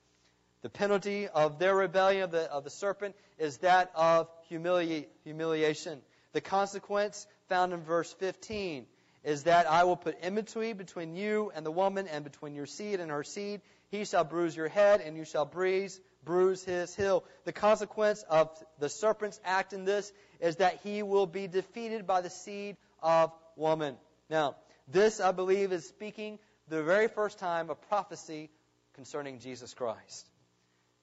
The 0.62 0.70
penalty 0.70 1.28
of 1.28 1.58
their 1.58 1.76
rebellion 1.76 2.22
of 2.22 2.30
the, 2.30 2.50
of 2.50 2.64
the 2.64 2.70
serpent 2.70 3.16
is 3.38 3.58
that 3.58 3.92
of 3.94 4.30
humili- 4.50 5.04
humiliation. 5.24 6.00
The 6.32 6.40
consequence 6.40 7.26
found 7.50 7.74
in 7.74 7.82
verse 7.82 8.10
15 8.14 8.86
is 9.24 9.42
that 9.42 9.70
I 9.70 9.84
will 9.84 9.96
put 9.96 10.16
enmity 10.22 10.72
between 10.72 11.16
you 11.16 11.52
and 11.54 11.66
the 11.66 11.70
woman, 11.70 12.08
and 12.08 12.24
between 12.24 12.54
your 12.54 12.66
seed 12.66 12.98
and 12.98 13.10
her 13.10 13.24
seed. 13.24 13.60
He 13.90 14.06
shall 14.06 14.24
bruise 14.24 14.56
your 14.56 14.68
head, 14.68 15.02
and 15.02 15.18
you 15.18 15.26
shall 15.26 15.44
bruise, 15.44 16.00
bruise 16.24 16.64
his 16.64 16.94
heel. 16.94 17.24
The 17.44 17.52
consequence 17.52 18.24
of 18.28 18.50
the 18.78 18.88
serpent's 18.88 19.40
act 19.44 19.72
in 19.72 19.84
this 19.84 20.12
is 20.40 20.56
that 20.56 20.80
he 20.82 21.02
will 21.02 21.26
be 21.26 21.46
defeated 21.46 22.06
by 22.06 22.20
the 22.20 22.30
seed 22.30 22.76
of 23.02 23.32
woman. 23.56 23.96
Now, 24.30 24.56
this, 24.88 25.20
I 25.20 25.32
believe, 25.32 25.72
is 25.72 25.86
speaking 25.86 26.38
the 26.68 26.82
very 26.82 27.08
first 27.08 27.38
time 27.38 27.70
of 27.70 27.80
prophecy 27.88 28.50
concerning 28.94 29.38
Jesus 29.38 29.74
Christ. 29.74 30.28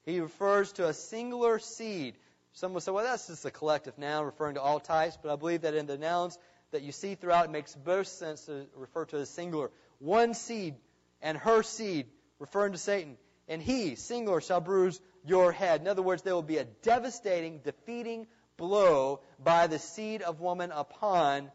He 0.04 0.20
refers 0.20 0.72
to 0.74 0.88
a 0.88 0.94
singular 0.94 1.60
seed. 1.60 2.16
Some 2.54 2.74
will 2.74 2.82
say, 2.82 2.92
well, 2.92 3.04
that's 3.04 3.28
just 3.28 3.46
a 3.46 3.52
collective 3.52 3.98
noun 3.98 4.26
referring 4.26 4.56
to 4.56 4.62
all 4.62 4.80
types, 4.80 5.18
but 5.22 5.32
I 5.32 5.36
believe 5.36 5.62
that 5.62 5.76
in 5.76 5.86
the 5.86 5.98
nouns 5.98 6.38
that 6.72 6.82
you 6.82 6.92
see 6.92 7.16
throughout, 7.16 7.46
it 7.46 7.52
makes 7.52 7.76
both 7.76 8.08
sense 8.08 8.46
to 8.46 8.66
refer 8.76 9.06
to 9.06 9.18
a 9.18 9.26
singular. 9.26 9.70
One 10.00 10.34
seed 10.34 10.76
and 11.22 11.38
her 11.38 11.64
seed, 11.64 12.08
referring 12.40 12.72
to 12.72 12.78
Satan. 12.78 13.18
And 13.52 13.62
he, 13.62 13.96
singular, 13.96 14.40
shall 14.40 14.62
bruise 14.62 15.02
your 15.26 15.52
head. 15.52 15.82
In 15.82 15.88
other 15.90 16.02
words, 16.02 16.22
there 16.22 16.34
will 16.34 16.42
be 16.42 16.58
a 16.58 16.64
devastating, 16.64 17.60
defeating 17.60 18.28
blow 18.56 19.20
by 19.44 19.68
the 19.68 19.78
seed 19.78 20.22
of 20.22 20.40
woman 20.40 20.72
upon 20.72 21.52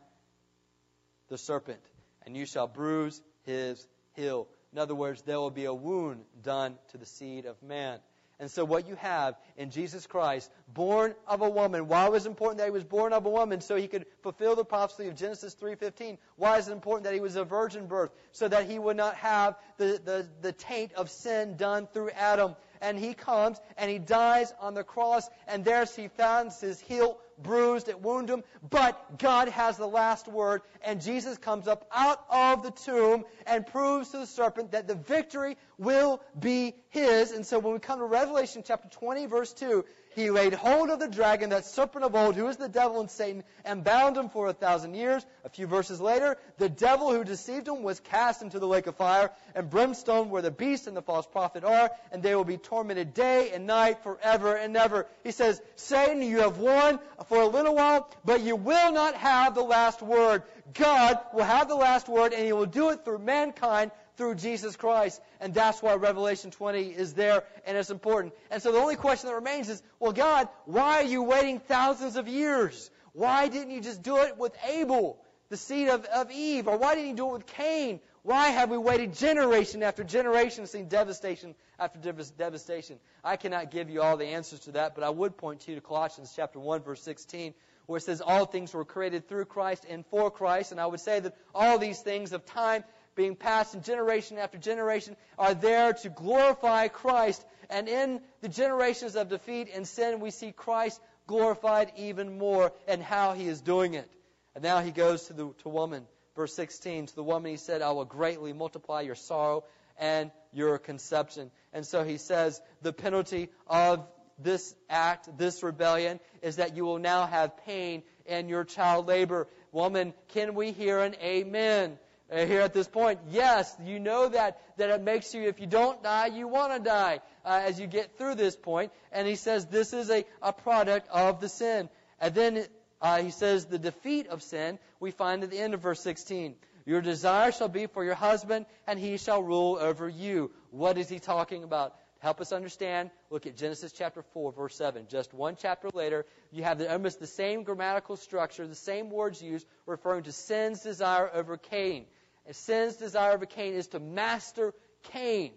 the 1.30 1.38
serpent, 1.38 1.80
and 2.26 2.36
you 2.36 2.44
shall 2.44 2.66
bruise 2.66 3.22
his 3.44 3.88
heel. 4.12 4.47
In 4.74 4.78
other 4.78 4.94
words, 4.94 5.22
there 5.22 5.40
will 5.40 5.51
be 5.51 5.64
a 5.64 5.72
wound 5.72 6.26
done 6.42 6.74
to 6.90 6.99
the 6.99 7.07
seed 7.07 7.47
of 7.47 7.62
man. 7.62 7.99
And 8.39 8.51
so 8.51 8.64
what 8.66 8.87
you 8.87 8.97
have 8.97 9.37
in 9.57 9.70
Jesus 9.70 10.07
Christ, 10.07 10.51
born 10.68 11.14
of 11.26 11.41
a 11.41 11.49
woman, 11.49 11.89
why 11.89 12.09
was 12.09 12.26
it 12.26 12.28
important 12.28 12.59
that 12.59 12.66
he 12.66 12.70
was 12.70 12.84
born 12.84 13.14
of 13.14 13.24
a 13.24 13.30
woman? 13.30 13.62
So 13.62 13.76
he 13.76 13.89
could 13.89 14.05
fulfill 14.22 14.55
the 14.55 14.64
prophecy 14.64 15.09
of 15.09 15.16
Genesis 15.16 15.55
3.15. 15.55 16.18
Why 16.37 16.59
is 16.59 16.68
it 16.68 16.72
important 16.72 17.05
that 17.05 17.14
he 17.14 17.20
was 17.20 17.37
a 17.37 17.45
virgin 17.45 17.87
birth? 17.87 18.11
So 18.32 18.47
that 18.49 18.68
he 18.68 18.78
would 18.78 18.97
not 18.97 19.14
have 19.16 19.57
the, 19.78 20.01
the, 20.05 20.28
the 20.43 20.53
taint 20.53 20.93
of 20.93 21.11
sin 21.11 21.57
done 21.57 21.87
through 21.87 22.11
Adam 22.11 22.57
and 22.80 22.99
he 22.99 23.14
comes 23.14 23.59
and 23.76 23.91
he 23.91 23.99
dies 23.99 24.53
on 24.61 24.74
the 24.74 24.84
cross, 24.84 25.28
and 25.47 25.64
there 25.64 25.84
he 25.84 26.09
finds 26.09 26.61
his 26.61 26.80
heel 26.80 27.18
bruised, 27.43 27.89
it 27.89 28.01
wounded 28.01 28.34
him, 28.34 28.45
but 28.68 29.18
God 29.18 29.49
has 29.49 29.76
the 29.76 29.87
last 29.87 30.28
word, 30.28 30.62
and 30.82 31.01
Jesus 31.01 31.39
comes 31.39 31.68
up 31.68 31.87
out 31.93 32.24
of 32.30 32.62
the 32.62 32.70
tomb 32.70 33.24
and 33.47 33.66
proves 33.66 34.11
to 34.11 34.18
the 34.18 34.26
serpent 34.26 34.72
that 34.72 34.89
the 34.89 34.95
victory 34.95 35.57
will 35.78 36.20
be 36.39 36.74
his. 36.91 37.32
And 37.32 37.47
so 37.47 37.59
when 37.59 37.72
we 37.72 37.78
come 37.78 37.99
to 37.99 38.05
Revelation 38.05 38.62
chapter 38.66 38.89
20, 38.89 39.26
verse 39.26 39.53
2, 39.53 39.84
he 40.16 40.30
laid 40.30 40.55
hold 40.55 40.89
of 40.89 40.99
the 40.99 41.09
dragon, 41.09 41.51
that 41.51 41.66
serpent 41.66 42.03
of 42.03 42.14
old, 42.14 42.37
who 42.37 42.49
is 42.49 42.57
the 42.57 42.70
devil 42.70 43.01
and 43.01 43.11
Satan, 43.11 43.45
and 43.66 43.84
bound 43.84 44.16
him 44.16 44.30
for 44.30 44.49
a 44.49 44.55
thousand 44.55 44.95
years. 44.95 45.24
A 45.45 45.51
few 45.51 45.66
verses 45.66 46.01
later, 46.01 46.39
the 46.57 46.70
devil 46.70 47.12
who 47.12 47.22
deceived 47.22 47.68
him 47.68 47.82
was 47.82 48.01
cast 48.01 48.41
into 48.41 48.59
the 48.59 48.66
lake 48.66 48.87
of 48.87 48.97
fire 48.97 49.30
and 49.55 49.68
brimstone 49.68 50.30
where 50.30 50.41
the 50.41 50.51
beast 50.51 50.87
and 50.87 50.97
the 50.97 51.03
false 51.03 51.26
prophet 51.26 51.64
are, 51.64 51.91
and 52.11 52.22
they 52.22 52.34
will 52.34 52.45
be 52.45 52.57
tormented 52.57 53.12
day 53.12 53.51
and 53.53 53.66
night 53.66 54.03
forever 54.03 54.55
and 54.57 54.74
ever. 54.74 55.07
He 55.22 55.32
says, 55.32 55.61
Satan, 55.74 56.22
you 56.22 56.39
have 56.39 56.57
won 56.57 56.99
for 57.29 57.41
a 57.41 57.47
little 57.47 57.74
while, 57.74 58.09
but 58.24 58.43
you 58.43 58.57
will 58.57 58.93
not 58.93 59.14
have 59.14 59.55
the 59.55 59.62
last 59.62 60.03
word. 60.03 60.43
God 60.74 61.18
will 61.33 61.45
have 61.45 61.68
the 61.68 61.74
last 61.74 62.09
word, 62.09 62.33
and 62.33 62.45
he 62.45 62.53
will 62.53 62.66
do 62.66 62.91
it 62.91 63.05
through 63.05 63.18
mankind 63.18 63.91
through 64.16 64.35
Jesus 64.37 64.77
Christ. 64.77 65.20
And 65.41 65.53
that's 65.53 65.83
why 65.83 65.95
Revelation 65.95 66.51
20 66.51 66.83
is 66.83 67.14
there 67.14 67.45
and 67.66 67.77
it's 67.77 67.91
important. 67.91 68.35
And 68.51 68.62
so 68.62 68.72
the 68.72 68.79
only 68.79 68.97
question 68.97 69.29
that 69.29 69.35
remains 69.35 69.68
is, 69.68 69.83
well, 70.01 70.12
God, 70.12 70.49
why 70.64 71.01
are 71.01 71.05
you 71.05 71.22
waiting 71.22 71.59
thousands 71.61 72.16
of 72.16 72.29
years? 72.29 72.91
Why 73.12 73.49
didn't 73.49 73.72
you 73.72 73.81
just 73.81 74.03
do 74.03 74.18
it 74.18 74.37
with 74.37 74.55
Abel, 74.66 75.18
the 75.49 75.57
seed 75.57 75.89
of, 75.89 76.05
of 76.07 76.31
Eve? 76.31 76.68
Or 76.68 76.77
why 76.77 76.95
didn't 76.95 77.11
you 77.11 77.16
do 77.16 77.29
it 77.29 77.33
with 77.33 77.47
Cain? 77.47 78.01
Why 78.27 78.49
have 78.49 78.70
we 78.70 78.77
waited 78.77 79.14
generation 79.14 79.85
after 79.85 80.03
generation, 80.03 80.66
seeing 80.66 80.89
devastation 80.89 81.55
after 81.79 82.01
devastation? 82.37 82.99
I 83.22 83.37
cannot 83.37 83.70
give 83.70 83.89
you 83.89 84.03
all 84.03 84.16
the 84.16 84.27
answers 84.27 84.59
to 84.62 84.72
that, 84.72 84.97
but 84.97 85.05
I 85.05 85.11
would 85.11 85.37
point 85.37 85.68
you 85.68 85.77
to 85.77 85.81
Colossians 85.81 86.33
chapter 86.35 86.59
1, 86.59 86.83
verse 86.83 87.01
16, 87.03 87.55
where 87.87 87.99
it 87.99 88.01
says 88.01 88.20
all 88.20 88.45
things 88.45 88.74
were 88.74 88.85
created 88.85 89.29
through 89.29 89.45
Christ 89.45 89.87
and 89.89 90.05
for 90.07 90.29
Christ. 90.33 90.72
And 90.72 90.81
I 90.81 90.87
would 90.87 90.99
say 90.99 91.20
that 91.20 91.37
all 91.55 91.79
these 91.79 92.01
things 92.01 92.33
of 92.33 92.45
time 92.45 92.83
being 93.14 93.37
passed 93.37 93.77
in 93.77 93.83
generation 93.83 94.39
after 94.39 94.59
generation 94.59 95.16
are 95.39 95.55
there 95.55 95.93
to 95.93 96.09
glorify 96.09 96.89
Christ. 96.89 97.47
And 97.70 97.89
in 97.89 98.20
the 98.41 98.49
generations 98.49 99.14
of 99.14 99.29
defeat 99.29 99.68
and 99.72 99.87
sin, 99.87 100.18
we 100.18 100.33
see 100.33 100.51
Christ 100.51 101.01
glorified 101.29 101.93
even 101.97 102.39
more 102.39 102.72
and 102.89 103.01
how 103.01 103.35
he 103.35 103.47
is 103.47 103.61
doing 103.61 103.95
it. 103.95 104.11
And 104.57 104.64
now 104.64 104.81
he 104.81 104.91
goes 104.91 105.29
to 105.29 105.33
the 105.33 105.55
to 105.62 105.68
woman. 105.68 106.09
Verse 106.37 106.55
16, 106.55 107.07
to 107.07 107.14
the 107.14 107.22
woman 107.22 107.51
he 107.51 107.57
said, 107.57 107.82
I 107.82 107.93
will 107.93 108.05
greatly 108.05 108.53
multiply 108.53 109.01
your 109.01 109.14
sorrow 109.14 109.64
and 109.99 110.30
your 110.53 110.78
conception. 110.78 111.51
And 111.72 111.87
so 111.87 112.05
he 112.05 112.18
says, 112.18 112.61
the 112.82 112.93
penalty 112.93 113.49
of 113.66 114.07
this 114.39 114.74
act, 114.91 115.39
this 115.39 115.62
rebellion, 115.62 116.20
is 116.43 116.57
that 116.57 116.76
you 116.76 116.84
will 116.84 116.99
now 116.99 117.26
have 117.26 117.57
pain 117.64 118.03
in 118.26 118.51
your 118.51 118.64
child 118.64 119.07
labor. 119.07 119.49
Woman, 119.72 120.12
can 120.28 120.55
we 120.55 120.72
hear 120.72 121.01
an 121.01 121.14
amen? 121.22 121.99
Uh, 122.28 122.45
here 122.45 122.61
at 122.61 122.72
this 122.72 122.89
point. 122.89 123.20
Yes, 123.30 123.72
you 123.84 124.01
know 124.01 124.28
that, 124.28 124.61
that 124.78 124.91
it 124.91 125.01
makes 125.01 125.32
you, 125.32 125.43
if 125.43 125.61
you 125.61 125.66
don't 125.68 126.03
die, 126.03 126.26
you 126.26 126.49
want 126.49 126.72
to 126.72 126.80
die 126.80 127.20
uh, 127.45 127.62
as 127.64 127.78
you 127.78 127.87
get 127.87 128.18
through 128.18 128.34
this 128.34 128.57
point. 128.57 128.91
And 129.12 129.28
he 129.28 129.37
says 129.37 129.66
this 129.66 129.93
is 129.93 130.11
a, 130.11 130.24
a 130.43 130.53
product 130.53 131.09
of 131.09 131.41
the 131.41 131.49
sin. 131.49 131.89
And 132.20 132.34
then 132.34 132.66
uh, 133.01 133.18
he 133.22 133.30
says 133.30 133.66
the 133.66 133.78
defeat 133.78 134.28
of 134.28 134.42
sin 134.42 134.78
we 135.01 135.11
find 135.11 135.42
at 135.42 135.51
the 135.51 135.59
end 135.59 135.74
of 135.74 135.80
verse 135.80 136.01
16. 136.01 136.55
Your 136.84 137.01
desire 137.01 137.53
shall 137.53 137.68
be 137.68 137.86
for 137.86 138.05
your 138.05 138.14
husband, 138.14 138.66
and 138.86 138.99
he 138.99 139.18
shall 139.18 139.42
rule 139.42 139.76
over 139.80 140.09
you. 140.09 140.53
What 140.70 140.99
is 140.99 141.09
he 141.09 141.18
talking 141.18 141.64
about? 141.64 141.97
help 142.26 142.40
us 142.40 142.53
understand, 142.53 143.11
look 143.30 143.47
at 143.47 143.57
Genesis 143.57 143.92
chapter 143.92 144.22
4, 144.34 144.53
verse 144.53 144.74
7. 144.76 145.07
Just 145.09 145.32
one 145.34 145.57
chapter 145.57 145.88
later, 145.94 146.26
you 146.51 146.64
have 146.64 146.78
the, 146.78 146.90
almost 146.90 147.20
the 147.20 147.26
same 147.26 147.62
grammatical 147.62 148.16
structure, 148.16 148.66
the 148.66 148.74
same 148.74 149.11
words 149.11 149.42
used, 149.42 149.66
referring 149.86 150.24
to 150.24 150.32
sin's 150.32 150.80
desire 150.80 151.30
over 151.32 151.57
Cain. 151.57 152.07
And 152.47 152.57
sin's 152.57 152.97
desire 152.97 153.32
over 153.32 153.47
Cain 153.47 153.74
is 153.74 153.88
to 153.88 154.01
master 154.01 154.72
Cain. 155.12 155.53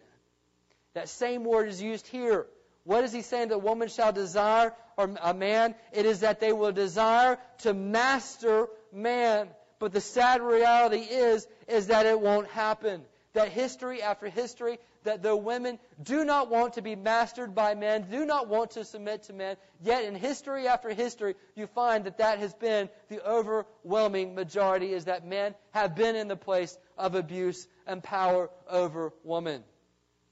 That 0.94 1.10
same 1.10 1.44
word 1.44 1.70
is 1.70 1.82
used 1.82 2.08
here. 2.08 2.46
What 2.84 3.04
is 3.04 3.14
he 3.14 3.22
saying 3.22 3.50
that 3.50 3.62
woman 3.62 3.88
shall 3.88 4.12
desire 4.12 4.74
or 4.98 5.16
a 5.22 5.34
man? 5.34 5.76
It 5.92 6.06
is 6.06 6.22
that 6.22 6.40
they 6.40 6.54
will 6.54 6.72
desire 6.72 7.38
to 7.60 7.74
master 7.74 8.68
man. 8.92 9.50
But 9.80 9.94
the 9.94 10.02
sad 10.02 10.42
reality 10.42 11.00
is, 11.00 11.48
is 11.68 11.88
that 11.88 12.06
it 12.06 12.20
won't 12.20 12.48
happen. 12.48 13.02
That 13.34 13.50
history 13.50 14.02
after 14.02 14.28
history, 14.28 14.80
that 15.04 15.24
the 15.24 15.36
women 15.36 15.80
do 16.02 16.26
not 16.26 16.50
want 16.50 16.74
to 16.74 16.82
be 16.82 16.96
mastered 16.96 17.56
by 17.56 17.76
men, 17.76 18.08
do 18.10 18.26
not 18.26 18.48
want 18.48 18.72
to 18.72 18.84
submit 18.84 19.24
to 19.24 19.34
men, 19.34 19.56
yet 19.82 20.04
in 20.04 20.16
history 20.16 20.68
after 20.68 20.90
history, 20.90 21.36
you 21.56 21.68
find 21.68 22.06
that 22.06 22.18
that 22.18 22.40
has 22.40 22.54
been 22.56 22.90
the 23.08 23.26
overwhelming 23.26 24.36
majority, 24.36 24.94
is 24.94 25.06
that 25.06 25.26
men 25.26 25.56
have 25.72 25.96
been 25.96 26.16
in 26.16 26.28
the 26.28 26.36
place 26.36 26.78
of 26.98 27.16
abuse 27.16 27.68
and 27.88 28.04
power 28.04 28.50
over 28.70 29.14
women. 29.24 29.64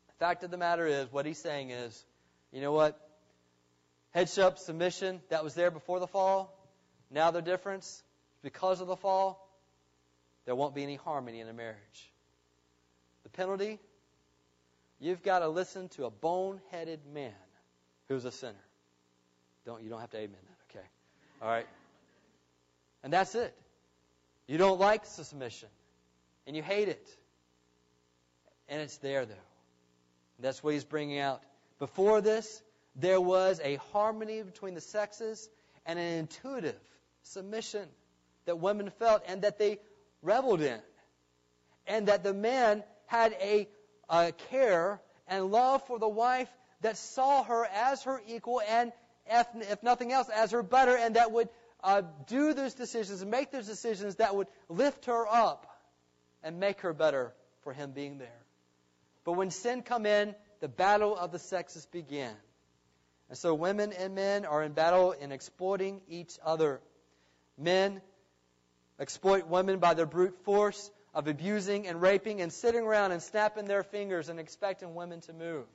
The 0.07 0.25
fact 0.25 0.43
of 0.43 0.51
the 0.51 0.57
matter 0.57 0.85
is, 0.85 1.11
what 1.11 1.25
he's 1.25 1.41
saying 1.41 1.69
is, 1.69 2.05
you 2.57 2.63
know 2.63 2.71
what? 2.71 2.99
Headship, 4.15 4.57
submission, 4.57 5.21
that 5.29 5.43
was 5.43 5.53
there 5.53 5.69
before 5.69 5.99
the 5.99 6.07
fall. 6.07 6.51
Now 7.11 7.29
the 7.29 7.43
difference, 7.43 8.01
because 8.41 8.81
of 8.81 8.87
the 8.87 8.95
fall, 8.95 9.47
there 10.45 10.55
won't 10.55 10.73
be 10.73 10.81
any 10.81 10.95
harmony 10.95 11.39
in 11.39 11.47
a 11.47 11.53
marriage. 11.53 12.11
The 13.21 13.29
penalty, 13.29 13.77
you've 14.99 15.21
got 15.21 15.39
to 15.39 15.49
listen 15.49 15.89
to 15.89 16.05
a 16.05 16.09
bone-headed 16.09 17.01
man 17.13 17.31
who's 18.07 18.25
a 18.25 18.31
sinner. 18.31 18.55
Don't 19.63 19.83
you 19.83 19.91
don't 19.91 20.01
have 20.01 20.09
to 20.09 20.17
amen 20.17 20.39
that, 20.41 20.77
okay? 20.79 20.87
All 21.43 21.49
right. 21.49 21.67
And 23.03 23.13
that's 23.13 23.35
it. 23.35 23.53
You 24.47 24.57
don't 24.57 24.79
like 24.79 25.05
submission, 25.05 25.69
and 26.47 26.55
you 26.55 26.63
hate 26.63 26.87
it, 26.87 27.07
and 28.67 28.81
it's 28.81 28.97
there 28.97 29.27
though. 29.27 29.35
That's 30.39 30.63
what 30.63 30.73
he's 30.73 30.85
bringing 30.85 31.19
out. 31.19 31.43
Before 31.80 32.21
this, 32.21 32.61
there 32.95 33.21
was 33.21 33.59
a 33.63 33.75
harmony 33.91 34.41
between 34.41 34.73
the 34.73 34.82
sexes 34.82 35.49
and 35.86 35.99
an 35.99 36.19
intuitive 36.19 36.80
submission 37.23 37.88
that 38.45 38.59
women 38.59 38.89
felt 38.89 39.23
and 39.28 39.43
that 39.43 39.59
they 39.59 39.80
reveled 40.21 40.61
in. 40.61 40.80
And 41.86 42.07
that 42.07 42.23
the 42.23 42.34
man 42.34 42.84
had 43.05 43.34
a, 43.41 43.67
a 44.09 44.32
care 44.49 44.99
and 45.28 45.51
love 45.51 45.86
for 45.88 45.99
the 45.99 46.07
wife 46.07 46.49
that 46.82 46.97
saw 46.97 47.43
her 47.43 47.65
as 47.65 48.03
her 48.03 48.21
equal 48.28 48.61
and, 48.67 48.91
if, 49.28 49.47
if 49.55 49.84
nothing 49.84 50.11
else, 50.11 50.30
as 50.30 50.51
her 50.51 50.63
better, 50.63 50.95
and 50.95 51.15
that 51.15 51.32
would 51.32 51.49
uh, 51.84 52.01
do 52.28 52.53
those 52.53 52.73
decisions 52.73 53.23
make 53.23 53.51
those 53.51 53.67
decisions 53.67 54.15
that 54.15 54.36
would 54.36 54.47
lift 54.67 55.05
her 55.05 55.28
up 55.28 55.67
and 56.43 56.59
make 56.59 56.82
her 56.82 56.93
better 56.93 57.34
for 57.61 57.73
him 57.73 57.91
being 57.91 58.17
there. 58.17 58.41
But 59.23 59.34
when 59.34 59.51
sin 59.51 59.82
come 59.84 60.05
in, 60.05 60.34
the 60.59 60.67
battle 60.67 61.15
of 61.15 61.31
the 61.31 61.39
sexes 61.39 61.85
began. 61.85 62.35
And 63.29 63.37
so 63.37 63.53
women 63.53 63.93
and 63.93 64.15
men 64.15 64.45
are 64.45 64.63
in 64.63 64.71
battle 64.71 65.11
in 65.11 65.31
exploiting 65.31 66.01
each 66.07 66.37
other. 66.43 66.79
Men 67.57 68.01
exploit 68.99 69.47
women 69.47 69.79
by 69.79 69.93
their 69.93 70.05
brute 70.05 70.37
force 70.43 70.91
of 71.13 71.27
abusing 71.27 71.87
and 71.87 72.01
raping 72.01 72.41
and 72.41 72.51
sitting 72.53 72.83
around 72.83 73.11
and 73.11 73.21
snapping 73.21 73.65
their 73.65 73.83
fingers 73.83 74.29
and 74.29 74.39
expecting 74.39 74.95
women 74.95 75.21
to 75.21 75.33
move. 75.33 75.65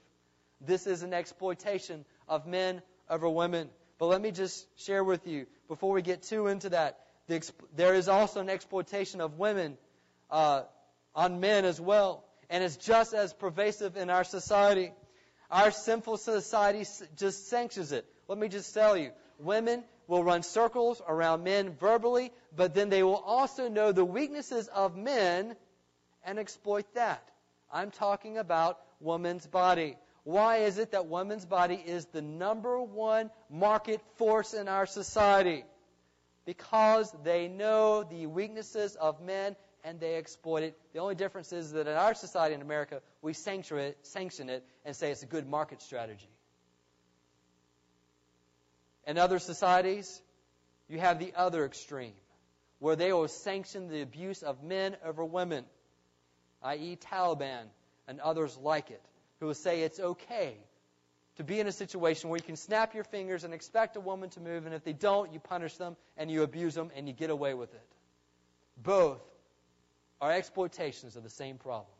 This 0.60 0.86
is 0.86 1.02
an 1.02 1.12
exploitation 1.12 2.04
of 2.28 2.46
men 2.46 2.80
over 3.10 3.28
women. 3.28 3.68
But 3.98 4.06
let 4.06 4.20
me 4.20 4.30
just 4.30 4.66
share 4.80 5.04
with 5.04 5.26
you, 5.26 5.46
before 5.68 5.92
we 5.92 6.02
get 6.02 6.22
too 6.22 6.46
into 6.46 6.70
that, 6.70 6.98
the, 7.28 7.48
there 7.76 7.94
is 7.94 8.08
also 8.08 8.40
an 8.40 8.48
exploitation 8.48 9.20
of 9.20 9.38
women 9.38 9.76
uh, 10.30 10.62
on 11.14 11.40
men 11.40 11.64
as 11.64 11.80
well 11.80 12.24
and 12.50 12.62
it's 12.62 12.76
just 12.76 13.14
as 13.14 13.32
pervasive 13.32 13.96
in 13.96 14.10
our 14.10 14.24
society. 14.24 14.92
Our 15.50 15.70
sinful 15.70 16.16
society 16.16 16.86
just 17.16 17.48
sanctions 17.48 17.92
it. 17.92 18.06
Let 18.28 18.38
me 18.38 18.48
just 18.48 18.72
tell 18.72 18.96
you, 18.96 19.10
women 19.38 19.84
will 20.06 20.24
run 20.24 20.42
circles 20.42 21.02
around 21.06 21.44
men 21.44 21.74
verbally, 21.78 22.32
but 22.54 22.74
then 22.74 22.88
they 22.88 23.02
will 23.02 23.16
also 23.16 23.68
know 23.68 23.92
the 23.92 24.04
weaknesses 24.04 24.68
of 24.68 24.96
men 24.96 25.56
and 26.24 26.38
exploit 26.38 26.86
that. 26.94 27.22
I'm 27.70 27.90
talking 27.90 28.38
about 28.38 28.78
woman's 29.00 29.46
body. 29.46 29.96
Why 30.24 30.58
is 30.58 30.78
it 30.78 30.92
that 30.92 31.06
woman's 31.06 31.44
body 31.44 31.74
is 31.74 32.06
the 32.06 32.22
number 32.22 32.80
one 32.80 33.30
market 33.50 34.00
force 34.16 34.54
in 34.54 34.68
our 34.68 34.86
society? 34.86 35.64
Because 36.44 37.12
they 37.24 37.48
know 37.48 38.04
the 38.04 38.26
weaknesses 38.26 38.96
of 38.96 39.20
men 39.20 39.56
and 39.84 39.98
they 39.98 40.16
exploit 40.16 40.62
it. 40.62 40.78
The 40.92 41.00
only 41.00 41.14
difference 41.14 41.52
is 41.52 41.72
that 41.72 41.86
in 41.86 41.94
our 41.94 42.14
society 42.14 42.54
in 42.54 42.62
America, 42.62 43.00
we 43.20 43.32
sanction 43.32 43.78
it, 43.78 43.98
sanction 44.02 44.48
it 44.48 44.64
and 44.84 44.94
say 44.94 45.10
it's 45.10 45.22
a 45.22 45.26
good 45.26 45.48
market 45.48 45.82
strategy. 45.82 46.28
In 49.06 49.18
other 49.18 49.38
societies, 49.38 50.22
you 50.88 50.98
have 51.00 51.18
the 51.18 51.32
other 51.36 51.64
extreme, 51.64 52.12
where 52.78 52.96
they 52.96 53.12
will 53.12 53.28
sanction 53.28 53.88
the 53.88 54.02
abuse 54.02 54.42
of 54.42 54.62
men 54.62 54.96
over 55.04 55.24
women, 55.24 55.64
i.e., 56.62 56.96
Taliban 57.10 57.64
and 58.06 58.20
others 58.20 58.56
like 58.56 58.90
it, 58.90 59.02
who 59.40 59.46
will 59.46 59.54
say 59.54 59.82
it's 59.82 59.98
okay 59.98 60.56
to 61.36 61.44
be 61.44 61.58
in 61.58 61.66
a 61.66 61.72
situation 61.72 62.28
where 62.30 62.36
you 62.36 62.44
can 62.44 62.56
snap 62.56 62.94
your 62.94 63.04
fingers 63.04 63.42
and 63.42 63.54
expect 63.54 63.96
a 63.96 64.00
woman 64.00 64.28
to 64.30 64.40
move, 64.40 64.66
and 64.66 64.74
if 64.74 64.84
they 64.84 64.92
don't, 64.92 65.32
you 65.32 65.40
punish 65.40 65.76
them 65.76 65.96
and 66.16 66.30
you 66.30 66.42
abuse 66.42 66.74
them 66.74 66.90
and 66.94 67.08
you 67.08 67.14
get 67.14 67.30
away 67.30 67.54
with 67.54 67.72
it. 67.72 67.88
Both 68.76 69.20
are 70.22 70.32
exploitations 70.32 71.16
of 71.16 71.24
the 71.24 71.30
same 71.30 71.58
problem. 71.58 71.92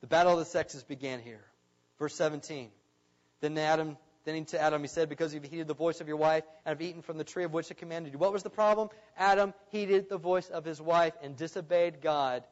The 0.00 0.06
battle 0.06 0.32
of 0.32 0.38
the 0.38 0.46
sexes 0.46 0.82
began 0.82 1.20
here. 1.20 1.44
Verse 1.98 2.14
17. 2.14 2.70
Then 3.42 3.58
Adam, 3.58 3.98
then 4.24 4.46
to 4.46 4.60
Adam 4.60 4.80
he 4.80 4.88
said, 4.88 5.10
Because 5.10 5.34
you've 5.34 5.44
heeded 5.44 5.68
the 5.68 5.74
voice 5.74 6.00
of 6.00 6.08
your 6.08 6.16
wife 6.16 6.44
and 6.64 6.72
have 6.72 6.80
eaten 6.80 7.02
from 7.02 7.18
the 7.18 7.24
tree 7.24 7.44
of 7.44 7.52
which 7.52 7.70
I 7.70 7.74
commanded 7.74 8.14
you. 8.14 8.18
What 8.18 8.32
was 8.32 8.42
the 8.42 8.50
problem? 8.50 8.88
Adam 9.18 9.52
heeded 9.70 10.08
the 10.08 10.16
voice 10.16 10.48
of 10.48 10.64
his 10.64 10.80
wife 10.80 11.12
and 11.22 11.36
disobeyed 11.36 12.00
God, 12.00 12.42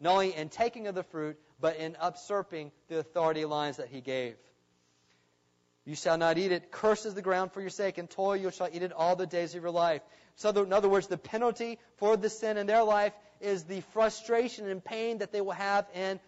not 0.00 0.12
only 0.12 0.36
in 0.36 0.50
taking 0.50 0.86
of 0.86 0.94
the 0.94 1.02
fruit, 1.02 1.38
but 1.58 1.76
in 1.76 1.96
usurping 2.00 2.72
the 2.88 2.98
authority 2.98 3.46
lines 3.46 3.78
that 3.78 3.88
he 3.88 4.02
gave. 4.02 4.36
You 5.86 5.94
shall 5.94 6.18
not 6.18 6.36
eat 6.36 6.52
it. 6.52 6.70
Cursed 6.70 7.06
is 7.06 7.14
the 7.14 7.22
ground 7.22 7.52
for 7.52 7.62
your 7.62 7.70
sake, 7.70 7.96
and 7.96 8.08
toil 8.08 8.36
you 8.36 8.50
shall 8.50 8.68
eat 8.70 8.82
it 8.82 8.92
all 8.92 9.16
the 9.16 9.26
days 9.26 9.54
of 9.54 9.62
your 9.62 9.70
life. 9.70 10.02
So, 10.36 10.50
in 10.50 10.72
other 10.72 10.88
words, 10.88 11.06
the 11.06 11.18
penalty 11.18 11.78
for 11.96 12.16
the 12.16 12.28
sin 12.28 12.58
in 12.58 12.66
their 12.66 12.82
life 12.82 13.12
is 13.40 13.64
the 13.64 13.80
frustration 13.92 14.68
and 14.68 14.84
pain 14.84 15.18
that 15.18 15.32
they 15.32 15.40
will 15.40 15.52
have 15.52 15.86
in 15.94 16.20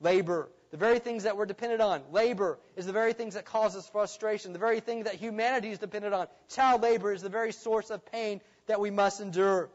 labor. 0.00 0.48
The 0.70 0.76
very 0.76 0.98
things 0.98 1.22
that 1.22 1.36
we're 1.36 1.46
dependent 1.46 1.80
on. 1.80 2.02
Labor 2.12 2.58
is 2.76 2.86
the 2.86 2.92
very 2.92 3.12
things 3.12 3.34
that 3.34 3.44
causes 3.44 3.86
frustration. 3.86 4.52
The 4.52 4.58
very 4.58 4.80
thing 4.80 5.04
that 5.04 5.14
humanity 5.14 5.70
is 5.70 5.78
dependent 5.78 6.12
on. 6.12 6.26
Child 6.48 6.82
labor 6.82 7.12
is 7.12 7.22
the 7.22 7.28
very 7.28 7.52
source 7.52 7.90
of 7.90 8.04
pain 8.10 8.40
that 8.66 8.80
we 8.80 8.90
must 8.90 9.20
endure. 9.20 9.70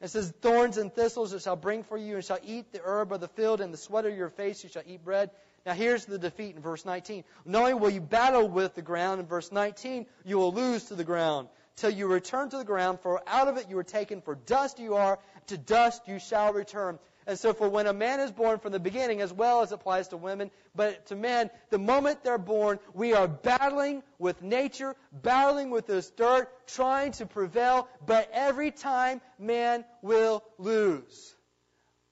It 0.00 0.08
says, 0.08 0.32
Thorns 0.42 0.76
and 0.76 0.92
thistles 0.92 1.32
it 1.32 1.42
shall 1.42 1.56
bring 1.56 1.82
for 1.82 1.96
you, 1.96 2.16
and 2.16 2.24
shall 2.24 2.38
eat 2.44 2.72
the 2.72 2.80
herb 2.84 3.12
of 3.12 3.20
the 3.20 3.28
field, 3.28 3.60
and 3.60 3.72
the 3.72 3.78
sweat 3.78 4.04
of 4.04 4.14
your 4.14 4.28
face 4.28 4.62
you 4.62 4.68
shall 4.68 4.82
eat 4.86 5.02
bread. 5.02 5.30
Now 5.64 5.72
here's 5.72 6.04
the 6.04 6.18
defeat 6.18 6.56
in 6.56 6.60
verse 6.60 6.84
19. 6.84 7.24
Knowing 7.46 7.80
will 7.80 7.88
you 7.88 8.02
battle 8.02 8.46
with 8.46 8.74
the 8.74 8.82
ground, 8.82 9.20
in 9.20 9.26
verse 9.26 9.50
19, 9.50 10.04
you 10.26 10.36
will 10.36 10.52
lose 10.52 10.84
to 10.84 10.94
the 10.94 11.04
ground 11.04 11.48
till 11.76 11.90
you 11.90 12.06
return 12.06 12.48
to 12.50 12.58
the 12.58 12.64
ground, 12.64 13.00
for 13.00 13.22
out 13.26 13.48
of 13.48 13.56
it 13.56 13.68
you 13.68 13.76
were 13.76 13.84
taken, 13.84 14.20
for 14.20 14.34
dust 14.34 14.78
you 14.78 14.94
are, 14.94 15.18
to 15.48 15.58
dust 15.58 16.02
you 16.06 16.18
shall 16.18 16.52
return. 16.52 16.98
And 17.26 17.38
so, 17.38 17.54
for 17.54 17.68
when 17.68 17.86
a 17.86 17.94
man 17.94 18.20
is 18.20 18.30
born 18.30 18.58
from 18.58 18.72
the 18.72 18.78
beginning, 18.78 19.22
as 19.22 19.32
well 19.32 19.62
as 19.62 19.72
applies 19.72 20.08
to 20.08 20.18
women, 20.18 20.50
but 20.74 21.06
to 21.06 21.16
men, 21.16 21.48
the 21.70 21.78
moment 21.78 22.22
they're 22.22 22.36
born, 22.36 22.78
we 22.92 23.14
are 23.14 23.26
battling 23.26 24.02
with 24.18 24.42
nature, 24.42 24.94
battling 25.10 25.70
with 25.70 25.86
this 25.86 26.10
dirt, 26.10 26.50
trying 26.66 27.12
to 27.12 27.26
prevail, 27.26 27.88
but 28.04 28.28
every 28.32 28.70
time 28.70 29.22
man 29.38 29.86
will 30.02 30.44
lose. 30.58 31.34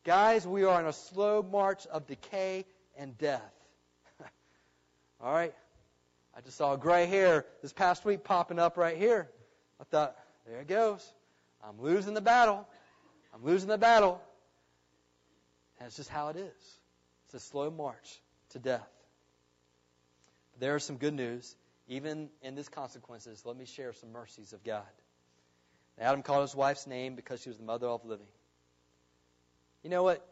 Guys, 0.04 0.46
we 0.46 0.64
are 0.64 0.80
on 0.80 0.86
a 0.86 0.92
slow 0.94 1.42
march 1.42 1.86
of 1.86 2.06
decay 2.06 2.64
and 2.96 3.16
death. 3.18 3.52
All 5.20 5.32
right? 5.32 5.54
I 6.34 6.40
just 6.40 6.56
saw 6.56 6.74
gray 6.76 7.04
hair 7.04 7.44
this 7.60 7.74
past 7.74 8.06
week 8.06 8.24
popping 8.24 8.58
up 8.58 8.78
right 8.78 8.96
here. 8.96 9.28
I 9.82 9.84
thought, 9.84 10.16
there 10.46 10.60
it 10.60 10.68
goes. 10.68 11.12
I'm 11.62 11.82
losing 11.82 12.14
the 12.14 12.20
battle. 12.20 12.66
I'm 13.34 13.44
losing 13.44 13.68
the 13.68 13.78
battle. 13.78 14.20
It's 15.80 15.96
just 15.96 16.08
how 16.08 16.28
it 16.28 16.36
is. 16.36 16.78
It's 17.26 17.34
a 17.34 17.40
slow 17.40 17.68
march 17.68 18.20
to 18.50 18.60
death. 18.60 18.88
But 20.52 20.60
there 20.60 20.76
is 20.76 20.84
some 20.84 20.96
good 20.98 21.14
news. 21.14 21.56
even 21.88 22.30
in 22.42 22.54
these 22.54 22.68
consequences, 22.68 23.42
let 23.44 23.56
me 23.56 23.64
share 23.64 23.92
some 23.92 24.12
mercies 24.12 24.52
of 24.52 24.62
God. 24.62 24.86
Adam 25.98 26.22
called 26.22 26.42
his 26.42 26.54
wife's 26.54 26.86
name 26.86 27.16
because 27.16 27.42
she 27.42 27.48
was 27.48 27.58
the 27.58 27.64
mother 27.64 27.88
of 27.88 28.04
living. 28.04 28.26
You 29.82 29.90
know 29.90 30.04
what? 30.04 30.24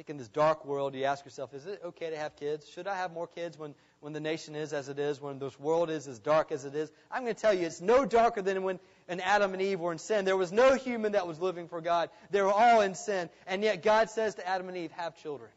Think 0.00 0.08
in 0.08 0.16
this 0.16 0.28
dark 0.28 0.64
world, 0.64 0.94
you 0.94 1.04
ask 1.04 1.26
yourself, 1.26 1.52
is 1.52 1.66
it 1.66 1.78
okay 1.84 2.08
to 2.08 2.16
have 2.16 2.34
kids? 2.36 2.66
Should 2.70 2.86
I 2.86 2.96
have 2.96 3.12
more 3.12 3.26
kids 3.26 3.58
when, 3.58 3.74
when 4.00 4.14
the 4.14 4.20
nation 4.20 4.56
is 4.56 4.72
as 4.72 4.88
it 4.88 4.98
is, 4.98 5.20
when 5.20 5.38
this 5.38 5.60
world 5.60 5.90
is 5.90 6.08
as 6.08 6.18
dark 6.18 6.52
as 6.52 6.64
it 6.64 6.74
is? 6.74 6.90
I'm 7.10 7.24
going 7.24 7.34
to 7.34 7.38
tell 7.38 7.52
you, 7.52 7.66
it's 7.66 7.82
no 7.82 8.06
darker 8.06 8.40
than 8.40 8.62
when 8.62 8.80
and 9.08 9.20
Adam 9.20 9.52
and 9.52 9.60
Eve 9.60 9.78
were 9.78 9.92
in 9.92 9.98
sin. 9.98 10.24
There 10.24 10.38
was 10.38 10.52
no 10.52 10.74
human 10.74 11.12
that 11.12 11.26
was 11.26 11.38
living 11.38 11.68
for 11.68 11.82
God. 11.82 12.08
They 12.30 12.40
were 12.40 12.50
all 12.50 12.80
in 12.80 12.94
sin. 12.94 13.28
And 13.46 13.62
yet 13.62 13.82
God 13.82 14.08
says 14.08 14.36
to 14.36 14.48
Adam 14.48 14.68
and 14.68 14.78
Eve, 14.78 14.90
have 14.92 15.18
children. 15.18 15.50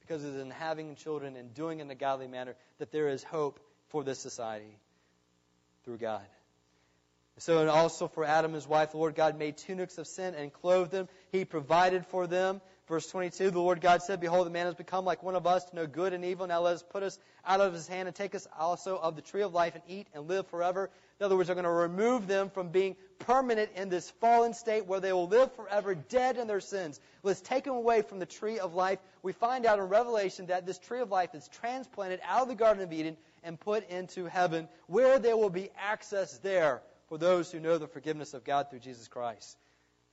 Because 0.00 0.24
it 0.24 0.28
is 0.28 0.40
in 0.40 0.50
having 0.52 0.96
children 0.96 1.36
and 1.36 1.52
doing 1.52 1.80
it 1.80 1.82
in 1.82 1.90
a 1.90 1.94
godly 1.94 2.28
manner 2.28 2.54
that 2.78 2.92
there 2.92 3.10
is 3.10 3.22
hope 3.22 3.60
for 3.88 4.02
this 4.02 4.18
society 4.18 4.78
through 5.84 5.98
God. 5.98 6.24
So 7.40 7.60
and 7.60 7.68
also 7.68 8.08
for 8.08 8.24
Adam 8.24 8.52
and 8.52 8.54
his 8.54 8.66
wife, 8.66 8.92
the 8.92 8.96
Lord 8.96 9.14
God 9.14 9.38
made 9.38 9.58
tunics 9.58 9.98
of 9.98 10.06
sin 10.06 10.34
and 10.34 10.50
clothed 10.50 10.92
them. 10.92 11.10
He 11.30 11.44
provided 11.44 12.06
for 12.06 12.26
them. 12.26 12.62
Verse 12.88 13.08
22, 13.08 13.50
the 13.50 13.60
Lord 13.60 13.80
God 13.80 14.00
said, 14.00 14.20
Behold, 14.20 14.46
the 14.46 14.50
man 14.50 14.66
has 14.66 14.76
become 14.76 15.04
like 15.04 15.20
one 15.24 15.34
of 15.34 15.44
us 15.44 15.64
to 15.64 15.74
know 15.74 15.88
good 15.88 16.12
and 16.12 16.24
evil. 16.24 16.46
Now 16.46 16.60
let 16.60 16.74
us 16.74 16.84
put 16.84 17.02
us 17.02 17.18
out 17.44 17.60
of 17.60 17.72
his 17.72 17.88
hand 17.88 18.06
and 18.06 18.14
take 18.14 18.36
us 18.36 18.46
also 18.56 18.96
of 18.96 19.16
the 19.16 19.22
tree 19.22 19.42
of 19.42 19.52
life 19.52 19.74
and 19.74 19.82
eat 19.88 20.06
and 20.14 20.28
live 20.28 20.46
forever. 20.46 20.88
In 21.18 21.26
other 21.26 21.36
words, 21.36 21.48
they're 21.48 21.56
going 21.56 21.64
to 21.64 21.70
remove 21.70 22.28
them 22.28 22.48
from 22.48 22.68
being 22.68 22.94
permanent 23.18 23.70
in 23.74 23.88
this 23.88 24.08
fallen 24.20 24.54
state 24.54 24.86
where 24.86 25.00
they 25.00 25.12
will 25.12 25.26
live 25.26 25.52
forever 25.56 25.96
dead 25.96 26.36
in 26.36 26.46
their 26.46 26.60
sins. 26.60 27.00
Let's 27.24 27.40
take 27.40 27.64
them 27.64 27.74
away 27.74 28.02
from 28.02 28.20
the 28.20 28.26
tree 28.26 28.60
of 28.60 28.74
life. 28.74 29.00
We 29.20 29.32
find 29.32 29.66
out 29.66 29.80
in 29.80 29.86
Revelation 29.86 30.46
that 30.46 30.64
this 30.64 30.78
tree 30.78 31.00
of 31.00 31.10
life 31.10 31.34
is 31.34 31.48
transplanted 31.48 32.20
out 32.24 32.42
of 32.42 32.48
the 32.48 32.54
Garden 32.54 32.84
of 32.84 32.92
Eden 32.92 33.16
and 33.42 33.58
put 33.58 33.88
into 33.90 34.26
heaven, 34.26 34.68
where 34.86 35.18
there 35.18 35.36
will 35.36 35.50
be 35.50 35.70
access 35.76 36.38
there 36.38 36.82
for 37.08 37.18
those 37.18 37.50
who 37.50 37.58
know 37.58 37.78
the 37.78 37.88
forgiveness 37.88 38.32
of 38.32 38.44
God 38.44 38.70
through 38.70 38.80
Jesus 38.80 39.08
Christ. 39.08 39.56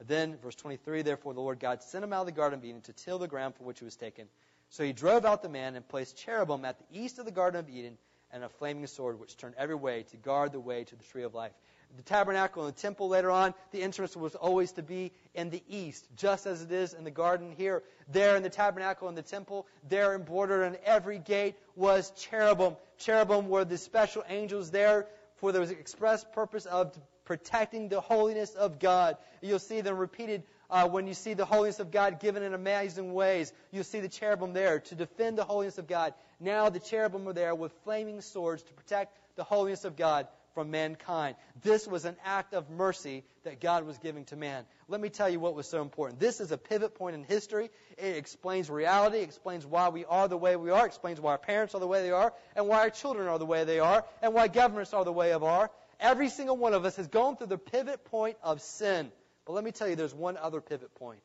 Then, 0.08 0.38
verse 0.38 0.56
23, 0.56 1.02
therefore 1.02 1.34
the 1.34 1.42
Lord 1.42 1.60
God 1.60 1.82
sent 1.82 2.04
him 2.04 2.14
out 2.14 2.22
of 2.22 2.26
the 2.26 2.32
Garden 2.32 2.60
of 2.60 2.66
Eden 2.66 2.82
to 2.82 2.94
till 2.94 3.20
the 3.20 3.28
ground 3.28 3.56
for 3.56 3.64
which 3.64 3.80
he 3.80 3.86
was 3.86 3.96
taken. 3.96 4.28
So 4.70 4.84
he 4.84 4.94
drove 4.94 5.26
out 5.26 5.42
the 5.42 5.50
man 5.50 5.76
and 5.76 5.88
placed 5.88 6.18
cherubim 6.18 6.66
at 6.66 6.80
the 6.80 7.00
east 7.00 7.20
of 7.20 7.26
the 7.26 7.32
Garden 7.32 7.60
of 7.60 7.70
Eden 7.70 7.98
and 8.32 8.44
a 8.44 8.50
flaming 8.50 8.88
sword 8.88 9.20
which 9.20 9.38
turned 9.38 9.56
every 9.58 9.76
way 9.76 10.04
to 10.04 10.18
guard 10.18 10.52
the 10.52 10.60
way 10.60 10.84
to 10.84 10.96
the 10.96 11.04
tree 11.04 11.24
of 11.24 11.36
life. 11.36 11.52
The 11.96 12.02
tabernacle 12.02 12.66
and 12.66 12.76
the 12.76 12.82
temple 12.82 13.08
later 13.08 13.30
on, 13.30 13.54
the 13.72 13.84
entrance 13.84 14.18
was 14.18 14.34
always 14.34 14.72
to 14.74 14.82
be 14.82 15.12
in 15.36 15.52
the 15.52 15.62
east, 15.68 16.08
just 16.16 16.48
as 16.48 16.64
it 16.64 16.72
is 16.72 16.94
in 16.94 17.04
the 17.04 17.12
garden 17.12 17.52
here. 17.52 17.84
There 18.12 18.36
in 18.36 18.42
the 18.42 18.50
tabernacle 18.50 19.08
and 19.08 19.16
the 19.16 19.22
temple, 19.22 19.68
there 19.88 20.16
embroidered 20.16 20.64
on 20.64 20.78
every 20.84 21.20
gate 21.20 21.56
was 21.76 22.10
cherubim. 22.18 22.78
Cherubim 22.98 23.48
were 23.48 23.64
the 23.64 23.78
special 23.78 24.24
angels 24.28 24.72
there 24.72 25.06
for 25.36 25.52
the 25.52 25.62
express 25.62 26.24
purpose 26.24 26.66
of 26.66 26.98
protecting 27.26 27.90
the 27.90 28.02
holiness 28.02 28.54
of 28.56 28.80
God. 28.80 29.18
You'll 29.42 29.60
see 29.60 29.82
them 29.82 29.98
repeated 29.98 30.44
uh, 30.70 30.88
when 30.88 31.08
you 31.08 31.14
see 31.14 31.34
the 31.34 31.46
holiness 31.46 31.80
of 31.80 31.92
God 31.92 32.20
given 32.20 32.44
in 32.44 32.54
amazing 32.54 33.14
ways. 33.14 33.54
You'll 33.72 33.84
see 33.84 34.00
the 34.00 34.10
cherubim 34.10 34.54
there 34.54 34.80
to 34.80 34.96
defend 34.96 35.38
the 35.38 35.44
holiness 35.44 35.78
of 35.78 35.88
God. 35.88 36.14
Now 36.40 36.70
the 36.70 36.80
cherubim 36.80 37.28
are 37.28 37.34
there 37.34 37.56
with 37.56 37.72
flaming 37.84 38.22
swords 38.22 38.64
to 38.64 38.74
protect 38.74 39.18
the 39.36 39.44
holiness 39.44 39.86
of 39.86 39.96
God 39.96 40.28
from 40.54 40.72
mankind. 40.72 41.36
This 41.62 41.88
was 41.88 42.06
an 42.06 42.16
act 42.24 42.54
of 42.54 42.70
mercy 42.70 43.24
that 43.44 43.60
God 43.60 43.86
was 43.86 43.98
giving 43.98 44.26
to 44.26 44.36
man. 44.36 44.66
Let 44.88 45.02
me 45.02 45.10
tell 45.10 45.30
you 45.30 45.40
what 45.40 45.56
was 45.56 45.68
so 45.68 45.82
important. 45.82 46.20
This 46.20 46.40
is 46.40 46.52
a 46.52 46.58
pivot 46.58 46.96
point 46.96 47.16
in 47.16 47.24
history. 47.24 47.70
It 47.98 48.18
explains 48.18 48.70
reality, 48.70 49.18
it 49.18 49.24
explains 49.24 49.66
why 49.66 49.90
we 49.90 50.06
are 50.06 50.28
the 50.28 50.38
way 50.38 50.56
we 50.56 50.70
are, 50.70 50.86
explains 50.86 51.20
why 51.20 51.32
our 51.32 51.38
parents 51.38 51.76
are 51.76 51.80
the 51.80 51.88
way 51.88 52.02
they 52.04 52.12
are, 52.12 52.34
and 52.56 52.68
why 52.68 52.80
our 52.80 52.90
children 52.90 53.28
are 53.28 53.40
the 53.40 53.46
way 53.46 53.64
they 53.64 53.80
are, 53.80 54.06
and 54.22 54.34
why 54.34 54.48
governments 54.48 54.94
are 54.94 55.04
the 55.04 55.14
way 55.14 55.32
of 55.34 55.44
are. 55.44 55.70
Every 56.00 56.30
single 56.30 56.58
one 56.58 56.74
of 56.74 56.86
us 56.86 56.96
has 56.98 57.08
gone 57.08 57.38
through 57.38 57.48
the 57.48 57.58
pivot 57.58 58.06
point 58.06 58.38
of 58.44 58.62
sin. 58.62 59.12
But 59.46 59.54
let 59.54 59.64
me 59.64 59.72
tell 59.72 59.88
you, 59.88 59.96
there's 59.96 60.14
one 60.14 60.38
other 60.38 60.62
pivot 60.62 60.94
point, 60.96 61.22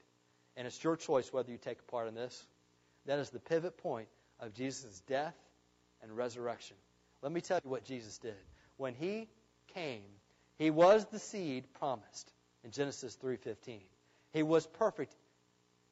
and 0.57 0.67
it's 0.67 0.83
your 0.83 0.97
choice 0.97 1.33
whether 1.33 1.51
you 1.51 1.59
take 1.59 1.79
a 1.81 1.91
part 1.91 2.09
in 2.09 2.15
this. 2.15 2.47
That 3.07 3.19
is 3.19 3.31
the 3.31 3.39
pivot 3.39 3.79
point 3.79 4.09
of 4.41 4.55
Jesus' 4.55 5.03
death 5.07 5.35
and 6.03 6.17
resurrection. 6.17 6.77
Let 7.23 7.33
me 7.33 7.41
tell 7.41 7.61
you 7.65 7.71
what 7.71 7.85
Jesus 7.85 8.19
did. 8.19 8.37
When 8.79 8.95
he 8.95 9.29
came, 9.75 10.05
he 10.57 10.71
was 10.71 11.05
the 11.07 11.19
seed 11.19 11.65
promised 11.75 12.33
in 12.65 12.71
Genesis 12.71 13.17
3:15. 13.23 13.81
He 14.33 14.43
was 14.43 14.67
perfect 14.67 15.15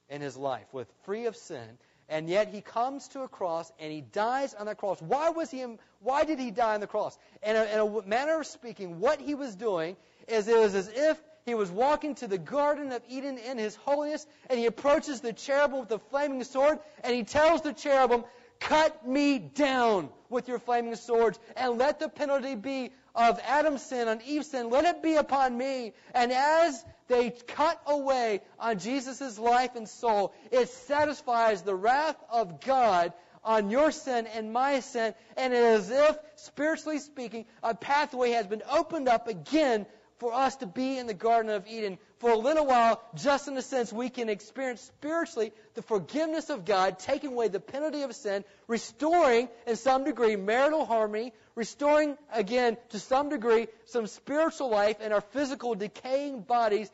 in 0.08 0.20
his 0.20 0.36
life, 0.36 0.72
with 0.72 0.88
free 1.02 1.26
of 1.26 1.36
sin, 1.36 1.78
and 2.08 2.28
yet 2.28 2.48
he 2.48 2.60
comes 2.60 3.08
to 3.08 3.22
a 3.22 3.28
cross 3.28 3.72
and 3.80 3.92
he 3.92 4.00
dies 4.00 4.54
on 4.54 4.66
the 4.66 4.74
cross. 4.74 5.02
Why 5.02 5.30
was 5.30 5.50
he? 5.50 5.64
Why 6.00 6.24
did 6.24 6.38
he 6.38 6.52
die 6.52 6.74
on 6.74 6.80
the 6.80 6.86
cross? 6.86 7.18
In 7.42 7.56
a, 7.56 7.64
in 7.64 7.78
a 7.80 8.06
manner 8.06 8.40
of 8.40 8.46
speaking, 8.46 9.00
what 9.00 9.20
he 9.20 9.34
was 9.34 9.56
doing 9.56 9.96
is 10.28 10.46
it 10.46 10.56
was 10.58 10.74
as 10.74 10.88
if 10.88 11.20
he 11.44 11.54
was 11.54 11.70
walking 11.70 12.14
to 12.16 12.26
the 12.26 12.38
Garden 12.38 12.92
of 12.92 13.02
Eden 13.08 13.38
in 13.38 13.58
his 13.58 13.76
holiness, 13.76 14.26
and 14.48 14.58
he 14.58 14.66
approaches 14.66 15.20
the 15.20 15.32
cherubim 15.32 15.80
with 15.80 15.88
the 15.88 15.98
flaming 15.98 16.42
sword, 16.44 16.80
and 17.02 17.14
he 17.14 17.22
tells 17.24 17.62
the 17.62 17.72
cherubim, 17.72 18.24
Cut 18.60 19.06
me 19.06 19.38
down 19.38 20.08
with 20.28 20.48
your 20.48 20.58
flaming 20.58 20.96
swords, 20.96 21.38
and 21.56 21.78
let 21.78 22.00
the 22.00 22.08
penalty 22.08 22.54
be 22.54 22.90
of 23.14 23.40
Adam's 23.44 23.82
sin 23.82 24.08
and 24.08 24.20
Eve's 24.22 24.50
sin. 24.50 24.70
Let 24.70 24.84
it 24.84 25.02
be 25.02 25.16
upon 25.16 25.56
me. 25.56 25.92
And 26.14 26.32
as 26.32 26.84
they 27.08 27.30
cut 27.30 27.80
away 27.86 28.42
on 28.58 28.78
Jesus' 28.78 29.38
life 29.38 29.76
and 29.76 29.88
soul, 29.88 30.34
it 30.50 30.68
satisfies 30.68 31.62
the 31.62 31.74
wrath 31.74 32.16
of 32.30 32.60
God 32.60 33.12
on 33.44 33.70
your 33.70 33.92
sin 33.92 34.26
and 34.26 34.52
my 34.52 34.80
sin, 34.80 35.14
and 35.36 35.52
it 35.52 35.62
is 35.62 35.90
as 35.90 36.10
if, 36.10 36.18
spiritually 36.34 36.98
speaking, 36.98 37.46
a 37.62 37.74
pathway 37.74 38.32
has 38.32 38.46
been 38.46 38.62
opened 38.68 39.08
up 39.08 39.28
again 39.28 39.86
for 40.18 40.34
us 40.34 40.56
to 40.56 40.66
be 40.66 40.98
in 40.98 41.06
the 41.06 41.14
Garden 41.14 41.52
of 41.52 41.66
Eden 41.68 41.98
for 42.18 42.30
a 42.30 42.36
little 42.36 42.66
while, 42.66 43.02
just 43.14 43.46
in 43.48 43.56
a 43.56 43.62
sense, 43.62 43.92
we 43.92 44.08
can 44.08 44.28
experience 44.28 44.80
spiritually 44.80 45.52
the 45.74 45.82
forgiveness 45.82 46.48
of 46.48 46.64
God, 46.64 46.98
taking 46.98 47.32
away 47.32 47.48
the 47.48 47.60
penalty 47.60 48.02
of 48.02 48.14
sin, 48.14 48.44
restoring, 48.68 49.48
in 49.66 49.76
some 49.76 50.04
degree, 50.04 50.36
marital 50.36 50.86
harmony, 50.86 51.32
restoring, 51.54 52.16
again, 52.32 52.76
to 52.90 52.98
some 52.98 53.28
degree, 53.28 53.68
some 53.84 54.06
spiritual 54.06 54.70
life 54.70 55.00
in 55.00 55.12
our 55.12 55.20
physical 55.20 55.74
decaying 55.74 56.40
bodies 56.40 56.90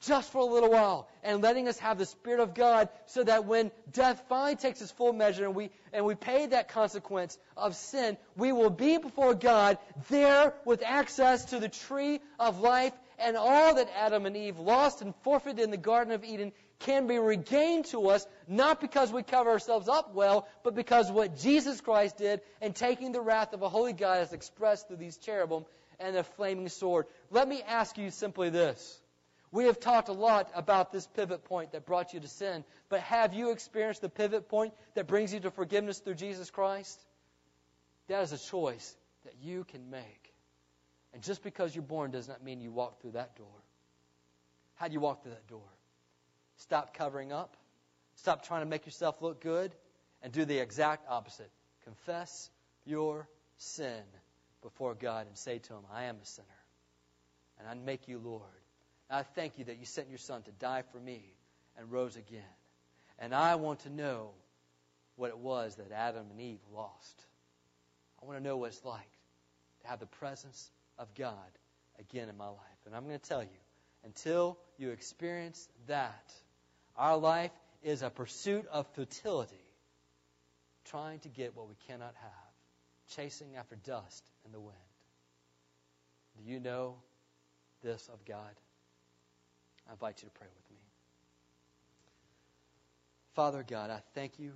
just 0.00 0.30
for 0.30 0.38
a 0.38 0.44
little 0.44 0.70
while 0.70 1.08
and 1.24 1.42
letting 1.42 1.66
us 1.66 1.78
have 1.78 1.98
the 1.98 2.06
Spirit 2.06 2.40
of 2.40 2.54
God 2.54 2.88
so 3.06 3.24
that 3.24 3.46
when 3.46 3.72
death 3.92 4.22
finally 4.28 4.54
takes 4.54 4.80
its 4.80 4.92
full 4.92 5.12
measure 5.12 5.44
and 5.44 5.54
we, 5.54 5.70
and 5.92 6.04
we 6.04 6.14
pay 6.14 6.46
that 6.46 6.68
consequence 6.68 7.36
of 7.56 7.74
sin, 7.74 8.16
we 8.36 8.52
will 8.52 8.70
be 8.70 8.98
before 8.98 9.34
God 9.34 9.78
there 10.08 10.54
with 10.64 10.82
access 10.84 11.46
to 11.46 11.58
the 11.58 11.68
tree 11.68 12.20
of 12.38 12.60
life 12.60 12.92
and 13.18 13.36
all 13.36 13.74
that 13.74 13.88
Adam 13.96 14.26
and 14.26 14.36
Eve 14.36 14.58
lost 14.58 15.02
and 15.02 15.14
forfeited 15.22 15.60
in 15.60 15.70
the 15.70 15.76
Garden 15.76 16.12
of 16.12 16.24
Eden 16.24 16.52
can 16.80 17.06
be 17.06 17.18
regained 17.18 17.86
to 17.86 18.08
us, 18.08 18.26
not 18.46 18.80
because 18.80 19.12
we 19.12 19.22
cover 19.22 19.50
ourselves 19.50 19.88
up 19.88 20.14
well, 20.14 20.46
but 20.62 20.74
because 20.74 21.10
what 21.10 21.36
Jesus 21.38 21.80
Christ 21.80 22.18
did 22.18 22.40
in 22.62 22.72
taking 22.72 23.12
the 23.12 23.20
wrath 23.20 23.52
of 23.52 23.62
a 23.62 23.68
holy 23.68 23.92
God 23.92 24.22
is 24.22 24.32
expressed 24.32 24.86
through 24.86 24.98
these 24.98 25.16
cherubim 25.16 25.64
and 25.98 26.14
the 26.14 26.22
flaming 26.22 26.68
sword. 26.68 27.06
Let 27.30 27.48
me 27.48 27.62
ask 27.66 27.98
you 27.98 28.10
simply 28.10 28.50
this. 28.50 29.00
We 29.50 29.64
have 29.64 29.80
talked 29.80 30.08
a 30.08 30.12
lot 30.12 30.50
about 30.54 30.92
this 30.92 31.06
pivot 31.06 31.44
point 31.44 31.72
that 31.72 31.86
brought 31.86 32.12
you 32.12 32.20
to 32.20 32.28
sin, 32.28 32.64
but 32.88 33.00
have 33.00 33.32
you 33.34 33.50
experienced 33.50 34.02
the 34.02 34.08
pivot 34.08 34.48
point 34.48 34.74
that 34.94 35.06
brings 35.06 35.32
you 35.32 35.40
to 35.40 35.50
forgiveness 35.50 35.98
through 35.98 36.16
Jesus 36.16 36.50
Christ? 36.50 37.00
That 38.08 38.22
is 38.22 38.32
a 38.32 38.38
choice 38.38 38.94
that 39.24 39.34
you 39.42 39.64
can 39.64 39.90
make. 39.90 40.27
And 41.18 41.24
just 41.24 41.42
because 41.42 41.74
you're 41.74 41.82
born 41.82 42.12
does 42.12 42.28
not 42.28 42.44
mean 42.44 42.60
you 42.60 42.70
walk 42.70 43.00
through 43.00 43.10
that 43.10 43.34
door. 43.34 43.48
How 44.76 44.86
do 44.86 44.94
you 44.94 45.00
walk 45.00 45.24
through 45.24 45.32
that 45.32 45.48
door? 45.48 45.66
Stop 46.58 46.94
covering 46.94 47.32
up. 47.32 47.56
Stop 48.14 48.46
trying 48.46 48.60
to 48.60 48.66
make 48.66 48.86
yourself 48.86 49.20
look 49.20 49.40
good 49.40 49.74
and 50.22 50.32
do 50.32 50.44
the 50.44 50.60
exact 50.60 51.06
opposite. 51.10 51.50
Confess 51.82 52.50
your 52.84 53.28
sin 53.56 54.00
before 54.62 54.94
God 54.94 55.26
and 55.26 55.36
say 55.36 55.58
to 55.58 55.72
Him, 55.72 55.80
I 55.92 56.04
am 56.04 56.18
a 56.22 56.24
sinner. 56.24 56.46
And 57.58 57.66
I 57.66 57.74
make 57.74 58.06
you 58.06 58.20
Lord. 58.24 58.44
And 59.10 59.18
I 59.18 59.24
thank 59.24 59.58
you 59.58 59.64
that 59.64 59.80
you 59.80 59.86
sent 59.86 60.08
your 60.08 60.18
son 60.18 60.42
to 60.42 60.52
die 60.52 60.84
for 60.92 61.00
me 61.00 61.24
and 61.76 61.90
rose 61.90 62.14
again. 62.14 62.54
And 63.18 63.34
I 63.34 63.56
want 63.56 63.80
to 63.80 63.90
know 63.90 64.30
what 65.16 65.30
it 65.30 65.38
was 65.38 65.74
that 65.78 65.90
Adam 65.90 66.26
and 66.30 66.40
Eve 66.40 66.60
lost. 66.72 67.24
I 68.22 68.26
want 68.26 68.38
to 68.38 68.44
know 68.44 68.56
what 68.56 68.66
it's 68.66 68.84
like 68.84 69.10
to 69.80 69.88
have 69.88 69.98
the 69.98 70.06
presence 70.06 70.70
of 70.98 71.14
God 71.14 71.34
again 71.98 72.28
in 72.28 72.36
my 72.36 72.48
life. 72.48 72.58
And 72.86 72.94
I'm 72.94 73.06
going 73.06 73.18
to 73.18 73.28
tell 73.28 73.42
you, 73.42 73.48
until 74.04 74.58
you 74.78 74.90
experience 74.90 75.68
that, 75.86 76.32
our 76.96 77.16
life 77.16 77.52
is 77.82 78.02
a 78.02 78.10
pursuit 78.10 78.66
of 78.72 78.86
futility, 78.94 79.54
trying 80.84 81.20
to 81.20 81.28
get 81.28 81.56
what 81.56 81.68
we 81.68 81.74
cannot 81.86 82.14
have, 82.20 83.16
chasing 83.16 83.56
after 83.56 83.76
dust 83.76 84.24
in 84.44 84.52
the 84.52 84.60
wind. 84.60 84.76
Do 86.36 86.50
you 86.50 86.60
know 86.60 86.96
this 87.82 88.08
of 88.12 88.24
God? 88.24 88.54
I 89.88 89.92
invite 89.92 90.22
you 90.22 90.28
to 90.28 90.34
pray 90.34 90.46
with 90.46 90.70
me. 90.70 90.82
Father 93.34 93.64
God, 93.68 93.90
I 93.90 94.00
thank 94.14 94.38
you 94.38 94.52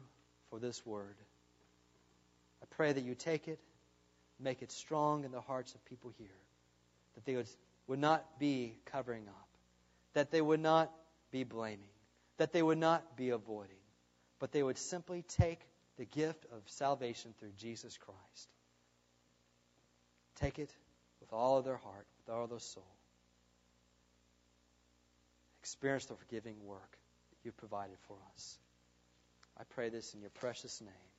for 0.51 0.59
this 0.59 0.85
word. 0.85 1.15
I 2.63 2.67
pray 2.71 2.93
that 2.93 3.05
you 3.05 3.15
take 3.15 3.49
it, 3.49 3.61
make 4.43 4.63
it 4.63 4.73
strong 4.73 5.25
in 5.25 5.31
the 5.31 5.41
hearts 5.41 5.75
of 5.75 5.85
people 5.85 6.13
here. 6.19 6.29
That 7.15 7.25
they 7.25 7.37
would, 7.37 7.49
would 7.87 7.99
not 7.99 8.39
be 8.39 8.75
covering 8.87 9.25
up. 9.29 9.49
That 10.15 10.31
they 10.31 10.41
would 10.41 10.61
not 10.61 10.91
be 11.31 11.45
blaming. 11.45 11.89
That 12.39 12.53
they 12.53 12.63
would 12.63 12.79
not 12.79 13.17
be 13.17 13.31
avoiding. 13.31 13.77
But 14.39 14.53
they 14.53 14.63
would 14.63 14.79
simply 14.79 15.23
take 15.37 15.61
the 15.99 16.05
gift 16.05 16.47
of 16.53 16.63
salvation 16.67 17.35
through 17.39 17.53
Jesus 17.59 17.97
Christ. 17.99 18.49
Take 20.37 20.59
it 20.59 20.71
with 21.21 21.33
all 21.33 21.59
of 21.59 21.65
their 21.65 21.77
heart, 21.77 22.07
with 22.19 22.35
all 22.35 22.45
of 22.45 22.51
their 22.51 22.59
soul. 22.59 22.87
Experience 25.61 26.07
the 26.07 26.15
forgiving 26.15 26.57
work 26.65 26.99
that 27.31 27.37
you've 27.45 27.57
provided 27.57 27.97
for 28.09 28.17
us. 28.35 28.59
I 29.59 29.63
pray 29.75 29.91
this 29.91 30.15
in 30.15 30.21
your 30.21 30.31
precious 30.31 30.81
name. 30.81 31.12